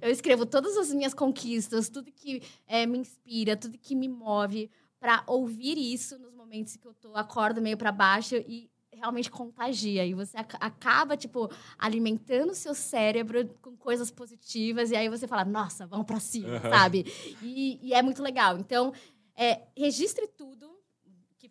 eu, 0.00 0.10
escrevo 0.10 0.44
todas 0.44 0.76
as 0.76 0.92
minhas 0.92 1.14
conquistas, 1.14 1.88
tudo 1.88 2.10
que 2.10 2.42
é, 2.66 2.84
me 2.84 2.98
inspira, 2.98 3.56
tudo 3.56 3.78
que 3.78 3.94
me 3.94 4.08
move, 4.08 4.70
para 4.98 5.22
ouvir 5.26 5.78
isso 5.78 6.18
nos 6.18 6.34
momentos 6.34 6.76
que 6.76 6.86
eu 6.86 6.92
tô, 6.92 7.16
acordo 7.16 7.62
meio 7.62 7.76
para 7.76 7.90
baixo 7.90 8.34
e 8.36 8.70
realmente 8.92 9.30
contagia. 9.30 10.04
E 10.04 10.12
você 10.12 10.36
acaba, 10.36 11.16
tipo, 11.16 11.50
alimentando 11.78 12.50
o 12.50 12.54
seu 12.54 12.74
cérebro 12.74 13.48
com 13.62 13.76
coisas 13.76 14.10
positivas. 14.10 14.90
E 14.90 14.96
aí 14.96 15.08
você 15.08 15.26
fala, 15.26 15.44
nossa, 15.44 15.86
vamos 15.86 16.06
para 16.06 16.20
cima, 16.20 16.54
uhum. 16.54 16.70
sabe? 16.70 17.06
E, 17.42 17.78
e, 17.82 17.94
é 17.94 18.02
muito 18.02 18.22
legal. 18.22 18.58
Então, 18.58 18.92
é, 19.34 19.62
registre 19.76 20.26
tudo 20.28 20.69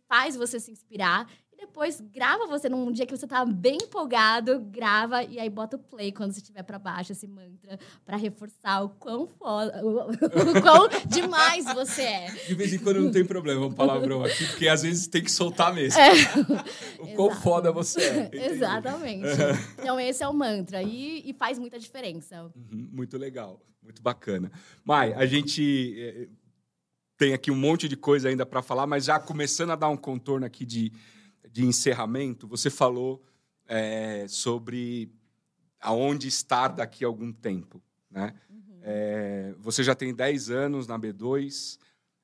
faz 0.10 0.36
você 0.36 0.60
se 0.60 0.72
inspirar. 0.72 1.32
E 1.54 1.58
depois 1.58 2.02
grava 2.02 2.48
você 2.48 2.68
num 2.68 2.92
dia 2.92 3.06
que 3.06 3.16
você 3.16 3.28
tá 3.28 3.46
bem 3.46 3.78
empolgado, 3.84 4.60
grava 4.60 5.24
e 5.24 5.40
aí 5.40 5.50
bota 5.50 5.76
o 5.76 5.80
play 5.80 6.12
quando 6.12 6.32
você 6.32 6.40
estiver 6.40 6.64
para 6.64 6.80
baixo, 6.80 7.12
esse 7.12 7.28
mantra, 7.28 7.78
para 8.04 8.18
reforçar 8.18 8.82
o 8.84 8.90
quão 8.90 9.28
foda, 9.28 9.86
o, 9.86 10.10
o, 10.10 10.62
quão 10.62 10.90
demais 11.06 11.66
você 11.66 12.02
é. 12.02 12.32
De 12.48 12.56
vez 12.56 12.74
em 12.74 12.80
quando 12.80 13.02
não 13.02 13.12
tem 13.12 13.24
problema 13.24 13.68
um 13.68 13.72
palavrão 13.72 14.24
aqui, 14.24 14.46
porque 14.48 14.68
às 14.68 14.82
vezes 14.82 15.08
tem 15.08 15.24
que 15.24 15.32
soltar 15.32 15.74
mesmo. 15.74 16.00
É. 16.00 16.12
o 17.00 17.16
quão 17.16 17.28
Exato. 17.28 17.44
foda 17.44 17.72
você 17.72 18.02
é. 18.02 18.24
Entendi. 18.24 18.46
Exatamente. 18.46 19.28
então 19.78 20.00
esse 20.00 20.24
é 20.24 20.28
o 20.28 20.34
mantra 20.34 20.82
e, 20.82 21.30
e 21.30 21.34
faz 21.34 21.60
muita 21.60 21.78
diferença. 21.78 22.44
Uhum, 22.56 22.90
muito 22.92 23.18
legal, 23.18 23.62
muito 23.84 24.02
bacana. 24.02 24.52
Mai, 24.84 25.14
a 25.14 25.26
gente 25.26 25.96
eh, 26.00 26.30
tem 27.20 27.34
aqui 27.34 27.52
um 27.52 27.56
monte 27.56 27.90
de 27.90 27.98
coisa 27.98 28.30
ainda 28.30 28.46
para 28.46 28.62
falar, 28.62 28.88
mas 28.88 29.04
já 29.04 29.20
começando 29.20 29.72
a 29.72 29.76
dar 29.76 29.90
um 29.90 29.98
contorno 29.98 30.46
aqui 30.46 30.66
de, 30.66 30.94
de 31.52 31.66
encerramento, 31.66 32.48
você 32.48 32.70
falou 32.70 33.22
é, 33.68 34.26
sobre 34.30 35.12
aonde 35.82 36.30
estar 36.30 36.70
daqui 36.70 37.04
a 37.04 37.08
algum 37.10 37.34
tempo. 37.34 37.84
Né? 38.10 38.34
Uhum. 38.50 38.80
É, 38.82 39.54
você 39.60 39.84
já 39.84 39.94
tem 39.94 40.16
10 40.16 40.50
anos 40.50 40.88
na 40.88 40.98
B2. 40.98 41.78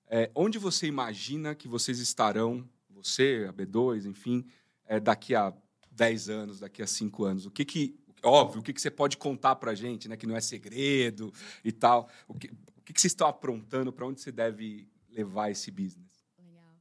É, 0.07 0.31
onde 0.33 0.57
você 0.57 0.87
imagina 0.87 1.53
que 1.53 1.67
vocês 1.67 1.99
estarão, 1.99 2.65
você, 2.89 3.45
a 3.49 3.51
B2, 3.51 4.05
enfim, 4.05 4.45
é, 4.85 4.97
daqui 4.97 5.35
a 5.35 5.53
10 5.91 6.29
anos, 6.29 6.59
daqui 6.61 6.81
a 6.81 6.87
5 6.87 7.25
anos? 7.25 7.45
O 7.45 7.51
que 7.51 7.65
que. 7.65 7.99
Óbvio, 8.23 8.61
o 8.61 8.63
que, 8.63 8.71
que 8.71 8.81
você 8.81 8.89
pode 8.89 9.17
contar 9.17 9.57
para 9.57 9.71
a 9.71 9.75
gente, 9.75 10.07
né? 10.07 10.15
Que 10.15 10.25
não 10.25 10.37
é 10.37 10.41
segredo 10.41 11.33
e 11.65 11.71
tal. 11.71 12.09
O 12.27 12.33
que, 12.33 12.49
que, 12.85 12.93
que 12.93 13.01
vocês 13.01 13.11
estão 13.11 13.27
aprontando? 13.27 13.91
Para 13.91 14.05
onde 14.05 14.21
você 14.21 14.31
deve 14.31 14.87
levar 15.09 15.49
esse 15.49 15.71
business? 15.71 16.23
Legal. 16.37 16.75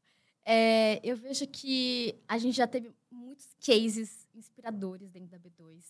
É, 0.45 1.01
eu 1.03 1.17
vejo 1.17 1.47
que 1.47 2.15
a 2.29 2.37
gente 2.37 2.57
já 2.57 2.67
teve 2.67 2.93
muitos 3.11 3.55
cases 3.65 4.29
inspiradores 4.35 5.11
dentro 5.11 5.31
da 5.31 5.39
B2. 5.39 5.83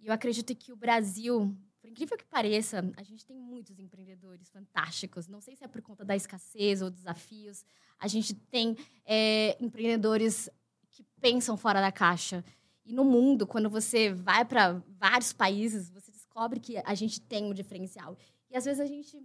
E 0.00 0.06
eu 0.06 0.12
acredito 0.12 0.54
que 0.56 0.72
o 0.72 0.76
Brasil, 0.76 1.56
por 1.80 1.88
incrível 1.88 2.16
que 2.16 2.24
pareça, 2.24 2.90
a 2.96 3.02
gente 3.02 3.24
tem 3.24 3.38
muitos 3.38 3.78
empreendedores 3.78 4.50
fantásticos. 4.50 5.28
Não 5.28 5.40
sei 5.40 5.54
se 5.54 5.62
é 5.62 5.68
por 5.68 5.82
conta 5.82 6.04
da 6.04 6.16
escassez 6.16 6.82
ou 6.82 6.90
desafios. 6.90 7.64
A 7.98 8.08
gente 8.08 8.34
tem 8.34 8.76
é, 9.04 9.56
empreendedores 9.62 10.50
que 10.90 11.04
pensam 11.20 11.56
fora 11.56 11.80
da 11.80 11.92
caixa. 11.92 12.44
E 12.84 12.92
no 12.92 13.04
mundo, 13.04 13.46
quando 13.46 13.70
você 13.70 14.12
vai 14.12 14.44
para 14.44 14.82
vários 14.98 15.32
países, 15.32 15.90
você 15.90 16.10
descobre 16.10 16.58
que 16.58 16.78
a 16.78 16.94
gente 16.94 17.20
tem 17.20 17.44
um 17.44 17.54
diferencial. 17.54 18.18
E 18.50 18.56
às 18.56 18.64
vezes 18.64 18.80
a 18.80 18.86
gente 18.86 19.22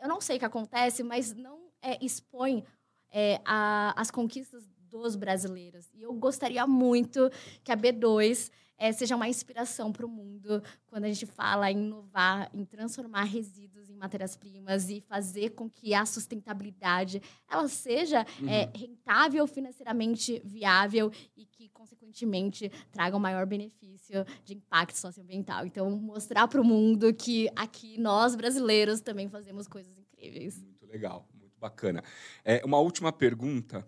eu 0.00 0.08
não 0.08 0.20
sei 0.20 0.36
o 0.36 0.38
que 0.38 0.44
acontece, 0.44 1.02
mas 1.02 1.34
não 1.34 1.70
é, 1.82 1.98
expõe 2.04 2.64
é, 3.10 3.40
a, 3.44 3.94
as 4.00 4.10
conquistas 4.10 4.68
dos 4.90 5.16
brasileiros. 5.16 5.90
E 5.94 6.02
eu 6.02 6.12
gostaria 6.12 6.66
muito 6.66 7.30
que 7.62 7.72
a 7.72 7.76
B2 7.76 8.50
é, 8.78 8.92
seja 8.92 9.16
uma 9.16 9.28
inspiração 9.28 9.92
para 9.92 10.04
o 10.04 10.08
mundo 10.08 10.62
quando 10.86 11.04
a 11.04 11.08
gente 11.08 11.26
fala 11.26 11.70
em 11.70 11.78
inovar, 11.78 12.50
em 12.52 12.64
transformar 12.64 13.24
resíduos 13.24 13.88
em 13.88 13.94
matérias-primas 13.94 14.88
e 14.90 15.00
fazer 15.00 15.50
com 15.50 15.68
que 15.68 15.94
a 15.94 16.04
sustentabilidade 16.04 17.22
ela 17.48 17.68
seja 17.68 18.20
é, 18.20 18.42
uhum. 18.42 18.48
é, 18.48 18.70
rentável, 18.74 19.46
financeiramente 19.46 20.40
viável 20.44 21.10
e 21.36 21.46
consequentemente, 21.86 22.70
traga 22.90 23.16
um 23.16 23.20
maior 23.20 23.46
benefício 23.46 24.24
de 24.44 24.54
impacto 24.54 24.96
socioambiental. 24.96 25.64
Então, 25.64 25.90
mostrar 25.90 26.48
para 26.48 26.60
o 26.60 26.64
mundo 26.64 27.14
que 27.14 27.48
aqui 27.54 27.98
nós, 27.98 28.34
brasileiros, 28.34 29.00
também 29.00 29.28
fazemos 29.28 29.68
coisas 29.68 29.96
incríveis. 29.96 30.60
Muito 30.60 30.86
legal, 30.86 31.28
muito 31.34 31.58
bacana. 31.58 32.02
É, 32.44 32.64
uma 32.64 32.78
última 32.78 33.12
pergunta, 33.12 33.86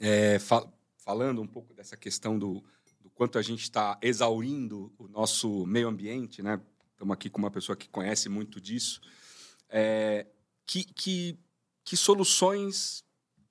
é, 0.00 0.38
fal 0.38 0.72
falando 0.96 1.40
um 1.40 1.46
pouco 1.46 1.72
dessa 1.72 1.96
questão 1.96 2.38
do 2.38 2.62
quanto 3.14 3.38
a 3.38 3.42
gente 3.42 3.62
está 3.62 3.98
exaurindo 4.02 4.92
o 4.98 5.08
nosso 5.08 5.66
meio 5.66 5.88
ambiente, 5.88 6.42
né? 6.42 6.60
Estamos 6.92 7.12
aqui 7.14 7.30
com 7.30 7.38
uma 7.38 7.50
pessoa 7.50 7.74
que 7.74 7.88
conhece 7.88 8.28
muito 8.28 8.60
disso. 8.60 9.00
É, 9.68 10.26
que, 10.64 10.84
que, 10.84 11.38
que 11.82 11.96
soluções 11.96 13.04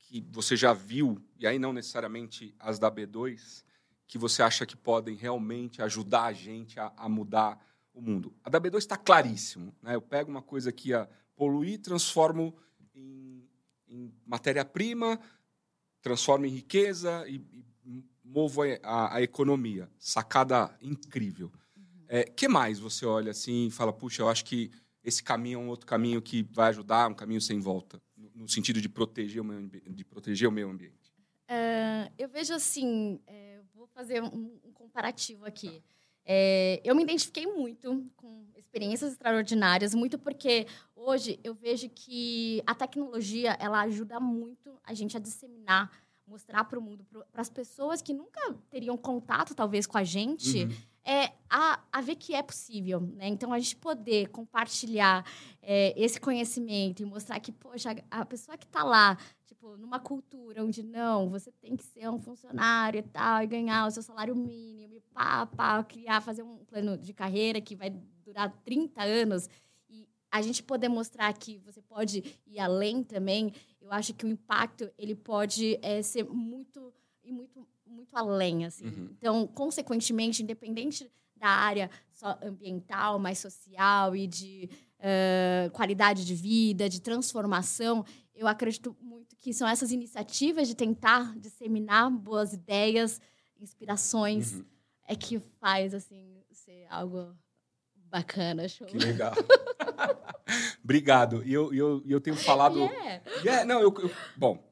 que 0.07 0.25
você 0.31 0.55
já 0.55 0.71
viu, 0.71 1.21
e 1.37 1.45
aí 1.45 1.59
não 1.59 1.73
necessariamente 1.73 2.55
as 2.57 2.79
da 2.79 2.89
B2, 2.89 3.63
que 4.07 4.17
você 4.17 4.41
acha 4.41 4.65
que 4.65 4.75
podem 4.75 5.15
realmente 5.15 5.81
ajudar 5.81 6.23
a 6.23 6.33
gente 6.33 6.79
a, 6.79 6.93
a 6.95 7.09
mudar 7.09 7.61
o 7.93 8.01
mundo? 8.01 8.33
A 8.41 8.49
da 8.49 8.59
B2 8.59 8.77
está 8.77 8.95
claríssimo. 8.95 9.75
Né? 9.81 9.95
Eu 9.95 10.01
pego 10.01 10.31
uma 10.31 10.41
coisa 10.41 10.71
que 10.71 10.89
ia 10.89 11.09
poluir, 11.35 11.81
transformo 11.81 12.55
em, 12.95 13.45
em 13.89 14.13
matéria-prima, 14.25 15.19
transformo 16.01 16.45
em 16.45 16.49
riqueza 16.49 17.27
e, 17.27 17.41
e 17.83 18.03
movo 18.23 18.61
a, 18.83 19.15
a, 19.15 19.21
economia. 19.21 19.91
Sacada 19.99 20.73
incrível. 20.81 21.51
O 21.75 21.79
uhum. 21.79 21.85
é, 22.07 22.23
que 22.23 22.47
mais 22.47 22.79
você 22.79 23.05
olha 23.05 23.31
assim 23.31 23.67
e 23.67 23.71
fala, 23.71 23.91
puxa, 23.91 24.21
eu 24.21 24.29
acho 24.29 24.45
que 24.45 24.71
esse 25.03 25.21
caminho 25.21 25.59
é 25.59 25.63
um 25.63 25.67
outro 25.67 25.85
caminho 25.85 26.21
que 26.21 26.43
vai 26.43 26.69
ajudar, 26.69 27.09
um 27.09 27.13
caminho 27.13 27.41
sem 27.41 27.59
volta? 27.59 28.01
No 28.37 28.47
sentido 28.47 28.79
de 28.79 28.87
proteger 28.87 29.41
o 29.41 29.45
meio, 29.45 29.67
de 29.67 30.05
proteger 30.05 30.47
o 30.47 30.51
meio 30.51 30.69
ambiente? 30.69 31.11
Uh, 31.49 32.11
eu 32.17 32.29
vejo 32.29 32.53
assim, 32.53 33.19
é, 33.25 33.59
vou 33.73 33.87
fazer 33.87 34.21
um, 34.21 34.59
um 34.63 34.71
comparativo 34.73 35.45
aqui. 35.45 35.81
É, 36.29 36.81
eu 36.83 36.93
me 36.93 37.03
identifiquei 37.03 37.47
muito 37.47 38.05
com 38.17 38.45
experiências 38.57 39.13
extraordinárias, 39.13 39.95
muito 39.95 40.19
porque 40.19 40.67
hoje 40.93 41.39
eu 41.41 41.53
vejo 41.53 41.89
que 41.89 42.61
a 42.67 42.75
tecnologia 42.75 43.55
ela 43.61 43.81
ajuda 43.81 44.19
muito 44.19 44.77
a 44.83 44.93
gente 44.93 45.15
a 45.15 45.21
disseminar, 45.21 45.89
mostrar 46.27 46.63
para 46.65 46.77
o 46.77 46.81
mundo, 46.81 47.05
para 47.31 47.41
as 47.41 47.49
pessoas 47.49 48.01
que 48.01 48.13
nunca 48.13 48.53
teriam 48.69 48.97
contato 48.97 49.55
talvez 49.55 49.87
com 49.87 49.97
a 49.97 50.03
gente. 50.03 50.63
Uhum 50.63 50.71
é, 51.07 51.31
a, 51.49 51.79
a 51.89 52.01
ver 52.01 52.17
que 52.17 52.35
é 52.35 52.43
possível. 52.43 52.99
Né? 52.99 53.29
Então, 53.29 53.53
a 53.53 53.59
gente 53.59 53.77
poder 53.77 54.27
compartilhar 54.27 55.25
é, 55.61 55.93
esse 55.95 56.19
conhecimento 56.19 57.01
e 57.01 57.05
mostrar 57.05 57.39
que, 57.39 57.49
poxa, 57.49 57.95
a 58.11 58.25
pessoa 58.25 58.57
que 58.57 58.65
está 58.65 58.83
lá, 58.83 59.17
tipo, 59.45 59.77
numa 59.77 60.01
cultura 60.01 60.65
onde 60.65 60.83
não, 60.83 61.29
você 61.29 61.49
tem 61.49 61.77
que 61.77 61.85
ser 61.85 62.09
um 62.09 62.19
funcionário 62.19 62.99
e 62.99 63.03
tal, 63.03 63.41
e 63.41 63.47
ganhar 63.47 63.87
o 63.87 63.91
seu 63.91 64.03
salário 64.03 64.35
mínimo, 64.35 64.95
e 64.95 64.99
pá, 65.13 65.45
pá, 65.45 65.81
criar, 65.81 66.19
fazer 66.19 66.43
um 66.43 66.57
plano 66.65 66.97
de 66.97 67.13
carreira 67.13 67.61
que 67.61 67.73
vai 67.73 67.89
durar 68.25 68.51
30 68.65 69.01
anos, 69.01 69.49
e 69.89 70.05
a 70.29 70.41
gente 70.41 70.61
poder 70.61 70.89
mostrar 70.89 71.31
que 71.31 71.57
você 71.59 71.81
pode 71.81 72.21
ir 72.45 72.59
além 72.59 73.01
também, 73.01 73.53
eu 73.87 73.93
acho 73.93 74.13
que 74.13 74.25
o 74.25 74.29
impacto, 74.29 74.91
ele 74.97 75.15
pode 75.15 75.79
é, 75.81 76.01
ser 76.01 76.25
muito, 76.25 76.93
e 77.23 77.31
muito 77.31 77.65
muito 77.89 78.15
além, 78.15 78.65
assim. 78.65 78.85
Uhum. 78.85 79.09
Então, 79.17 79.47
consequentemente, 79.47 80.43
independente 80.43 81.09
da 81.35 81.47
área 81.47 81.89
só 82.13 82.37
ambiental, 82.43 83.17
mais 83.17 83.39
social 83.39 84.15
e 84.15 84.27
de 84.27 84.69
uh, 84.99 85.71
qualidade 85.71 86.25
de 86.25 86.35
vida, 86.35 86.89
de 86.89 87.01
transformação, 87.01 88.05
eu 88.35 88.47
acredito 88.47 88.95
muito 88.99 89.35
que 89.37 89.53
são 89.53 89.67
essas 89.67 89.91
iniciativas 89.91 90.67
de 90.67 90.75
tentar 90.75 91.37
disseminar 91.39 92.09
boas 92.11 92.53
ideias, 92.53 93.21
inspirações, 93.59 94.53
uhum. 94.53 94.65
é 95.07 95.15
que 95.15 95.39
faz, 95.59 95.93
assim, 95.93 96.43
ser 96.51 96.85
algo 96.89 97.35
bacana, 97.95 98.67
show. 98.67 98.85
Que 98.87 98.97
legal. 98.97 99.33
Obrigado. 100.83 101.43
E 101.45 101.53
eu, 101.53 101.73
eu, 101.73 102.03
eu 102.05 102.21
tenho 102.21 102.35
falado... 102.35 102.79
Yeah. 102.97 103.21
yeah 103.43 103.65
não, 103.65 103.81
eu, 103.81 103.93
eu, 103.99 104.11
bom, 104.35 104.63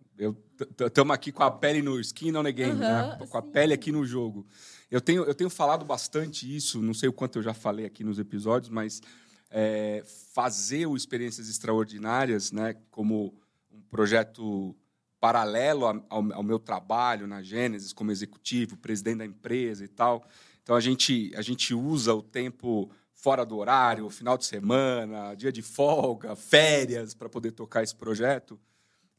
estamos 0.79 1.13
aqui 1.13 1.31
com 1.31 1.43
a 1.43 1.51
pele 1.51 1.81
no 1.81 1.99
skin 1.99 2.35
on 2.35 2.43
the 2.43 2.51
game, 2.51 2.79
né? 2.79 3.17
com 3.29 3.37
a 3.37 3.41
pele 3.41 3.73
aqui 3.73 3.91
no 3.91 4.05
jogo. 4.05 4.45
Eu 4.89 5.01
tenho, 5.01 5.23
eu 5.23 5.35
tenho 5.35 5.49
falado 5.49 5.83
bastante 5.83 6.53
isso, 6.55 6.81
não 6.81 6.93
sei 6.93 7.09
o 7.09 7.13
quanto 7.13 7.37
eu 7.39 7.43
já 7.43 7.53
falei 7.53 7.85
aqui 7.85 8.03
nos 8.03 8.19
episódios, 8.19 8.69
mas 8.69 9.01
é, 9.49 10.03
fazer 10.33 10.85
o 10.85 10.95
Experiências 10.95 11.49
Extraordinárias 11.49 12.51
né, 12.51 12.75
como 12.91 13.33
um 13.71 13.81
projeto 13.89 14.75
paralelo 15.19 15.85
ao, 15.85 16.33
ao, 16.33 16.43
meu 16.43 16.59
trabalho 16.59 17.25
na 17.25 17.41
Gênesis, 17.41 17.91
como 17.91 18.11
executivo, 18.11 18.77
presidente 18.77 19.17
da 19.17 19.25
empresa 19.25 19.83
e 19.83 19.87
tal. 19.87 20.23
Então, 20.61 20.75
a 20.75 20.79
gente, 20.79 21.31
a 21.35 21.41
gente 21.41 21.73
usa 21.73 22.13
o 22.13 22.21
tempo 22.21 22.91
fora 23.15 23.43
do 23.43 23.57
horário, 23.57 24.07
final 24.09 24.37
de 24.37 24.45
semana, 24.45 25.33
dia 25.33 25.51
de 25.51 25.63
folga, 25.63 26.35
férias, 26.35 27.15
para 27.15 27.27
poder 27.27 27.51
tocar 27.51 27.81
esse 27.81 27.95
projeto 27.95 28.59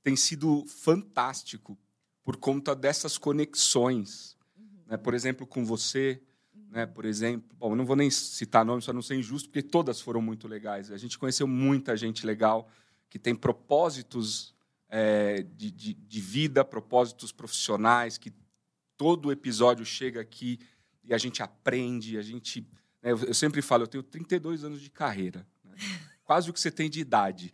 tem 0.06 0.14
sido 0.14 0.64
fantástico 0.68 1.76
por 2.22 2.36
conta 2.36 2.76
dessas 2.76 3.18
conexões. 3.18 4.36
Uhum. 4.56 4.84
Né? 4.86 4.96
Por 4.96 5.14
exemplo, 5.14 5.44
com 5.44 5.64
você, 5.64 6.22
uhum. 6.54 6.68
né? 6.70 6.86
por 6.86 7.04
exemplo. 7.04 7.56
Bom, 7.58 7.72
eu 7.72 7.76
não 7.76 7.84
vou 7.84 7.96
nem 7.96 8.08
citar 8.08 8.64
nomes 8.64 8.84
para 8.84 8.94
não 8.94 9.02
ser 9.02 9.16
injusto, 9.16 9.48
porque 9.48 9.64
todas 9.64 10.00
foram 10.00 10.22
muito 10.22 10.46
legais. 10.46 10.92
A 10.92 10.96
gente 10.96 11.18
conheceu 11.18 11.48
muita 11.48 11.96
gente 11.96 12.24
legal 12.24 12.70
que 13.10 13.18
tem 13.18 13.34
propósitos 13.34 14.54
é, 14.88 15.42
de, 15.42 15.72
de, 15.72 15.94
de 15.94 16.20
vida, 16.20 16.64
propósitos 16.64 17.32
profissionais, 17.32 18.16
que 18.16 18.32
todo 18.96 19.32
episódio 19.32 19.84
chega 19.84 20.20
aqui 20.20 20.60
e 21.02 21.12
a 21.12 21.18
gente 21.18 21.42
aprende, 21.42 22.16
a 22.16 22.22
gente. 22.22 22.64
Eu, 23.10 23.18
eu 23.24 23.34
sempre 23.34 23.62
falo, 23.62 23.84
eu 23.84 23.86
tenho 23.86 24.02
32 24.02 24.64
anos 24.64 24.80
de 24.80 24.90
carreira. 24.90 25.46
Né? 25.64 25.74
quase 26.24 26.50
o 26.50 26.52
que 26.52 26.60
você 26.60 26.70
tem 26.70 26.90
de 26.90 27.00
idade. 27.00 27.52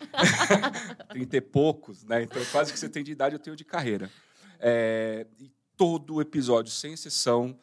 Trinta 1.10 1.36
e 1.36 1.40
poucos, 1.40 2.04
né? 2.04 2.22
Então, 2.22 2.42
quase 2.50 2.70
o 2.70 2.72
que 2.72 2.78
você 2.78 2.88
tem 2.88 3.04
de 3.04 3.12
idade, 3.12 3.34
eu 3.34 3.38
tenho 3.38 3.54
de 3.54 3.64
carreira. 3.64 4.10
É, 4.58 5.26
e 5.38 5.50
todo 5.76 6.20
episódio, 6.20 6.72
sem 6.72 6.94
exceção, 6.94 7.58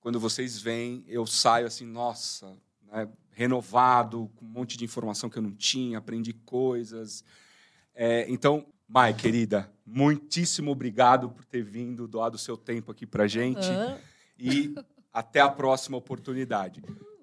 quando 0.00 0.18
vocês 0.18 0.60
vêm, 0.60 1.04
eu 1.06 1.26
saio 1.26 1.66
assim, 1.66 1.86
nossa, 1.86 2.56
né? 2.90 3.08
renovado, 3.30 4.30
com 4.36 4.44
um 4.44 4.48
monte 4.48 4.76
de 4.76 4.84
informação 4.84 5.30
que 5.30 5.38
eu 5.38 5.42
não 5.42 5.54
tinha, 5.54 5.98
aprendi 5.98 6.32
coisas. 6.32 7.24
É, 7.94 8.26
então, 8.28 8.66
Mai, 8.92 9.14
querida, 9.14 9.72
muitíssimo 9.86 10.72
obrigado 10.72 11.30
por 11.30 11.44
ter 11.44 11.62
vindo, 11.62 12.08
doado 12.08 12.34
o 12.34 12.38
seu 12.38 12.56
tempo 12.56 12.90
aqui 12.90 13.06
para 13.06 13.28
gente. 13.28 13.68
Uhum. 13.68 13.98
E 14.36 14.74
até 15.12 15.38
a 15.38 15.48
próxima 15.48 15.96
oportunidade. 15.96 16.82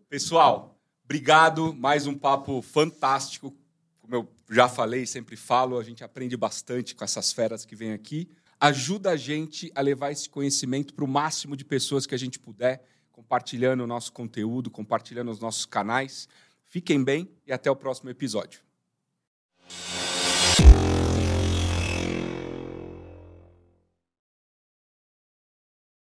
Pessoal, 0.10 0.78
Obrigado, 1.10 1.74
mais 1.74 2.06
um 2.06 2.14
papo 2.14 2.62
fantástico. 2.62 3.56
Como 4.02 4.14
eu 4.14 4.30
já 4.52 4.68
falei, 4.68 5.06
sempre 5.06 5.38
falo, 5.38 5.80
a 5.80 5.84
gente 5.84 6.04
aprende 6.04 6.36
bastante 6.36 6.94
com 6.94 7.02
essas 7.06 7.32
feras 7.32 7.64
que 7.64 7.78
vêm 7.78 7.94
aqui. 7.94 8.30
Ajuda 8.60 9.12
a 9.12 9.16
gente 9.16 9.72
a 9.74 9.80
levar 9.80 10.12
esse 10.12 10.30
conhecimento 10.30 10.94
para 10.94 11.06
o 11.06 11.08
máximo 11.08 11.56
de 11.56 11.64
pessoas 11.64 12.06
que 12.06 12.14
a 12.14 12.18
gente 12.18 12.38
puder, 12.38 12.84
compartilhando 13.10 13.86
o 13.86 13.88
nosso 13.88 14.12
conteúdo, 14.12 14.70
compartilhando 14.70 15.32
os 15.32 15.40
nossos 15.40 15.66
canais. 15.66 16.28
Fiquem 16.66 17.02
bem 17.02 17.30
e 17.46 17.54
até 17.54 17.72
o 17.72 17.76
próximo 17.76 18.10
episódio. 18.10 18.60